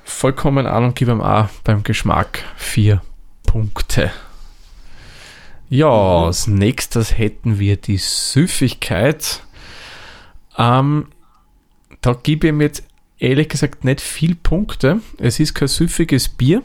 vollkommen 0.05 0.67
an 0.67 0.85
und 0.85 0.97
gebe 0.97 1.13
ihm 1.13 1.21
auch 1.21 1.49
beim 1.65 1.83
Geschmack 1.83 2.45
vier 2.57 3.03
Punkte. 3.45 4.11
Ja, 5.69 5.87
mhm. 5.87 6.27
als 6.27 6.47
nächstes 6.47 7.17
hätten 7.17 7.59
wir 7.59 7.77
die 7.77 7.99
Süffigkeit. 7.99 9.43
Ähm, 10.59 11.07
da 12.01 12.13
gebe 12.15 12.47
ich 12.47 12.53
ihm 12.53 12.61
jetzt 12.61 12.83
ehrlich 13.19 13.49
gesagt 13.49 13.85
nicht 13.85 14.01
viel 14.01 14.35
Punkte. 14.35 15.01
Es 15.19 15.39
ist 15.39 15.55
kein 15.55 15.69
süffiges 15.69 16.29
Bier, 16.29 16.63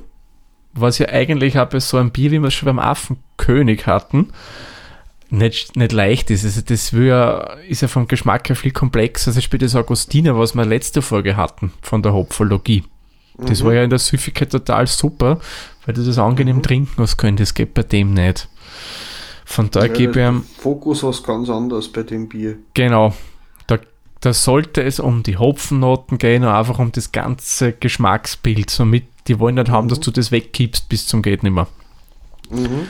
was 0.74 0.98
ja 0.98 1.10
eigentlich 1.10 1.54
bei 1.54 1.80
so 1.80 1.98
einem 1.98 2.12
Bier, 2.12 2.32
wie 2.32 2.40
wir 2.40 2.48
es 2.48 2.54
schon 2.54 2.66
beim 2.66 2.80
Affenkönig 2.80 3.86
hatten, 3.86 4.30
nicht, 5.30 5.76
nicht 5.76 5.92
leicht 5.92 6.30
ist. 6.32 6.46
Also 6.46 6.62
das 6.62 6.92
ja, 6.92 7.40
ist 7.68 7.82
ja 7.82 7.88
vom 7.88 8.08
Geschmack 8.08 8.50
her 8.50 8.56
viel 8.56 8.72
komplexer. 8.72 9.30
Also 9.30 9.42
spielt 9.42 9.62
das 9.64 9.76
Augustiner, 9.76 10.38
was 10.38 10.56
wir 10.56 10.66
letzte 10.66 11.02
Folge 11.02 11.36
hatten 11.36 11.74
von 11.82 12.02
der 12.04 12.14
Hopfologie. 12.14 12.84
Das 13.38 13.62
Mhm. 13.62 13.66
war 13.66 13.74
ja 13.74 13.84
in 13.84 13.90
der 13.90 14.00
Süffigkeit 14.00 14.50
total 14.52 14.88
super, 14.88 15.40
weil 15.86 15.94
du 15.96 16.04
das 16.06 16.18
angenehm 16.18 16.62
trinken 16.62 17.02
hast 17.02 17.18
können. 17.18 17.38
Das 17.38 17.54
geht 17.54 17.74
bei 17.74 17.84
dem 17.84 18.14
nicht. 18.14 18.48
Von 19.44 19.70
daher 19.72 19.90
Ja, 19.90 19.94
gebe 19.94 20.20
ich 20.20 20.26
ihm, 20.26 20.44
Fokus 20.58 21.04
was 21.04 21.22
ganz 21.22 21.50
anderes 21.50 21.92
bei 21.92 22.04
dem 22.04 22.28
Bier. 22.30 22.58
genau, 22.74 23.14
da, 23.68 23.78
da 24.22 24.34
sollte 24.34 24.82
es 24.84 25.00
um 25.00 25.22
die 25.22 25.38
Hopfennoten 25.38 26.18
gehen 26.18 26.44
und 26.44 26.50
einfach 26.50 26.80
um 26.80 26.92
das 26.92 27.12
ganze 27.12 27.74
Geschmacksbild. 27.74 28.70
Somit, 28.70 29.04
die 29.28 29.38
wollen 29.40 29.56
nicht 29.56 29.70
haben, 29.70 29.88
dass 29.88 30.00
du 30.00 30.12
das 30.12 30.32
wegkippst 30.32 30.90
bis 30.90 31.06
zum 31.06 31.22
geht 31.22 31.44
nimmer. 31.44 31.68
Mhm. 32.50 32.88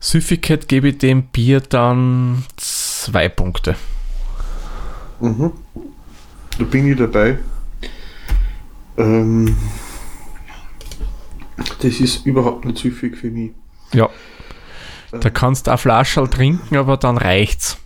Süffigkeit 0.00 0.68
gebe 0.68 0.88
ich 0.88 0.98
dem 0.98 1.24
Bier 1.24 1.60
dann 1.60 2.44
zwei 2.56 3.28
Punkte. 3.28 3.76
Mhm. 5.20 5.52
Da 6.58 6.64
bin 6.64 6.90
ich 6.90 6.98
dabei. 6.98 7.38
Ähm, 8.96 9.56
das 11.56 12.00
ist 12.00 12.26
überhaupt 12.26 12.64
nicht 12.64 12.78
süffig 12.78 13.16
für 13.16 13.30
mich. 13.30 13.52
Ja. 13.92 14.08
Da 15.10 15.30
kannst 15.30 15.66
du 15.66 15.70
eine 15.70 15.78
Flasche 15.78 16.28
trinken, 16.28 16.76
aber 16.76 16.96
dann 16.96 17.16
reicht's. 17.16 17.78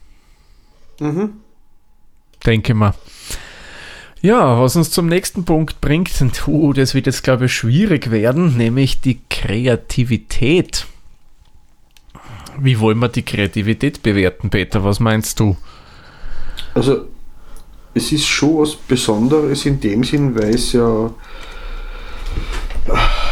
Mhm. 0.98 1.35
denke 2.44 2.75
mal. 2.75 2.94
Ja, 4.20 4.61
was 4.61 4.77
uns 4.77 4.90
zum 4.90 5.07
nächsten 5.07 5.44
Punkt 5.44 5.81
bringt, 5.81 6.11
und 6.20 6.46
uh, 6.46 6.72
das 6.72 6.94
wird 6.94 7.07
jetzt, 7.07 7.22
glaube 7.22 7.46
ich, 7.46 7.55
schwierig 7.55 8.11
werden, 8.11 8.57
nämlich 8.57 9.01
die 9.01 9.20
Kreativität. 9.31 10.87
Wie 12.58 12.78
wollen 12.78 12.98
wir 12.98 13.08
die 13.08 13.22
Kreativität 13.22 14.02
bewerten, 14.02 14.50
Peter? 14.50 14.84
Was 14.84 15.00
meinst 15.00 15.40
du? 15.40 15.56
Also, 16.74 17.06
es 17.94 18.12
ist 18.12 18.26
schon 18.26 18.58
was 18.58 18.74
Besonderes 18.74 19.66
in 19.66 19.80
dem 19.80 20.04
Sinn, 20.04 20.34
weil 20.34 20.54
es 20.54 20.72
ja, 20.72 21.10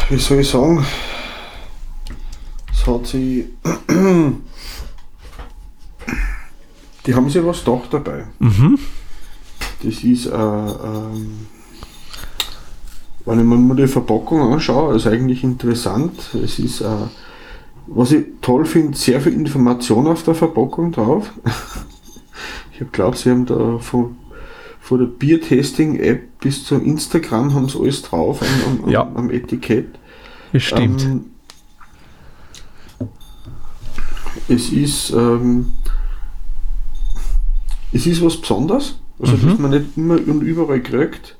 wie 0.08 0.18
soll 0.18 0.40
ich 0.40 0.48
sagen, 0.48 0.84
es 2.72 2.86
hat 2.86 3.06
sie, 3.06 3.48
die 7.06 7.14
haben 7.14 7.30
sich 7.30 7.44
was 7.44 7.64
doch 7.64 7.86
dabei. 7.90 8.26
Mhm. 8.38 8.78
Das 9.82 10.04
ist, 10.04 10.26
äh, 10.26 10.30
ähm, 10.34 11.46
wenn 13.24 13.38
ich 13.38 13.44
mir 13.44 13.56
mal 13.56 13.76
die 13.76 13.86
Verpackung 13.86 14.52
anschaue, 14.52 14.96
ist 14.96 15.06
eigentlich 15.06 15.42
interessant. 15.42 16.34
Es 16.34 16.58
ist, 16.58 16.82
äh, 16.82 17.06
was 17.92 18.12
ich 18.12 18.24
toll 18.40 18.64
finde, 18.66 18.96
sehr 18.96 19.20
viel 19.20 19.32
Information 19.32 20.06
auf 20.06 20.22
der 20.22 20.34
Verpackung 20.36 20.92
drauf. 20.92 21.30
ich 22.72 22.80
habe 22.80 22.90
glaubt, 22.92 23.18
sie 23.18 23.30
haben 23.30 23.46
da 23.46 23.78
von, 23.78 24.16
von 24.80 24.98
der 25.00 25.06
Biertesting-App 25.06 26.38
bis 26.40 26.64
zum 26.64 26.84
Instagram 26.84 27.52
haben 27.52 27.68
sie 27.68 27.78
alles 27.80 28.02
drauf 28.02 28.40
am, 28.42 28.84
am, 28.84 28.90
Ja. 28.90 29.02
am, 29.02 29.16
am 29.16 29.30
Etikett. 29.30 29.88
Das 30.52 30.62
stimmt. 30.62 31.02
Ähm, 31.02 31.24
es 34.48 34.70
ist, 34.70 35.10
ähm, 35.10 35.72
es 37.92 38.06
ist 38.06 38.22
was 38.24 38.36
Besonderes, 38.40 38.98
also 39.18 39.36
Mhm. 39.36 39.48
das 39.48 39.58
man 39.58 39.70
nicht 39.72 39.96
immer 39.96 40.14
und 40.14 40.42
überall 40.42 40.80
kriegt. 40.82 41.36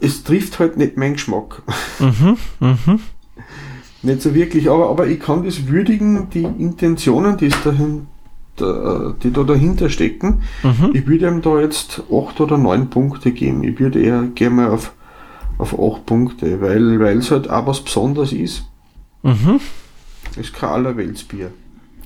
Es 0.00 0.22
trifft 0.24 0.58
halt 0.58 0.76
nicht 0.76 0.96
meinen 0.96 1.14
Geschmack. 1.14 1.62
mhm. 1.98 2.36
Mhm. 2.60 3.00
Nicht 4.02 4.22
so 4.22 4.34
wirklich, 4.34 4.70
aber, 4.70 4.90
aber 4.90 5.06
ich 5.06 5.20
kann 5.20 5.44
das 5.44 5.66
würdigen, 5.66 6.30
die 6.30 6.44
Intentionen, 6.44 7.36
die, 7.36 7.50
dahin, 7.64 8.06
da, 8.56 9.14
die 9.22 9.32
da 9.32 9.42
dahinter 9.42 9.90
stecken. 9.90 10.42
Mhm. 10.62 10.90
Ich 10.94 11.06
würde 11.06 11.28
ihm 11.28 11.42
da 11.42 11.60
jetzt 11.60 12.02
8 12.12 12.40
oder 12.40 12.58
9 12.58 12.90
Punkte 12.90 13.32
geben. 13.32 13.64
Ich 13.64 13.78
würde 13.78 14.00
eher 14.00 14.22
gerne 14.34 14.54
mal 14.54 14.70
auf, 14.70 14.92
auf 15.58 15.78
8 15.78 16.06
Punkte, 16.06 16.60
weil 16.60 17.00
weil 17.00 17.18
es 17.18 17.30
halt 17.30 17.50
auch 17.50 17.66
was 17.66 17.80
Besonderes 17.80 18.32
ist. 18.32 18.64
Mhm. 19.22 19.60
Es 20.30 20.36
ist 20.36 20.54
kein 20.54 20.70
Allerweltsbier. 20.70 21.50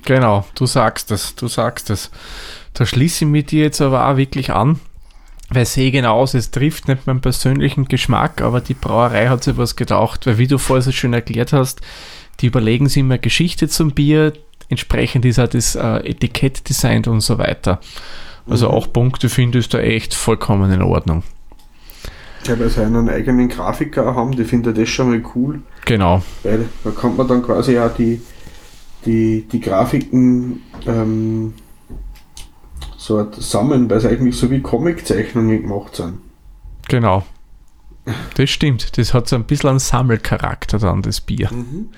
Genau, 0.05 0.45
du 0.55 0.65
sagst 0.65 1.11
es, 1.11 1.35
du 1.35 1.47
sagst 1.47 1.89
es. 1.89 2.11
Da 2.73 2.85
schließe 2.85 3.25
ich 3.25 3.31
mich 3.31 3.45
dir 3.45 3.63
jetzt 3.63 3.81
aber 3.81 4.09
auch 4.09 4.17
wirklich 4.17 4.51
an, 4.51 4.79
weil 5.55 5.65
sehe 5.65 5.91
genau, 5.91 6.23
es 6.23 6.51
trifft 6.51 6.87
nicht 6.87 7.07
meinen 7.07 7.21
persönlichen 7.21 7.85
Geschmack, 7.85 8.41
aber 8.41 8.61
die 8.61 8.73
Brauerei 8.73 9.27
hat 9.27 9.43
sich 9.43 9.57
was 9.57 9.75
gedacht, 9.75 10.25
weil 10.27 10.37
wie 10.37 10.47
du 10.47 10.57
vorher 10.57 10.81
so 10.81 10.91
schön 10.91 11.13
erklärt 11.13 11.53
hast, 11.53 11.81
die 12.39 12.47
überlegen 12.47 12.87
sich 12.87 12.99
immer 13.01 13.17
Geschichte 13.17 13.67
zum 13.67 13.91
Bier, 13.91 14.33
entsprechend 14.69 15.25
ist 15.25 15.39
auch 15.39 15.47
das 15.47 15.75
äh, 15.75 15.97
Etikett 16.09 16.67
designt 16.67 17.07
und 17.07 17.21
so 17.21 17.37
weiter. 17.37 17.79
Also 18.49 18.67
Mhm. 18.67 18.73
auch 18.73 18.91
Punkte 18.91 19.29
finde 19.29 19.59
ich 19.59 19.69
da 19.69 19.79
echt 19.79 20.13
vollkommen 20.13 20.71
in 20.71 20.81
Ordnung. 20.81 21.23
Ja, 22.45 22.59
weil 22.59 22.69
sie 22.69 22.83
einen 22.83 23.07
eigenen 23.07 23.47
Grafiker 23.47 24.15
haben, 24.15 24.35
die 24.35 24.43
finde 24.43 24.73
das 24.73 24.89
schon 24.89 25.09
mal 25.11 25.23
cool, 25.35 25.61
Genau, 25.85 26.21
weil 26.43 26.65
da 26.83 26.91
kann 26.91 27.15
man 27.15 27.27
dann 27.27 27.41
quasi 27.41 27.79
auch 27.79 27.93
die, 27.95 28.21
die, 29.05 29.47
die 29.49 29.61
Grafiken 29.61 30.61
ähm, 30.85 31.53
so 33.03 33.17
halt 33.17 33.35
sammeln, 33.35 33.89
weil 33.89 33.97
es 33.97 34.05
eigentlich 34.05 34.37
so 34.37 34.49
wie 34.49 34.61
Comiczeichnungen 34.61 35.61
gemacht 35.61 35.97
sind. 35.97 36.19
genau. 36.87 37.25
Das 38.35 38.49
stimmt, 38.49 38.97
das 38.97 39.13
hat 39.13 39.29
so 39.29 39.37
ein 39.37 39.45
bisschen 39.45 39.69
einen 39.69 39.79
Sammelcharakter 39.79 40.77
dann, 40.77 41.01
das 41.01 41.21
Bier. 41.21 41.49
Mhm. 41.51 41.89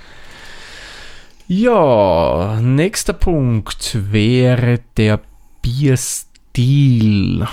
Ja, 1.48 2.60
nächster 2.62 3.14
Punkt 3.14 3.98
wäre 4.12 4.82
der 4.98 5.20
Bierstil. 5.64 7.48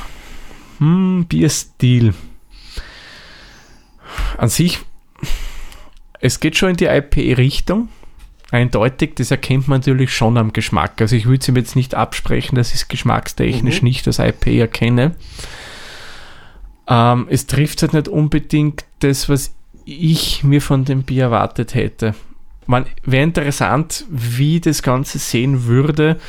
Hm, 0.78 1.26
Bierstil. 1.28 2.14
An 4.36 4.48
sich, 4.48 4.80
es 6.20 6.40
geht 6.40 6.56
schon 6.56 6.70
in 6.70 6.76
die 6.76 6.86
IP-Richtung. 6.86 7.88
Eindeutig, 8.52 9.14
das 9.16 9.30
erkennt 9.32 9.66
man 9.66 9.80
natürlich 9.80 10.14
schon 10.14 10.36
am 10.36 10.52
Geschmack. 10.52 11.00
Also 11.00 11.16
ich 11.16 11.24
würde 11.26 11.40
es 11.40 11.48
ihm 11.48 11.56
jetzt 11.56 11.74
nicht 11.74 11.94
absprechen, 11.94 12.54
dass 12.54 12.68
ich 12.68 12.74
es 12.82 12.88
geschmackstechnisch 12.88 13.80
Mhm. 13.82 13.88
nicht 13.88 14.06
als 14.06 14.18
IP 14.20 14.46
erkenne. 14.58 15.16
Ähm, 16.86 17.26
es 17.30 17.46
trifft 17.46 17.80
halt 17.82 17.94
nicht 17.94 18.08
unbedingt 18.08 18.84
das, 19.00 19.28
was 19.28 19.54
ich 19.84 20.44
mir 20.44 20.60
von 20.60 20.84
dem 20.84 21.02
Bier 21.02 21.24
erwartet 21.24 21.74
hätte. 21.74 22.14
Man 22.66 22.86
wäre 23.04 23.24
interessant, 23.24 24.04
wie 24.10 24.60
das 24.60 24.82
Ganze 24.82 25.18
sehen 25.18 25.64
würde, 25.64 26.20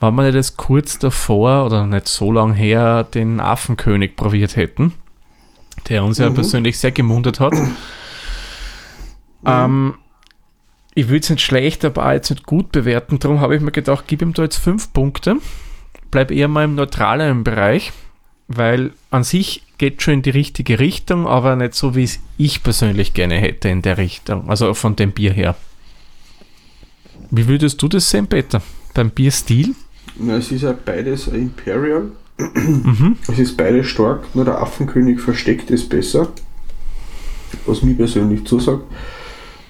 wenn 0.00 0.14
man 0.14 0.32
das 0.32 0.56
kurz 0.56 0.98
davor 0.98 1.66
oder 1.66 1.86
nicht 1.86 2.08
so 2.08 2.32
lang 2.32 2.54
her 2.54 3.04
den 3.04 3.38
Affenkönig 3.38 4.16
probiert 4.16 4.56
hätten, 4.56 4.92
der 5.88 6.04
uns 6.04 6.18
ja 6.18 6.30
Mhm. 6.30 6.34
persönlich 6.34 6.78
sehr 6.78 6.90
gemundet 6.90 7.38
hat. 7.38 7.52
Ähm, 9.44 9.94
ich 10.96 11.08
würde 11.08 11.20
es 11.20 11.30
nicht 11.30 11.42
schlecht, 11.42 11.84
aber 11.84 12.06
auch 12.06 12.12
jetzt 12.12 12.30
nicht 12.30 12.46
gut 12.46 12.72
bewerten. 12.72 13.18
Darum 13.18 13.40
habe 13.40 13.54
ich 13.54 13.60
mir 13.60 13.70
gedacht, 13.70 14.04
gib 14.06 14.22
ihm 14.22 14.32
da 14.32 14.44
jetzt 14.44 14.56
fünf 14.56 14.94
Punkte. 14.94 15.36
Bleib 16.10 16.30
eher 16.30 16.48
mal 16.48 16.64
im 16.64 16.74
neutralen 16.74 17.44
Bereich, 17.44 17.92
weil 18.48 18.92
an 19.10 19.22
sich 19.22 19.62
geht 19.76 20.00
schon 20.00 20.14
in 20.14 20.22
die 20.22 20.30
richtige 20.30 20.78
Richtung, 20.78 21.26
aber 21.26 21.54
nicht 21.54 21.74
so, 21.74 21.94
wie 21.94 22.04
es 22.04 22.20
ich 22.38 22.62
persönlich 22.62 23.12
gerne 23.12 23.34
hätte 23.34 23.68
in 23.68 23.82
der 23.82 23.98
Richtung. 23.98 24.48
Also 24.48 24.72
von 24.72 24.96
dem 24.96 25.12
Bier 25.12 25.34
her. 25.34 25.54
Wie 27.30 27.46
würdest 27.46 27.82
du 27.82 27.88
das 27.88 28.08
sehen, 28.10 28.26
Peter? 28.26 28.62
Beim 28.94 29.10
Bierstil? 29.10 29.74
Na, 30.18 30.36
es 30.36 30.50
ist 30.50 30.62
ja 30.62 30.72
beides 30.72 31.28
Imperial. 31.28 32.12
Mhm. 32.38 33.18
Es 33.30 33.38
ist 33.38 33.58
beides 33.58 33.86
stark, 33.86 34.34
nur 34.34 34.46
der 34.46 34.62
Affenkönig 34.62 35.20
versteckt 35.20 35.70
ist 35.70 35.90
besser. 35.90 36.32
Was 37.66 37.82
mir 37.82 37.94
persönlich 37.94 38.46
zusagt. 38.46 38.84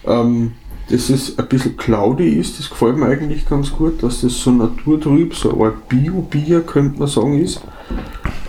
Ähm, 0.05 0.53
dass 0.89 1.11
es 1.11 1.39
ein 1.39 1.49
bisschen 1.49 1.77
cloudy 1.77 2.29
ist, 2.29 2.59
das 2.59 2.71
gefällt 2.71 2.97
mir 2.97 3.07
eigentlich 3.07 3.49
ganz 3.49 3.73
gut, 3.73 4.03
dass 4.03 4.21
das 4.21 4.39
so 4.39 4.53
naturtrüb, 4.53 5.35
so 5.35 5.63
ein 5.63 5.73
Bio-Bier, 5.89 6.63
könnte 6.63 6.99
man 6.99 7.09
sagen, 7.09 7.39
ist. 7.41 7.61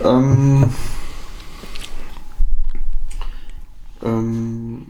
Ähm, 0.04 0.70
ähm, 4.04 4.86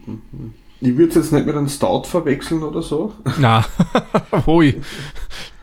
ich 0.81 0.95
würde 0.95 1.09
es 1.09 1.15
jetzt 1.15 1.33
nicht 1.33 1.45
mit 1.45 1.55
einem 1.55 1.67
Stout 1.67 2.03
verwechseln 2.03 2.63
oder 2.63 2.81
so. 2.81 3.13
Na, 3.37 3.65
hui. 4.45 4.79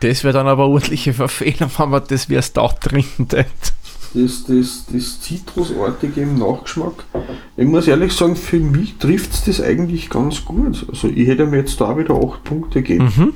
Das 0.01 0.23
wäre 0.23 0.33
dann 0.33 0.47
aber 0.47 0.67
ordentliche 0.67 1.13
Verfehlung, 1.13 1.71
wenn 1.77 1.89
man 1.89 2.03
das 2.07 2.29
wie 2.29 2.37
ein 2.37 2.43
Stout 2.43 2.75
trinken 2.81 3.27
tät. 3.27 3.47
Das, 4.13 4.45
das, 4.45 4.85
das 4.91 5.21
Zitrusartige 5.21 6.21
im 6.21 6.37
Nachgeschmack. 6.39 7.03
Ich 7.55 7.65
muss 7.67 7.87
ehrlich 7.87 8.13
sagen, 8.13 8.35
für 8.35 8.59
mich 8.59 8.97
trifft 8.97 9.31
es 9.33 9.43
das 9.45 9.61
eigentlich 9.61 10.09
ganz 10.09 10.43
gut. 10.45 10.85
Also 10.89 11.07
ich 11.07 11.27
hätte 11.27 11.45
mir 11.45 11.57
jetzt 11.57 11.79
da 11.81 11.97
wieder 11.97 12.15
8 12.15 12.43
Punkte 12.43 12.81
gegeben, 12.81 13.05
Mhm. 13.17 13.33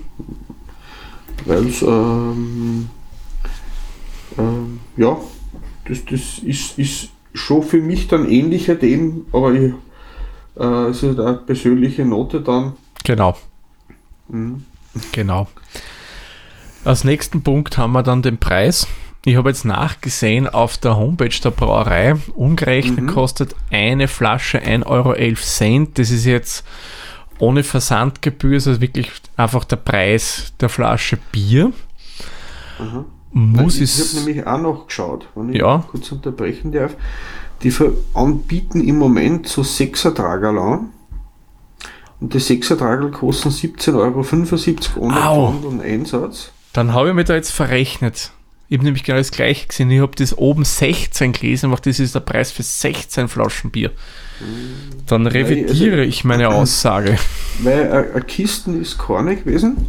weil 1.46 1.68
es 1.68 1.82
ähm, 1.82 2.90
ähm, 4.38 4.80
ja, 4.98 5.18
das, 5.88 6.06
das 6.06 6.40
ist, 6.44 6.78
ist 6.78 7.10
schon 7.34 7.64
für 7.64 7.82
mich 7.82 8.08
dann 8.08 8.30
ähnlicher 8.30 8.76
dem, 8.76 9.26
aber 9.32 9.54
ich, 9.54 9.74
äh, 10.60 10.64
es 10.90 11.04
ist 11.04 11.20
eine 11.20 11.34
persönliche 11.38 12.06
Note 12.06 12.42
dann. 12.42 12.74
Genau, 13.04 13.36
Mhm. 14.30 14.64
genau. 15.12 15.48
Als 16.84 17.04
nächsten 17.04 17.44
Punkt 17.44 17.78
haben 17.78 17.92
wir 17.94 18.02
dann 18.04 18.22
den 18.22 18.38
Preis. 18.40 18.88
Ich 19.24 19.36
habe 19.36 19.50
jetzt 19.50 19.66
nachgesehen 19.66 20.48
auf 20.50 20.78
der 20.78 20.98
Homepage 20.98 21.30
der 21.44 21.52
Brauerei. 21.52 22.16
Umgerechnet 22.34 23.02
Mhm. 23.02 23.08
kostet 23.08 23.56
eine 23.70 24.08
Flasche 24.08 24.60
1,11 24.64 24.86
Euro. 24.88 25.88
Das 25.94 26.10
ist 26.10 26.26
jetzt 26.26 26.66
ohne 27.38 27.64
Versandgebühr, 27.64 28.56
also 28.56 28.82
wirklich 28.82 29.12
einfach 29.38 29.64
der 29.64 29.76
Preis 29.76 30.54
der 30.60 30.70
Flasche 30.70 31.18
Bier. 31.32 31.72
Aha. 32.80 33.06
Muss 33.34 33.76
ich 33.78 33.84
es. 33.84 34.14
habe 34.16 34.26
nämlich 34.26 34.46
auch 34.48 34.60
noch 34.60 34.88
geschaut, 34.88 35.28
wenn 35.36 35.54
ich 35.54 35.60
Ja. 35.62 35.86
kurz 35.90 36.12
unterbrechen 36.12 36.72
darf. 36.72 36.96
Die 37.64 37.72
anbieten 38.16 38.82
im 38.82 38.98
Moment 38.98 39.48
so 39.48 39.62
6er 39.62 40.14
Tragerl 40.16 40.58
an. 40.58 40.90
Und 42.20 42.34
die 42.34 42.40
6er 42.40 42.76
Tragerl 42.78 43.12
kosten 43.12 43.50
17,75 43.50 44.98
Euro 44.98 45.06
ohne. 45.06 45.16
Pfand 45.16 45.66
und 45.66 45.82
Einsatz. 45.82 46.52
Dann 46.74 46.94
habe 46.94 47.10
ich 47.10 47.16
mir 47.16 47.24
da 47.24 47.36
jetzt 47.36 47.52
verrechnet. 47.52 48.32
Ich 48.72 48.78
habe 48.78 48.86
nämlich 48.86 49.04
genau 49.04 49.18
das 49.18 49.32
gleiche 49.32 49.68
gesehen. 49.68 49.92
Ich 49.92 50.00
habe 50.00 50.16
das 50.16 50.38
oben 50.38 50.64
16 50.64 51.34
gelesen, 51.34 51.66
aber 51.74 51.82
das 51.82 52.00
ist 52.00 52.16
der 52.16 52.22
Preis 52.22 52.54
für 52.54 52.64
16 52.64 53.28
Flaschen 53.28 53.70
Bier. 53.70 53.92
Dann 55.08 55.28
revidiere 55.28 55.98
also- 55.98 56.08
ich 56.08 56.24
meine 56.24 56.48
Aussage. 56.56 57.18
Weil 57.60 57.92
ein- 57.92 58.12
eine 58.14 58.22
Kisten 58.22 58.80
ist 58.82 58.98
keine 58.98 59.36
gewesen. 59.36 59.88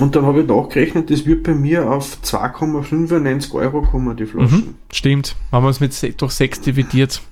Und 0.00 0.14
dann 0.14 0.26
habe 0.26 0.42
ich 0.42 0.46
nachgerechnet, 0.48 1.10
das 1.10 1.24
wird 1.24 1.44
bei 1.44 1.54
mir 1.54 1.90
auf 1.90 2.18
2,95 2.22 3.54
Euro 3.54 3.80
kommen, 3.80 4.14
die 4.18 4.26
Flaschen. 4.26 4.58
Mhm, 4.58 4.74
stimmt. 4.92 5.34
Haben 5.50 5.64
wir 5.64 5.70
es 5.70 5.80
mit 5.80 6.20
durch 6.20 6.32
6 6.32 6.60
dividiert. 6.60 7.22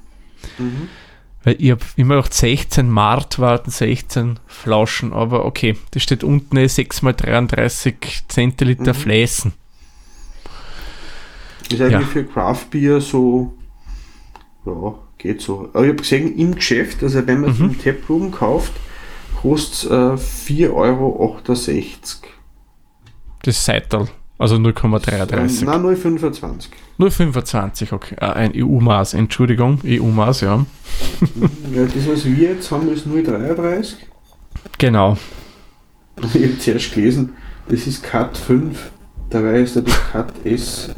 Mhm. 0.57 0.89
Weil 1.45 1.57
ich 1.59 1.71
habe 1.71 1.83
immer 1.97 2.15
noch 2.17 2.33
16 2.33 2.89
Mart 2.89 3.39
warten, 3.39 3.71
16 3.71 4.39
Flaschen, 4.47 5.13
aber 5.13 5.45
okay, 5.45 5.77
das 5.91 6.03
steht 6.03 6.25
unten 6.25 6.57
eh 6.57 6.67
6 6.69 7.03
mal 7.03 7.13
33 7.13 8.23
Zentiliter 8.29 8.95
Mhm. 8.95 8.99
Fläßen. 8.99 9.53
Ist 11.71 11.81
eigentlich 11.81 11.93
Ja. 11.93 12.01
für 12.01 12.25
Craft 12.25 12.67
Beer 12.71 13.01
so, 13.01 13.53
ja, 14.67 14.95
geht 15.19 15.41
so. 15.41 15.69
Aber 15.73 15.83
ich 15.85 15.89
habe 15.91 15.97
gesehen, 16.03 16.37
im 16.37 16.55
Geschäft, 16.55 17.03
also 17.03 17.27
wenn 17.27 17.41
man 17.41 17.51
es 17.51 17.59
Mhm. 17.59 17.65
im 17.71 17.79
Taproom 17.83 18.31
kauft, 18.31 18.73
kostet 19.41 19.91
es 19.91 19.91
äh, 19.91 20.53
4,68 20.69 20.73
Euro. 20.73 21.39
Das 23.45 23.65
Seital, 23.65 24.09
also 24.39 24.57
0,33. 24.57 25.33
Ähm, 25.63 25.67
nein, 25.67 25.83
0,25. 25.83 26.69
Nur 26.99 27.11
25, 27.11 27.93
okay. 27.93 28.15
Ah, 28.21 28.33
ein 28.33 28.53
EU-Maß, 28.55 29.15
Entschuldigung, 29.15 29.81
EU-Maß, 29.85 30.43
ja. 30.43 30.65
ja, 31.75 31.85
das, 31.85 32.07
was 32.09 32.25
wir 32.25 32.51
jetzt 32.55 32.71
haben, 32.71 32.89
ist 32.93 33.07
0,33. 33.07 33.95
Genau. 34.79 35.17
Ich 36.35 36.43
habe 36.43 36.59
zuerst 36.59 36.95
gelesen, 36.95 37.33
das 37.69 37.87
ist 37.87 38.03
Cut 38.05 38.37
5. 38.37 38.91
Dabei 39.31 39.61
ist 39.61 39.77
das 39.77 39.85
Cut 40.13 40.33
S. 40.45 40.91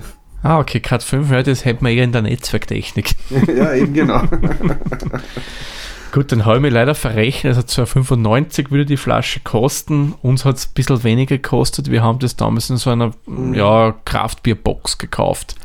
Ah, 0.44 0.58
okay, 0.60 0.78
Cat 0.78 1.02
5, 1.02 1.30
ja, 1.30 1.42
das 1.42 1.64
hätten 1.64 1.84
wir 1.86 1.92
eher 1.92 2.04
in 2.04 2.12
der 2.12 2.22
Netzwerktechnik. 2.22 3.14
ja, 3.56 3.74
eben 3.74 3.94
genau. 3.94 4.22
Gut, 6.12 6.30
dann 6.30 6.44
habe 6.44 6.56
ich 6.56 6.62
mich 6.62 6.72
leider 6.72 6.94
verrechnet. 6.94 7.56
Also 7.56 7.82
2,95 7.82 8.70
würde 8.70 8.86
die 8.86 8.96
Flasche 8.96 9.40
kosten. 9.40 10.14
Uns 10.22 10.44
hat 10.44 10.56
es 10.56 10.66
ein 10.66 10.74
bisschen 10.74 11.02
weniger 11.02 11.38
gekostet. 11.38 11.90
Wir 11.90 12.02
haben 12.04 12.20
das 12.20 12.36
damals 12.36 12.70
in 12.70 12.76
so 12.76 12.90
einer 12.90 13.12
Mhm. 13.26 13.54
ja, 13.54 13.94
Kraftbierbox 14.04 14.98
gekauft. 14.98 15.56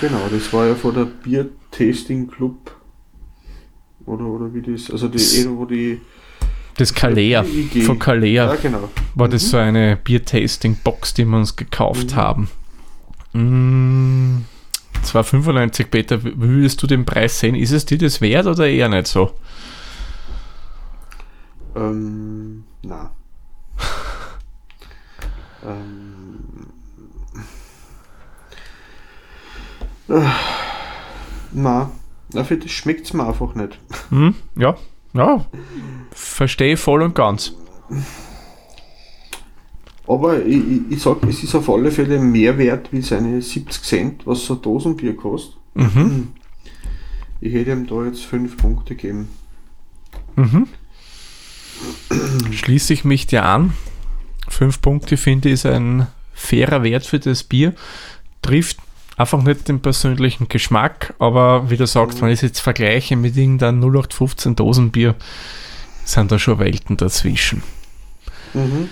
genau, 0.00 0.20
das 0.30 0.52
war 0.52 0.66
ja 0.66 0.74
von 0.76 0.94
der 0.94 1.04
Bier 1.06 1.48
Tasting 1.72 2.28
Club. 2.28 2.70
Oder, 4.06 4.24
oder 4.24 4.54
wie 4.54 4.62
das, 4.62 4.90
also 4.90 5.08
die, 5.08 5.18
eh, 5.18 5.46
wo 5.50 5.64
die, 5.64 6.00
Das 6.76 6.94
Kalea, 6.94 7.42
IG. 7.44 7.80
von 7.82 7.98
Kalea 7.98 8.46
ja 8.46 8.54
genau. 8.54 8.88
war 9.16 9.28
das 9.28 9.42
Mhm. 9.44 9.46
so 9.48 9.56
eine 9.56 9.96
Bier-Tasting-Box, 9.96 11.14
die 11.14 11.24
wir 11.24 11.36
uns 11.36 11.56
gekauft 11.56 12.12
Mhm. 12.12 12.16
haben. 12.16 12.48
Mm, 13.38 14.44
2,95 15.04 15.84
Peter, 15.84 16.24
wie 16.24 16.36
würdest 16.36 16.82
du 16.82 16.88
den 16.88 17.04
Preis 17.04 17.38
sehen? 17.38 17.54
Ist 17.54 17.70
es 17.70 17.86
dir 17.86 17.98
das 17.98 18.20
wert 18.20 18.46
oder 18.46 18.66
eher 18.66 18.88
nicht 18.88 19.06
so? 19.06 19.32
Ähm, 21.76 22.64
na. 22.82 23.12
ähm, 25.64 26.66
äh, 30.08 30.28
na, 31.52 31.92
dafür 32.30 32.58
schmeckt 32.66 33.06
es 33.06 33.12
mir 33.12 33.24
einfach 33.24 33.54
nicht. 33.54 33.78
Hm? 34.10 34.34
Ja, 34.56 34.76
ja, 35.12 35.46
verstehe 36.10 36.76
voll 36.76 37.02
und 37.02 37.14
ganz. 37.14 37.54
Aber 40.08 40.44
ich, 40.44 40.62
ich, 40.90 41.02
sag, 41.02 41.22
es 41.24 41.42
ist 41.42 41.54
auf 41.54 41.68
alle 41.68 41.90
Fälle 41.90 42.18
mehr 42.18 42.56
wert 42.56 42.88
wie 42.92 43.02
seine 43.02 43.42
70 43.42 43.82
Cent, 43.82 44.26
was 44.26 44.44
so 44.44 44.54
ein 44.54 44.62
Dosenbier 44.62 45.14
kostet. 45.14 45.56
Mhm. 45.74 46.28
Ich 47.40 47.52
hätte 47.52 47.72
ihm 47.72 47.86
da 47.86 48.04
jetzt 48.04 48.24
5 48.24 48.56
Punkte 48.56 48.96
gegeben. 48.96 49.28
Mhm. 50.36 50.66
Schließe 52.52 52.92
ich 52.92 53.04
mich 53.04 53.26
dir 53.26 53.44
an. 53.44 53.74
Fünf 54.48 54.80
Punkte 54.80 55.16
finde 55.16 55.48
ich 55.48 55.54
ist 55.54 55.66
ein 55.66 56.06
fairer 56.32 56.82
Wert 56.82 57.06
für 57.06 57.18
das 57.18 57.44
Bier. 57.44 57.74
Trifft 58.42 58.78
einfach 59.16 59.42
nicht 59.42 59.68
den 59.68 59.80
persönlichen 59.80 60.48
Geschmack, 60.48 61.14
aber 61.18 61.70
wie 61.70 61.76
du 61.76 61.86
sagst, 61.86 62.22
wenn 62.22 62.28
ich 62.28 62.36
es 62.36 62.42
jetzt 62.42 62.60
vergleiche 62.60 63.16
mit 63.16 63.36
irgendeinem 63.36 63.80
0815 63.82 64.56
Dosenbier, 64.56 65.16
sind 66.04 66.32
da 66.32 66.38
schon 66.38 66.58
Welten 66.58 66.96
dazwischen. 66.96 67.62
Mhm. 68.54 68.88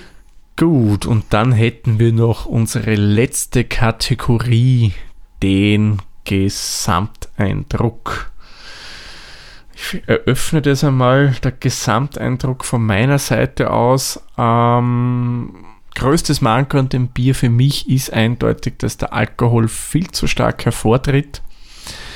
Gut, 0.57 1.05
und 1.05 1.27
dann 1.31 1.53
hätten 1.53 1.99
wir 1.99 2.13
noch 2.13 2.47
unsere 2.47 2.95
letzte 2.95 3.65
Kategorie, 3.65 4.95
den 5.43 6.01
Gesamteindruck. 6.25 8.31
Ich 9.75 10.03
eröffne 10.07 10.63
das 10.63 10.83
einmal, 10.83 11.37
der 11.45 11.53
Gesamteindruck 11.53 12.65
von 12.65 12.85
meiner 12.85 13.19
Seite 13.19 13.71
aus. 13.71 14.23
Ähm, 14.39 15.55
größtes 15.95 16.41
Manko 16.41 16.79
an 16.79 16.89
dem 16.89 17.09
Bier 17.09 17.35
für 17.35 17.51
mich 17.51 17.91
ist 17.91 18.13
eindeutig, 18.13 18.79
dass 18.79 18.97
der 18.97 19.13
Alkohol 19.13 19.69
viel 19.69 20.11
zu 20.11 20.27
stark 20.27 20.65
hervortritt. 20.65 21.43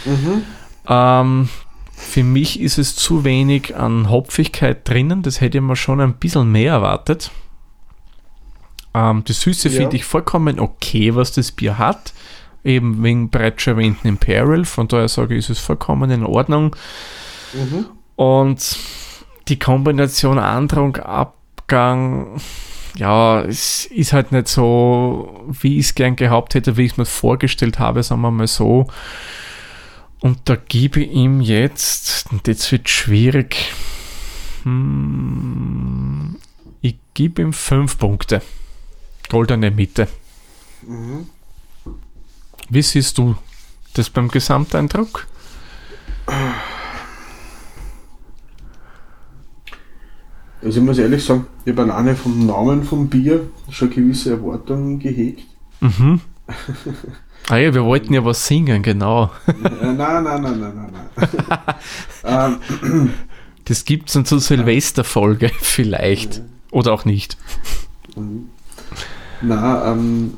Mhm. 0.06 0.44
Ähm, 0.88 1.48
für 1.92 2.24
mich 2.24 2.60
ist 2.60 2.78
es 2.78 2.96
zu 2.96 3.24
wenig 3.24 3.76
an 3.76 4.08
Hopfigkeit 4.08 4.88
drinnen. 4.88 5.20
Das 5.20 5.42
hätte 5.42 5.60
mir 5.60 5.76
schon 5.76 6.00
ein 6.00 6.14
bisschen 6.14 6.50
mehr 6.50 6.72
erwartet. 6.72 7.30
Ähm, 8.94 9.24
die 9.24 9.32
Süße 9.32 9.68
Ja. 9.68 9.80
finde 9.80 9.96
ich 9.96 10.04
vollkommen 10.04 10.58
okay, 10.58 11.14
was 11.14 11.32
das 11.32 11.52
Bier 11.52 11.78
hat. 11.78 12.12
Eben 12.62 13.02
wegen 13.02 13.30
bereits 13.30 13.62
schon 13.62 13.74
erwähnten 13.74 14.08
Imperial. 14.08 14.64
Von 14.64 14.88
daher 14.88 15.08
sage 15.08 15.34
ich, 15.34 15.40
ist 15.40 15.50
es 15.50 15.58
vollkommen 15.58 16.10
in 16.10 16.24
Ordnung. 16.24 16.76
Mhm. 17.54 17.86
Und 18.16 18.78
die 19.48 19.58
Kombination 19.58 20.38
Andrung, 20.38 20.96
Abgang, 20.96 22.40
ja, 22.96 23.42
es 23.42 23.86
ist 23.86 24.12
halt 24.12 24.32
nicht 24.32 24.48
so, 24.48 25.46
wie 25.48 25.78
ich 25.78 25.86
es 25.86 25.94
gern 25.94 26.16
gehabt 26.16 26.54
hätte, 26.54 26.76
wie 26.76 26.84
ich 26.84 26.92
es 26.92 26.98
mir 26.98 27.06
vorgestellt 27.06 27.78
habe, 27.78 28.02
sagen 28.02 28.20
wir 28.20 28.30
mal 28.30 28.46
so. 28.46 28.86
Und 30.20 30.40
da 30.44 30.56
gebe 30.56 31.00
ich 31.00 31.12
ihm 31.12 31.40
jetzt, 31.40 32.30
und 32.30 32.46
jetzt 32.46 32.70
wird 32.72 32.88
schwierig, 32.90 33.72
hm, 34.64 36.36
ich 36.82 36.96
gebe 37.14 37.40
ihm 37.40 37.52
fünf 37.54 37.98
Punkte. 37.98 38.42
Goldene 39.30 39.70
Mitte. 39.70 40.08
Mhm. 40.86 41.26
Wie 42.68 42.82
siehst 42.82 43.16
du 43.16 43.36
das 43.94 44.10
beim 44.10 44.28
Gesamteindruck? 44.28 45.26
Also 50.62 50.80
ich 50.80 50.84
muss 50.84 50.98
ehrlich 50.98 51.24
sagen, 51.24 51.46
ich 51.64 51.72
habe 51.72 51.90
alleine 51.90 52.14
vom 52.14 52.46
Namen 52.46 52.84
vom 52.84 53.08
Bier 53.08 53.48
schon 53.70 53.90
gewisse 53.90 54.32
Erwartungen 54.32 54.98
gehegt. 54.98 55.44
Mhm. 55.80 56.20
ah 57.48 57.56
ja, 57.56 57.72
wir 57.72 57.84
wollten 57.84 58.12
ja 58.12 58.24
was 58.24 58.46
singen, 58.46 58.82
genau. 58.82 59.30
nein, 59.46 59.96
nein, 59.96 60.24
nein, 60.24 60.42
nein, 60.42 60.60
nein, 60.60 60.92
nein. 60.92 61.58
ähm, 62.82 63.10
Das 63.64 63.84
gibt 63.84 64.08
es 64.08 64.14
dann 64.14 64.24
zur 64.24 64.40
Silvesterfolge 64.40 65.50
vielleicht. 65.60 66.42
Oder 66.72 66.92
auch 66.92 67.04
nicht. 67.04 67.36
Na, 69.42 69.92
ähm, 69.92 70.34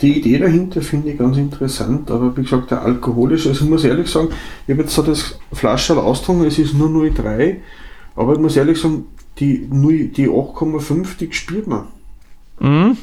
die 0.00 0.18
Idee 0.18 0.38
dahinter 0.38 0.80
finde 0.80 1.10
ich 1.10 1.18
ganz 1.18 1.36
interessant, 1.36 2.10
aber 2.10 2.36
wie 2.36 2.42
gesagt, 2.42 2.70
der 2.70 2.82
alkoholische, 2.82 3.50
also 3.50 3.64
ich 3.64 3.70
muss 3.70 3.84
ehrlich 3.84 4.08
sagen, 4.08 4.28
ich 4.66 4.72
habe 4.72 4.82
jetzt 4.82 4.94
so 4.94 5.02
das 5.02 5.38
Flascherl 5.52 5.98
austrunken, 5.98 6.46
es 6.46 6.58
ist 6.58 6.74
nur 6.74 6.88
0,3, 6.88 7.56
aber 8.16 8.34
ich 8.34 8.38
muss 8.38 8.56
ehrlich 8.56 8.80
sagen, 8.80 9.06
die, 9.38 9.66
0 9.70 10.08
die 10.08 10.28
8,5, 10.28 11.18
die 11.18 11.32
spürt 11.32 11.66
man. 11.66 11.86
Mhm. 12.60 12.96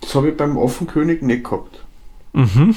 Das 0.00 0.14
habe 0.14 0.30
ich 0.30 0.36
beim 0.36 0.56
Affenkönig 0.56 1.22
nicht 1.22 1.44
gehabt. 1.44 1.84
Mhm. 2.32 2.74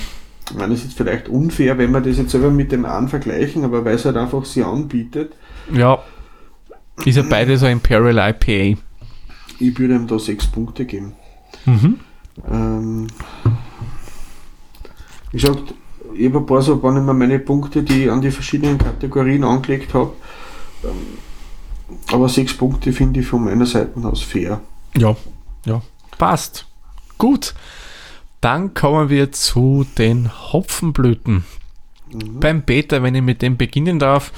Ich 0.50 0.58
meine, 0.58 0.74
das 0.74 0.80
ist 0.80 0.90
jetzt 0.90 0.98
vielleicht 0.98 1.30
unfair, 1.30 1.78
wenn 1.78 1.92
wir 1.92 2.02
das 2.02 2.18
jetzt 2.18 2.32
selber 2.32 2.50
mit 2.50 2.72
dem 2.72 2.86
einen 2.86 3.08
vergleichen, 3.08 3.64
aber 3.64 3.86
weil 3.86 3.96
es 3.96 4.06
halt 4.06 4.18
einfach 4.18 4.44
sie 4.44 4.64
anbietet. 4.64 5.34
Ja, 5.72 6.00
Ist 7.06 7.16
ja 7.16 7.24
beides 7.24 7.64
ein 7.64 7.74
Imperial 7.74 8.32
IPA. 8.32 8.80
Ich 9.60 9.80
würde 9.80 9.96
ihm 9.96 10.08
da 10.08 10.20
sechs 10.20 10.48
Punkte 10.48 10.86
geben. 10.86 11.14
Mhm. 11.66 12.00
Ähm, 12.50 13.08
wie 15.32 15.38
gesagt, 15.38 15.74
ich 16.14 16.26
habe 16.26 16.40
ein 16.40 16.46
paar 16.46 16.62
so 16.62 16.82
waren 16.84 16.98
immer 16.98 17.14
meine 17.14 17.40
Punkte, 17.40 17.84
die 17.84 18.04
ich 18.04 18.12
an 18.12 18.22
die 18.22 18.32
verschiedenen 18.32 18.78
Kategorien 18.78 19.44
angelegt 19.44 19.94
habe. 19.94 20.14
Ähm, 20.84 20.90
aber 22.12 22.30
sechs 22.30 22.56
Punkte 22.56 22.92
finde 22.92 23.20
ich 23.20 23.28
von 23.28 23.44
meiner 23.44 23.66
Seite 23.66 24.00
aus 24.04 24.22
fair. 24.22 24.62
Ja, 24.98 25.16
ja. 25.66 25.82
Passt. 26.18 26.68
Gut. 27.18 27.54
Dann 28.42 28.74
kommen 28.74 29.10
wir 29.10 29.32
zu 29.32 29.86
den 29.98 30.32
Hopfenblüten. 30.52 31.44
Beim 32.12 32.64
Beta, 32.64 33.04
wenn 33.04 33.16
ich 33.16 33.22
mit 33.22 33.42
dem 33.42 33.56
beginnen 33.56 34.00
darf, 34.00 34.32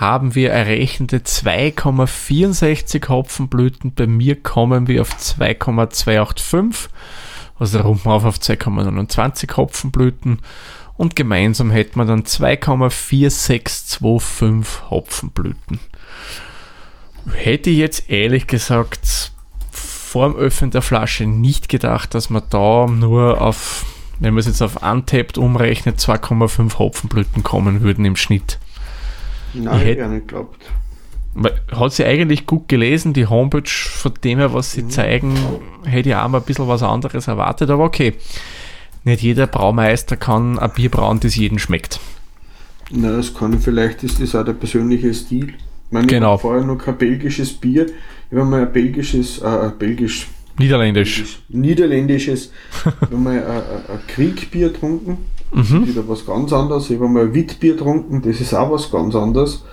haben 0.00 0.34
wir 0.34 0.50
errechnete 0.50 1.18
2,64 1.18 3.08
Hopfenblüten. 3.08 3.94
Bei 3.94 4.06
mir 4.06 4.42
kommen 4.42 4.88
wir 4.88 5.02
auf 5.02 5.14
2,285. 5.16 6.90
Also 7.58 7.80
runden 7.80 8.08
auf 8.08 8.24
auf 8.24 8.38
2,29 8.38 9.56
Hopfenblüten. 9.56 10.40
Und 10.96 11.16
gemeinsam 11.16 11.70
hätten 11.70 11.98
wir 11.98 12.04
dann 12.04 12.22
2,4625 12.22 14.90
Hopfenblüten. 14.90 15.80
Hätte 17.32 17.70
ich 17.70 17.78
jetzt 17.78 18.10
ehrlich 18.10 18.46
gesagt 18.46 19.32
vor 19.70 20.28
dem 20.28 20.36
Öffnen 20.36 20.70
der 20.70 20.82
Flasche 20.82 21.26
nicht 21.26 21.68
gedacht, 21.68 22.14
dass 22.14 22.30
man 22.30 22.44
da 22.50 22.86
nur 22.86 23.40
auf, 23.40 23.84
wenn 24.20 24.34
man 24.34 24.40
es 24.40 24.46
jetzt 24.46 24.62
auf 24.62 24.80
Untapped 24.82 25.36
umrechnet, 25.38 25.98
2,5 25.98 26.78
Hopfenblüten 26.78 27.42
kommen 27.42 27.80
würden 27.80 28.04
im 28.04 28.14
Schnitt. 28.14 28.60
Nein, 29.54 29.76
Ich 29.76 29.82
ich 29.82 29.88
hätt- 29.88 29.98
hätte 29.98 30.08
nicht 30.10 30.28
geglaubt. 30.28 30.62
Hat 31.72 31.92
sie 31.92 32.04
eigentlich 32.04 32.46
gut 32.46 32.68
gelesen, 32.68 33.12
die 33.12 33.26
Homepage 33.26 33.68
von 33.68 34.12
dem 34.22 34.38
her, 34.38 34.54
was 34.54 34.70
sie 34.72 34.86
zeigen, 34.86 35.34
hätte 35.84 36.10
ich 36.10 36.14
auch 36.14 36.28
mal 36.28 36.38
ein 36.38 36.44
bisschen 36.44 36.68
was 36.68 36.82
anderes 36.84 37.26
erwartet, 37.26 37.70
aber 37.70 37.84
okay. 37.84 38.14
Nicht 39.02 39.20
jeder 39.22 39.46
Braumeister 39.48 40.16
kann 40.16 40.58
ein 40.60 40.70
Bier 40.70 40.90
brauen, 40.90 41.18
das 41.20 41.34
jedem 41.36 41.58
schmeckt. 41.58 41.98
Na, 42.90 43.16
das 43.16 43.34
kann 43.34 43.58
vielleicht 43.60 44.04
ist 44.04 44.20
das 44.22 44.34
auch 44.36 44.44
der 44.44 44.52
persönliche 44.52 45.12
Stil. 45.12 45.48
Ich 45.48 45.54
meine, 45.92 46.06
Genau. 46.06 46.26
ich 46.26 46.30
habe 46.32 46.40
vorher 46.42 46.64
noch 46.64 46.78
kein 46.78 46.96
belgisches 46.98 47.52
Bier. 47.52 47.86
Ich 48.30 48.36
habe 48.38 48.44
mal 48.48 48.62
ein 48.66 48.72
belgisches, 48.72 49.38
äh, 49.42 49.46
ein 49.46 49.76
belgisch, 49.78 50.28
Niederländisch. 50.58 51.40
niederländisches, 51.48 52.52
ich 52.78 52.84
habe 53.00 53.16
mal 53.16 53.32
ein, 53.38 53.44
ein, 53.44 53.96
ein 53.96 54.06
Kriegbier 54.06 54.68
getrunken. 54.68 55.18
Das 55.54 55.70
Mhm. 55.70 55.82
ist 55.84 55.88
wieder 55.90 56.08
was 56.08 56.26
ganz 56.26 56.52
anderes. 56.52 56.90
Ich 56.90 56.96
habe 56.96 57.08
mal 57.08 57.32
Witbier 57.32 57.74
getrunken, 57.74 58.22
das 58.22 58.40
ist 58.40 58.54
auch 58.54 58.70
was 58.70 58.90
ganz 58.90 59.14
anderes. 59.14 59.64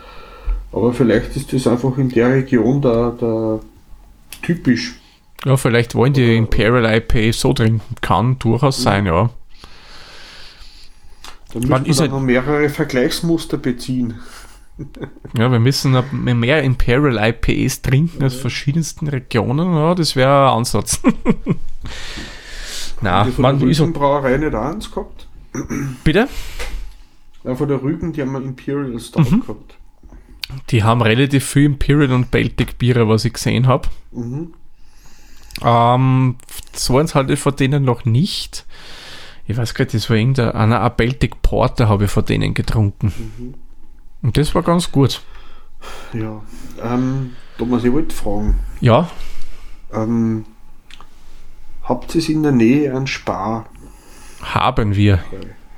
Aber 0.71 0.93
vielleicht 0.93 1.35
ist 1.35 1.51
das 1.51 1.67
einfach 1.67 1.97
in 1.97 2.09
der 2.09 2.29
Region 2.29 2.81
da, 2.81 3.13
da 3.19 3.59
typisch. 4.41 4.95
Ja, 5.43 5.57
vielleicht 5.57 5.95
wollen 5.95 6.13
die 6.13 6.37
Imperial 6.37 6.85
IPA 6.97 7.33
so 7.33 7.51
trinken. 7.53 7.95
Kann 8.01 8.37
durchaus 8.39 8.81
sein, 8.81 9.05
ja. 9.07 9.29
Da 11.51 11.59
müssen 11.59 11.69
Man 11.69 11.85
wir 11.85 11.93
dann 11.95 12.11
noch 12.11 12.21
mehrere 12.21 12.69
Vergleichsmuster 12.69 13.57
beziehen. 13.57 14.15
Ja, 15.37 15.51
wir 15.51 15.59
müssen 15.59 15.95
mehr 16.11 16.63
Imperial 16.63 17.19
IPAs 17.29 17.83
trinken 17.83 18.23
aus 18.23 18.33
verschiedensten 18.33 19.07
Regionen. 19.09 19.75
Ja, 19.75 19.93
das 19.93 20.15
wäre 20.15 20.47
ein 20.49 20.57
Ansatz. 20.57 20.99
Na, 23.01 23.25
von 23.25 23.41
man 23.41 23.69
ist 23.69 23.77
so, 23.77 23.83
Rügenbrauerei 23.83 24.37
nicht 24.37 24.55
eins 24.55 24.89
gehabt? 24.89 25.27
Bitte? 26.03 26.27
Ja, 27.43 27.55
von 27.55 27.67
der 27.67 27.81
Rügen, 27.81 28.13
die 28.13 28.21
haben 28.21 28.31
wir 28.33 28.41
Imperial 28.41 28.99
Stout 28.99 29.21
Mhm. 29.23 29.41
gehabt. 29.41 29.77
Die 30.69 30.83
haben 30.83 31.01
relativ 31.01 31.45
viel 31.45 31.65
Imperial 31.65 32.11
und 32.13 32.29
Baltic 32.29 32.77
Biere, 32.77 33.07
was 33.07 33.25
ich 33.25 33.33
gesehen 33.33 33.67
habe. 33.67 33.87
Mhm. 34.11 34.53
Ähm, 35.63 36.35
so 36.73 36.97
eins 36.97 37.15
hatte 37.15 37.33
ich 37.33 37.39
von 37.39 37.55
denen 37.55 37.83
noch 37.83 38.05
nicht. 38.05 38.65
Ich 39.47 39.57
weiß 39.57 39.73
gar 39.73 39.85
nicht, 39.85 39.95
das 39.95 40.09
war 40.09 40.17
irgendein 40.17 40.51
einer 40.51 40.81
ein 40.81 40.91
Baltic 40.95 41.41
Porter 41.41 41.89
habe 41.89 42.05
ich 42.05 42.11
von 42.11 42.25
denen 42.25 42.53
getrunken. 42.53 43.55
Und 44.21 44.37
das 44.37 44.53
war 44.55 44.61
ganz 44.61 44.91
gut. 44.91 45.21
Ja. 46.13 46.41
Ähm, 46.81 47.31
Thomas, 47.57 47.83
ich 47.83 47.91
wollte 47.91 48.15
fragen, 48.15 48.59
Ja, 48.81 49.09
ähm, 49.93 50.45
habt 51.83 52.13
ihr 52.15 52.19
es 52.19 52.29
in 52.29 52.43
der 52.43 52.51
Nähe 52.51 52.93
an 52.95 53.07
Spar? 53.07 53.65
Haben 54.41 54.95
wir. 54.95 55.19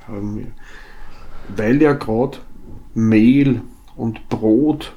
Haben 0.08 0.38
wir. 0.38 0.48
Weil 1.56 1.82
ja 1.82 1.94
gerade 1.94 2.38
Mehl 2.94 3.62
und 3.96 4.30
Brot 4.30 4.94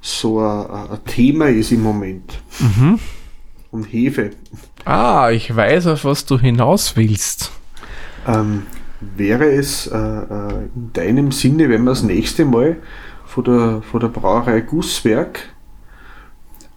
so 0.00 0.40
ein, 0.40 0.98
Thema 1.06 1.48
ist 1.48 1.72
im 1.72 1.82
Moment. 1.82 2.40
Mhm. 2.58 2.98
Und 3.70 3.84
Hefe. 3.84 4.30
Ah, 4.84 5.30
ich 5.30 5.54
weiß, 5.54 5.86
auf 5.88 6.04
was 6.04 6.24
du 6.24 6.38
hinaus 6.38 6.96
willst. 6.96 7.52
Ähm, 8.26 8.64
wäre 9.00 9.50
es 9.52 9.86
äh, 9.86 9.96
äh, 9.96 10.68
in 10.74 10.92
deinem 10.92 11.32
Sinne, 11.32 11.68
wenn 11.68 11.84
wir 11.84 11.90
das 11.90 12.02
nächste 12.02 12.44
Mal 12.44 12.76
von 13.26 13.44
der, 13.44 13.82
von 13.82 14.00
der 14.00 14.08
Brauerei 14.08 14.60
Gusswerk 14.60 15.50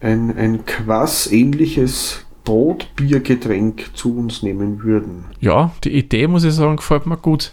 ein, 0.00 0.36
ein 0.36 0.64
Quass-ähnliches 0.66 2.23
Brotbiergetränk 2.44 3.90
zu 3.94 4.16
uns 4.16 4.42
nehmen 4.42 4.82
würden? 4.82 5.24
Ja, 5.40 5.72
die 5.82 5.92
Idee, 5.92 6.26
muss 6.26 6.44
ich 6.44 6.54
sagen, 6.54 6.76
gefällt 6.76 7.06
mir 7.06 7.16
gut. 7.16 7.52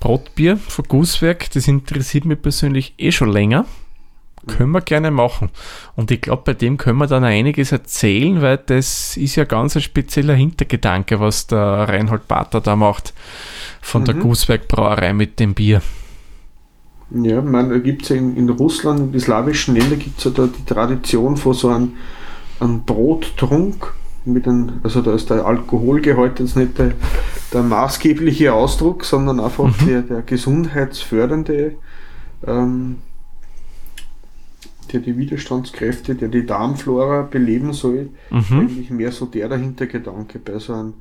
Brotbier 0.00 0.56
von 0.56 0.84
Gusswerk, 0.88 1.50
das 1.52 1.68
interessiert 1.68 2.24
mich 2.24 2.40
persönlich 2.40 2.94
eh 2.98 3.12
schon 3.12 3.30
länger. 3.30 3.66
Können 4.46 4.70
wir 4.72 4.80
gerne 4.80 5.10
machen. 5.10 5.50
Und 5.96 6.10
ich 6.10 6.22
glaube, 6.22 6.42
bei 6.46 6.54
dem 6.54 6.78
können 6.78 6.96
wir 6.98 7.06
dann 7.06 7.24
auch 7.24 7.28
einiges 7.28 7.72
erzählen, 7.72 8.40
weil 8.40 8.56
das 8.56 9.18
ist 9.18 9.36
ja 9.36 9.44
ganz 9.44 9.76
ein 9.76 9.82
spezieller 9.82 10.32
Hintergedanke, 10.34 11.20
was 11.20 11.46
der 11.46 11.58
Reinhold 11.60 12.26
Bater 12.26 12.62
da 12.62 12.74
macht 12.74 13.12
von 13.82 14.06
der 14.06 14.14
Mhm. 14.14 14.20
Gusswerk 14.20 14.66
Brauerei 14.66 15.12
mit 15.12 15.38
dem 15.40 15.52
Bier. 15.52 15.82
Ja, 17.10 17.42
man, 17.42 17.70
da 17.70 17.78
gibt 17.78 18.02
es 18.02 18.10
ja 18.10 18.16
in, 18.16 18.36
in 18.36 18.48
Russland, 18.48 19.00
in 19.00 19.12
den 19.12 19.20
slawischen 19.20 19.74
Ländern 19.74 19.98
gibt 19.98 20.18
es 20.18 20.24
ja 20.24 20.30
da 20.30 20.46
die 20.46 20.64
Tradition 20.64 21.36
von 21.36 21.54
so 21.54 21.68
einem, 21.68 21.94
einem 22.60 22.82
Brottrunk. 22.84 23.94
Mit 24.24 24.46
einem, 24.46 24.80
also 24.82 25.00
da 25.00 25.14
ist 25.14 25.30
der 25.30 25.46
Alkoholgehalt 25.46 26.40
jetzt 26.40 26.54
nicht 26.54 26.78
der, 26.78 26.92
der 27.54 27.62
maßgebliche 27.62 28.52
Ausdruck, 28.52 29.04
sondern 29.04 29.40
einfach 29.40 29.72
der, 29.86 30.02
der 30.02 30.20
gesundheitsfördernde, 30.20 31.76
ähm, 32.46 32.96
der 34.92 35.00
die 35.00 35.16
Widerstandskräfte, 35.16 36.16
der 36.16 36.28
die 36.28 36.44
Darmflora 36.44 37.22
beleben 37.22 37.72
soll. 37.72 38.10
Mhm. 38.30 38.60
Eigentlich 38.60 38.90
mehr 38.90 39.10
so 39.10 39.24
der 39.24 39.48
dahinter 39.48 39.86
Gedanke 39.86 40.38
bei 40.38 40.58
so 40.58 40.74
einem, 40.74 40.94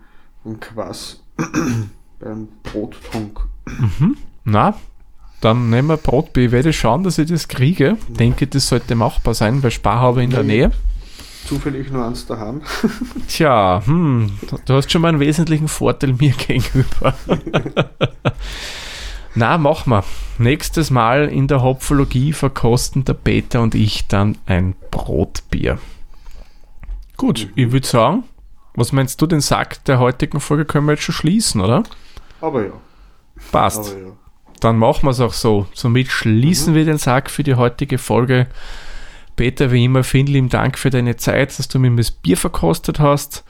einem 0.45 0.59
Quass, 0.61 1.21
beim 2.19 2.47
Brottrunk. 2.63 3.41
Na, 4.45 4.75
dann 5.41 5.69
nehmen 5.69 5.89
wir 5.89 5.97
Brotbier. 5.97 6.45
Ich 6.45 6.51
werde 6.51 6.73
schauen, 6.73 7.03
dass 7.03 7.17
ich 7.17 7.29
das 7.29 7.47
kriege. 7.47 7.97
Denke, 8.07 8.47
das 8.47 8.67
sollte 8.67 8.95
machbar 8.95 9.33
sein, 9.33 9.63
weil 9.63 9.71
Spar 9.71 9.99
habe 9.99 10.21
ich 10.21 10.25
in 10.25 10.31
der 10.31 10.43
Nähe. 10.43 10.71
Zufällig 11.49 11.91
nur 11.91 12.05
eins 12.05 12.27
daheim. 12.27 12.61
Tja, 13.27 13.81
hm, 13.83 14.31
du 14.65 14.73
hast 14.75 14.91
schon 14.91 15.01
mal 15.01 15.07
einen 15.07 15.19
wesentlichen 15.19 15.67
Vorteil 15.67 16.13
mir 16.13 16.31
gegenüber. 16.47 17.15
Na, 19.33 19.57
mach 19.57 19.87
mal. 19.87 20.03
Nächstes 20.37 20.91
Mal 20.91 21.27
in 21.27 21.47
der 21.47 21.63
Hopfologie 21.63 22.33
verkosten 22.33 23.03
der 23.03 23.15
Peter 23.15 23.61
und 23.61 23.73
ich 23.73 24.07
dann 24.07 24.37
ein 24.45 24.75
Brotbier. 24.91 25.79
Gut, 27.17 27.49
ich 27.55 27.71
würde 27.71 27.87
sagen, 27.87 28.25
was 28.75 28.91
meinst 28.91 29.19
du, 29.19 29.25
den 29.25 29.41
Sack 29.41 29.83
der 29.85 29.97
heutigen 29.97 30.39
Folge 30.39 30.65
können 30.65 30.85
wir 30.85 30.93
jetzt 30.93 31.03
schon 31.03 31.15
schließen, 31.15 31.61
oder? 31.61 31.81
Aber 32.41 32.63
ja. 32.63 32.73
Passt. 33.51 33.91
Aber 33.91 33.99
ja. 33.99 34.11
Dann 34.59 34.77
machen 34.77 35.03
wir 35.03 35.11
es 35.11 35.19
auch 35.19 35.33
so. 35.33 35.65
Somit 35.73 36.09
schließen 36.09 36.75
wir 36.75 36.85
den 36.85 36.99
Sack 36.99 37.31
für 37.31 37.41
die 37.41 37.55
heutige 37.55 37.97
Folge. 37.97 38.45
Peter, 39.39 39.71
wie 39.71 39.85
immer, 39.85 40.03
vielen 40.03 40.27
lieben 40.27 40.49
Dank 40.49 40.77
für 40.77 40.89
deine 40.89 41.15
Zeit, 41.15 41.57
dass 41.57 41.69
du 41.69 41.79
mir 41.79 41.95
das 41.95 42.11
Bier 42.11 42.35
verkostet 42.35 42.99
hast. 42.99 43.45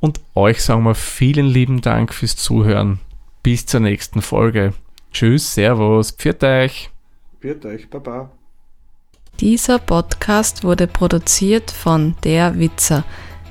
Und 0.00 0.18
euch 0.34 0.64
sagen 0.64 0.82
wir 0.82 0.96
vielen 0.96 1.46
lieben 1.46 1.80
Dank 1.80 2.12
fürs 2.12 2.34
Zuhören. 2.34 2.98
Bis 3.44 3.64
zur 3.64 3.78
nächsten 3.78 4.20
Folge. 4.20 4.72
Tschüss, 5.12 5.54
Servus, 5.54 6.10
pfiat 6.10 6.42
euch. 6.42 6.90
Wird 7.40 7.64
euch, 7.64 7.88
Baba. 7.88 8.32
Dieser 9.38 9.78
Podcast 9.78 10.64
wurde 10.64 10.88
produziert 10.88 11.70
von 11.70 12.16
Der 12.24 12.58
Witzer. 12.58 13.04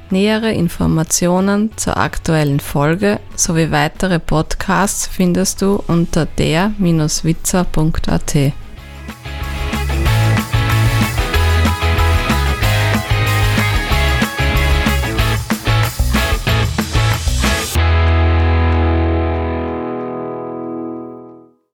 Nähere 0.10 0.52
Informationen 0.52 1.72
zur 1.78 1.96
aktuellen 1.96 2.60
Folge 2.60 3.22
sowie 3.38 3.72
weitere 3.72 4.20
Podcasts 4.20 5.08
findest 5.08 5.62
du 5.62 5.82
unter 5.88 6.26
der-witzer.at. 6.26 6.82